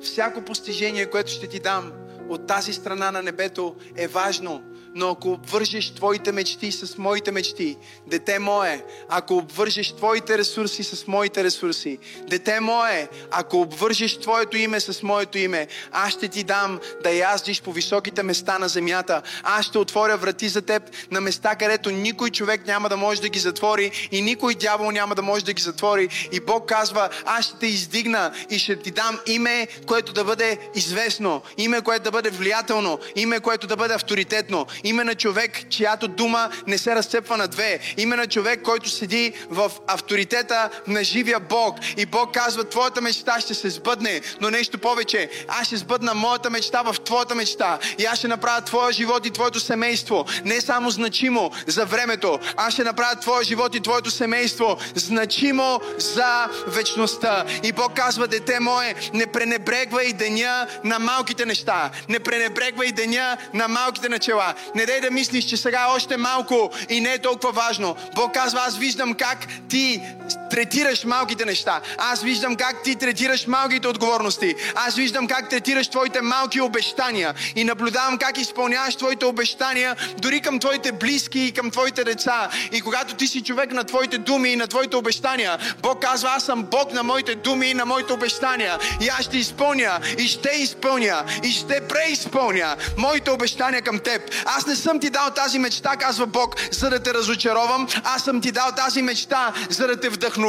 всяко 0.00 0.42
постижение, 0.42 1.10
което 1.10 1.30
ще 1.30 1.46
ти 1.46 1.60
дам 1.60 1.92
от 2.28 2.46
тази 2.46 2.72
страна 2.72 3.10
на 3.10 3.22
небето 3.22 3.76
е 3.96 4.06
важно, 4.06 4.62
но 4.94 5.10
ако 5.10 5.32
обвържеш 5.32 5.94
твоите 5.94 6.32
мечти 6.32 6.72
с 6.72 6.98
моите 6.98 7.32
мечти, 7.32 7.76
дете 8.06 8.38
мое, 8.38 8.84
ако 9.08 9.36
обвържеш 9.36 9.92
твоите 9.92 10.38
ресурси 10.38 10.84
с 10.84 11.06
моите 11.06 11.44
ресурси, 11.44 11.98
дете 12.28 12.60
мое, 12.60 13.08
ако 13.30 13.60
обвържеш 13.60 14.18
твоето 14.18 14.56
име 14.56 14.80
с 14.80 15.02
моето 15.02 15.38
име, 15.38 15.66
аз 15.92 16.12
ще 16.12 16.28
ти 16.28 16.44
дам 16.44 16.80
да 17.02 17.10
яздиш 17.10 17.62
по 17.62 17.72
високите 17.72 18.22
места 18.22 18.58
на 18.58 18.68
земята. 18.68 19.22
Аз 19.42 19.66
ще 19.66 19.78
отворя 19.78 20.16
врати 20.16 20.48
за 20.48 20.62
теб 20.62 20.82
на 21.10 21.20
места, 21.20 21.56
където 21.56 21.90
никой 21.90 22.30
човек 22.30 22.66
няма 22.66 22.88
да 22.88 22.96
може 22.96 23.20
да 23.20 23.28
ги 23.28 23.38
затвори 23.38 24.08
и 24.10 24.22
никой 24.22 24.54
дявол 24.54 24.90
няма 24.90 25.14
да 25.14 25.22
може 25.22 25.44
да 25.44 25.52
ги 25.52 25.62
затвори. 25.62 26.28
И 26.32 26.40
Бог 26.40 26.68
казва, 26.68 27.08
аз 27.24 27.44
ще 27.44 27.58
те 27.58 27.66
издигна 27.66 28.32
и 28.50 28.58
ще 28.58 28.76
ти 28.76 28.90
дам 28.90 29.18
име, 29.26 29.68
което 29.86 30.12
да 30.12 30.24
бъде 30.24 30.58
известно, 30.74 31.42
име, 31.58 31.80
което 31.80 32.04
да 32.04 32.10
бъде 32.10 32.30
влиятелно, 32.30 32.98
име, 33.16 33.40
което 33.40 33.66
да 33.66 33.76
бъде 33.76 33.94
авторитетно, 33.94 34.66
Име 34.84 35.04
на 35.04 35.14
човек, 35.14 35.68
чиято 35.68 36.08
дума 36.08 36.50
не 36.66 36.78
се 36.78 36.94
разцепва 36.94 37.36
на 37.36 37.48
две. 37.48 37.78
Име 37.96 38.16
на 38.16 38.26
човек, 38.26 38.62
който 38.62 38.90
седи 38.90 39.32
в 39.50 39.72
авторитета 39.86 40.70
на 40.86 41.04
живия 41.04 41.40
Бог. 41.40 41.78
И 41.96 42.06
Бог 42.06 42.34
казва, 42.34 42.64
твоята 42.64 43.00
мечта 43.00 43.40
ще 43.40 43.54
се 43.54 43.70
сбъдне, 43.70 44.20
но 44.40 44.50
нещо 44.50 44.78
повече. 44.78 45.30
Аз 45.48 45.66
ще 45.66 45.76
сбъдна 45.76 46.14
моята 46.14 46.50
мечта 46.50 46.82
в 46.82 46.96
твоята 47.04 47.34
мечта. 47.34 47.78
И 47.98 48.04
аз 48.04 48.18
ще 48.18 48.28
направя 48.28 48.60
твоя 48.60 48.92
живот 48.92 49.26
и 49.26 49.30
твоето 49.30 49.60
семейство 49.60 50.26
не 50.44 50.60
само 50.60 50.90
значимо 50.90 51.50
за 51.66 51.86
времето. 51.86 52.38
Аз 52.56 52.72
ще 52.72 52.84
направя 52.84 53.20
твоя 53.20 53.44
живот 53.44 53.74
и 53.74 53.80
твоето 53.80 54.10
семейство 54.10 54.76
значимо 54.94 55.80
за 55.98 56.48
вечността. 56.66 57.44
И 57.62 57.72
Бог 57.72 57.94
казва, 57.94 58.28
дете 58.28 58.60
мое, 58.60 58.94
не 59.14 59.26
пренебрегвай 59.26 60.12
деня 60.12 60.66
на 60.84 60.98
малките 60.98 61.46
неща. 61.46 61.90
Не 62.08 62.20
пренебрегвай 62.20 62.92
деня 62.92 63.36
на 63.54 63.68
малките 63.68 64.08
начала. 64.08 64.54
Не 64.74 64.86
дай 64.86 65.00
да 65.00 65.10
мислиш, 65.10 65.44
че 65.44 65.56
сега 65.56 65.80
е 65.80 65.96
още 65.96 66.16
малко 66.16 66.70
и 66.88 67.00
не 67.00 67.12
е 67.12 67.18
толкова 67.18 67.52
важно. 67.52 67.96
Бог 68.14 68.34
казва, 68.34 68.60
аз 68.66 68.78
виждам 68.78 69.14
как 69.14 69.46
ти 69.68 70.02
третираш 70.50 71.04
малките 71.04 71.44
неща. 71.44 71.80
Аз 71.98 72.22
виждам 72.22 72.56
как 72.56 72.82
ти 72.82 72.96
третираш 72.96 73.46
малките 73.46 73.88
отговорности. 73.88 74.54
Аз 74.74 74.94
виждам 74.94 75.26
как 75.26 75.48
третираш 75.48 75.88
твоите 75.88 76.20
малки 76.22 76.60
обещания. 76.60 77.34
И 77.56 77.64
наблюдавам 77.64 78.18
как 78.18 78.38
изпълняваш 78.38 78.96
твоите 78.96 79.24
обещания 79.24 79.96
дори 80.18 80.40
към 80.40 80.58
твоите 80.58 80.92
близки 80.92 81.40
и 81.40 81.52
към 81.52 81.70
твоите 81.70 82.04
деца. 82.04 82.50
И 82.72 82.80
когато 82.80 83.14
ти 83.14 83.26
си 83.26 83.42
човек 83.42 83.72
на 83.72 83.84
твоите 83.84 84.18
думи 84.18 84.50
и 84.50 84.56
на 84.56 84.66
твоите 84.66 84.96
обещания, 84.96 85.58
Бог 85.82 86.02
казва, 86.02 86.30
аз 86.36 86.44
съм 86.44 86.62
Бог 86.62 86.92
на 86.92 87.02
моите 87.02 87.34
думи 87.34 87.66
и 87.66 87.74
на 87.74 87.86
моите 87.86 88.12
обещания. 88.12 88.78
И 89.00 89.08
аз 89.08 89.24
ще 89.24 89.36
изпълня, 89.36 90.00
и 90.18 90.28
ще 90.28 90.50
изпълня, 90.50 91.24
и 91.44 91.50
ще 91.50 91.80
преизпълня 91.88 92.76
моите 92.98 93.30
обещания 93.30 93.82
към 93.82 93.98
теб. 93.98 94.22
Аз 94.44 94.66
не 94.66 94.76
съм 94.76 95.00
ти 95.00 95.10
дал 95.10 95.30
тази 95.30 95.58
мечта, 95.58 95.96
казва 95.96 96.26
Бог, 96.26 96.56
за 96.70 96.90
да 96.90 97.02
те 97.02 97.14
разочаровам. 97.14 97.88
Аз 98.04 98.24
съм 98.24 98.40
ти 98.40 98.52
дал 98.52 98.72
тази 98.76 99.02
мечта, 99.02 99.52
за 99.70 99.86
да 99.86 100.00
те 100.00 100.08
вдъхновя. 100.08 100.39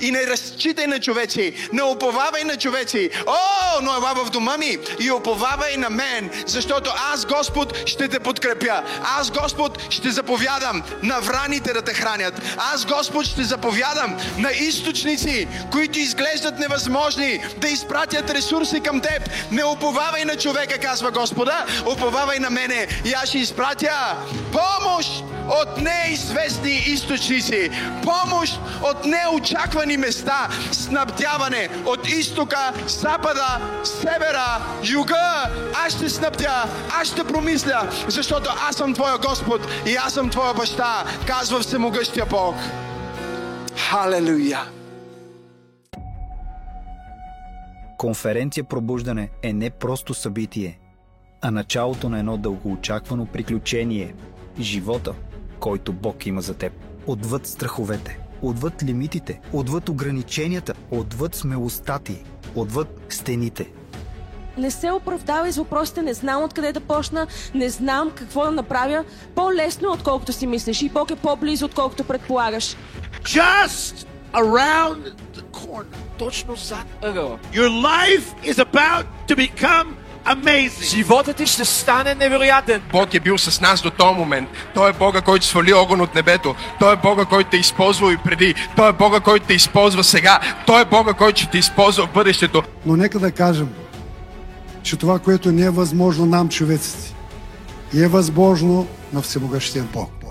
И 0.00 0.10
не 0.10 0.26
разчитай 0.26 0.86
на 0.86 1.00
човеци, 1.00 1.68
не 1.72 1.82
оповавай 1.82 2.44
на 2.44 2.56
човеци. 2.56 3.10
О, 3.26 3.80
но 3.82 3.94
ела 3.94 4.14
в 4.14 4.30
дома 4.30 4.56
ми 4.56 4.78
и 5.00 5.10
оповавай 5.10 5.76
на 5.76 5.90
мен, 5.90 6.30
защото 6.46 6.90
аз, 7.12 7.26
Господ, 7.26 7.88
ще 7.88 8.08
те 8.08 8.20
подкрепя. 8.20 8.82
Аз, 9.18 9.30
Господ, 9.30 9.86
ще 9.90 10.10
заповядам 10.10 10.82
на 11.02 11.20
враните 11.20 11.72
да 11.72 11.82
те 11.82 11.94
хранят. 11.94 12.34
Аз, 12.56 12.84
Господ, 12.84 13.26
ще 13.26 13.42
заповядам 13.42 14.16
на 14.38 14.50
източници, 14.50 15.48
които 15.72 15.98
изглеждат 15.98 16.58
невъзможни, 16.58 17.44
да 17.56 17.68
изпратят 17.68 18.30
ресурси 18.30 18.80
към 18.80 19.00
теб. 19.00 19.30
Не 19.50 19.64
оповавай 19.64 20.24
на 20.24 20.36
човека, 20.36 20.78
казва 20.78 21.10
Господа, 21.10 21.66
оповавай 21.86 22.38
на 22.38 22.50
мене 22.50 22.86
и 23.04 23.12
аз 23.12 23.28
ще 23.28 23.38
изпратя 23.38 24.16
помощ 24.52 25.24
от 25.48 25.78
неизвестни 25.78 26.84
източници, 26.86 27.70
помощ 28.02 28.60
от 28.82 29.04
неочаквани 29.30 29.96
места, 29.96 30.48
снабдяване 30.72 31.68
от 31.86 32.08
изтока, 32.08 32.72
запада, 32.88 33.60
севера, 33.84 34.58
юга. 34.92 35.50
Аз 35.86 35.96
ще 35.96 36.08
снабдя, 36.08 36.64
аз 37.00 37.08
ще 37.08 37.24
промисля, 37.24 37.90
защото 38.08 38.50
аз 38.68 38.76
съм 38.76 38.94
Твоя 38.94 39.18
Господ 39.18 39.60
и 39.86 39.96
аз 39.96 40.12
съм 40.12 40.30
Твоя 40.30 40.54
баща, 40.54 41.04
казва 41.26 41.60
Всемогъщия 41.60 42.26
Бог. 42.26 42.54
Халелуя! 43.76 44.60
Конференция 47.98 48.64
Пробуждане 48.64 49.30
е 49.42 49.52
не 49.52 49.70
просто 49.70 50.14
събитие, 50.14 50.78
а 51.42 51.50
началото 51.50 52.08
на 52.08 52.18
едно 52.18 52.36
дългоочаквано 52.36 53.26
приключение– 53.26 54.14
живота, 54.60 55.14
който 55.60 55.92
Бог 55.92 56.26
има 56.26 56.40
за 56.40 56.54
теб. 56.54 56.72
Отвъд 57.06 57.46
страховете, 57.46 58.18
отвъд 58.42 58.82
лимитите, 58.82 59.40
отвъд 59.52 59.88
ограниченията, 59.88 60.74
отвъд 60.90 61.34
смелостта 61.34 61.98
ти, 61.98 62.24
отвъд 62.54 63.00
стените. 63.08 63.70
Не 64.58 64.70
се 64.70 64.90
оправдавай 64.90 65.52
с 65.52 65.56
въпросите, 65.56 66.02
не 66.02 66.14
знам 66.14 66.42
откъде 66.42 66.72
да 66.72 66.80
почна, 66.80 67.26
не 67.54 67.68
знам 67.70 68.10
какво 68.14 68.44
да 68.44 68.50
направя. 68.50 69.04
По-лесно, 69.34 69.92
отколкото 69.92 70.32
си 70.32 70.46
мислиш 70.46 70.82
и 70.82 70.88
Бог 70.88 71.10
е 71.10 71.16
по-близо, 71.16 71.64
отколкото 71.64 72.04
предполагаш. 72.04 72.76
just 73.22 74.06
around 74.32 75.02
the 75.34 75.42
corner. 75.52 75.96
Точно 76.18 76.56
зад 76.56 76.86
ъгъла. 77.02 77.38
Your 77.52 77.68
life 77.68 78.52
is 78.52 78.58
about 78.58 79.04
to 79.28 79.36
become 79.36 79.86
amazing. 80.26 80.96
Животът 80.96 81.36
ти 81.36 81.46
ще 81.46 81.64
стане 81.64 82.14
невероятен. 82.14 82.82
Бог 82.92 83.14
е 83.14 83.20
бил 83.20 83.38
с 83.38 83.60
нас 83.60 83.82
до 83.82 83.90
този 83.90 84.18
момент. 84.18 84.48
Той 84.74 84.90
е 84.90 84.92
Бога, 84.92 85.20
който 85.20 85.46
свали 85.46 85.72
огън 85.72 86.00
от 86.00 86.14
небето. 86.14 86.54
Той 86.78 86.92
е 86.92 86.96
Бога, 86.96 87.24
който 87.24 87.50
те 87.50 87.56
е 87.56 87.60
използвал 87.60 88.10
и 88.10 88.16
преди. 88.16 88.54
Той 88.76 88.88
е 88.88 88.92
Бога, 88.92 89.20
който 89.20 89.46
те 89.46 89.54
използва 89.54 90.04
сега. 90.04 90.40
Той 90.66 90.80
е 90.80 90.84
Бога, 90.84 91.12
който 91.12 91.40
ще 91.40 91.50
те 91.50 91.58
използва 91.58 92.06
в 92.06 92.12
бъдещето. 92.12 92.62
Но 92.86 92.96
нека 92.96 93.18
да 93.18 93.32
кажем, 93.32 93.68
че 94.82 94.96
това, 94.96 95.18
което 95.18 95.52
не 95.52 95.62
е 95.62 95.70
възможно 95.70 96.26
нам, 96.26 96.48
човеците, 96.48 97.14
е 97.96 98.08
възможно 98.08 98.86
на 99.12 99.22
Всемогъщия 99.22 99.84
Бог. 99.92 100.25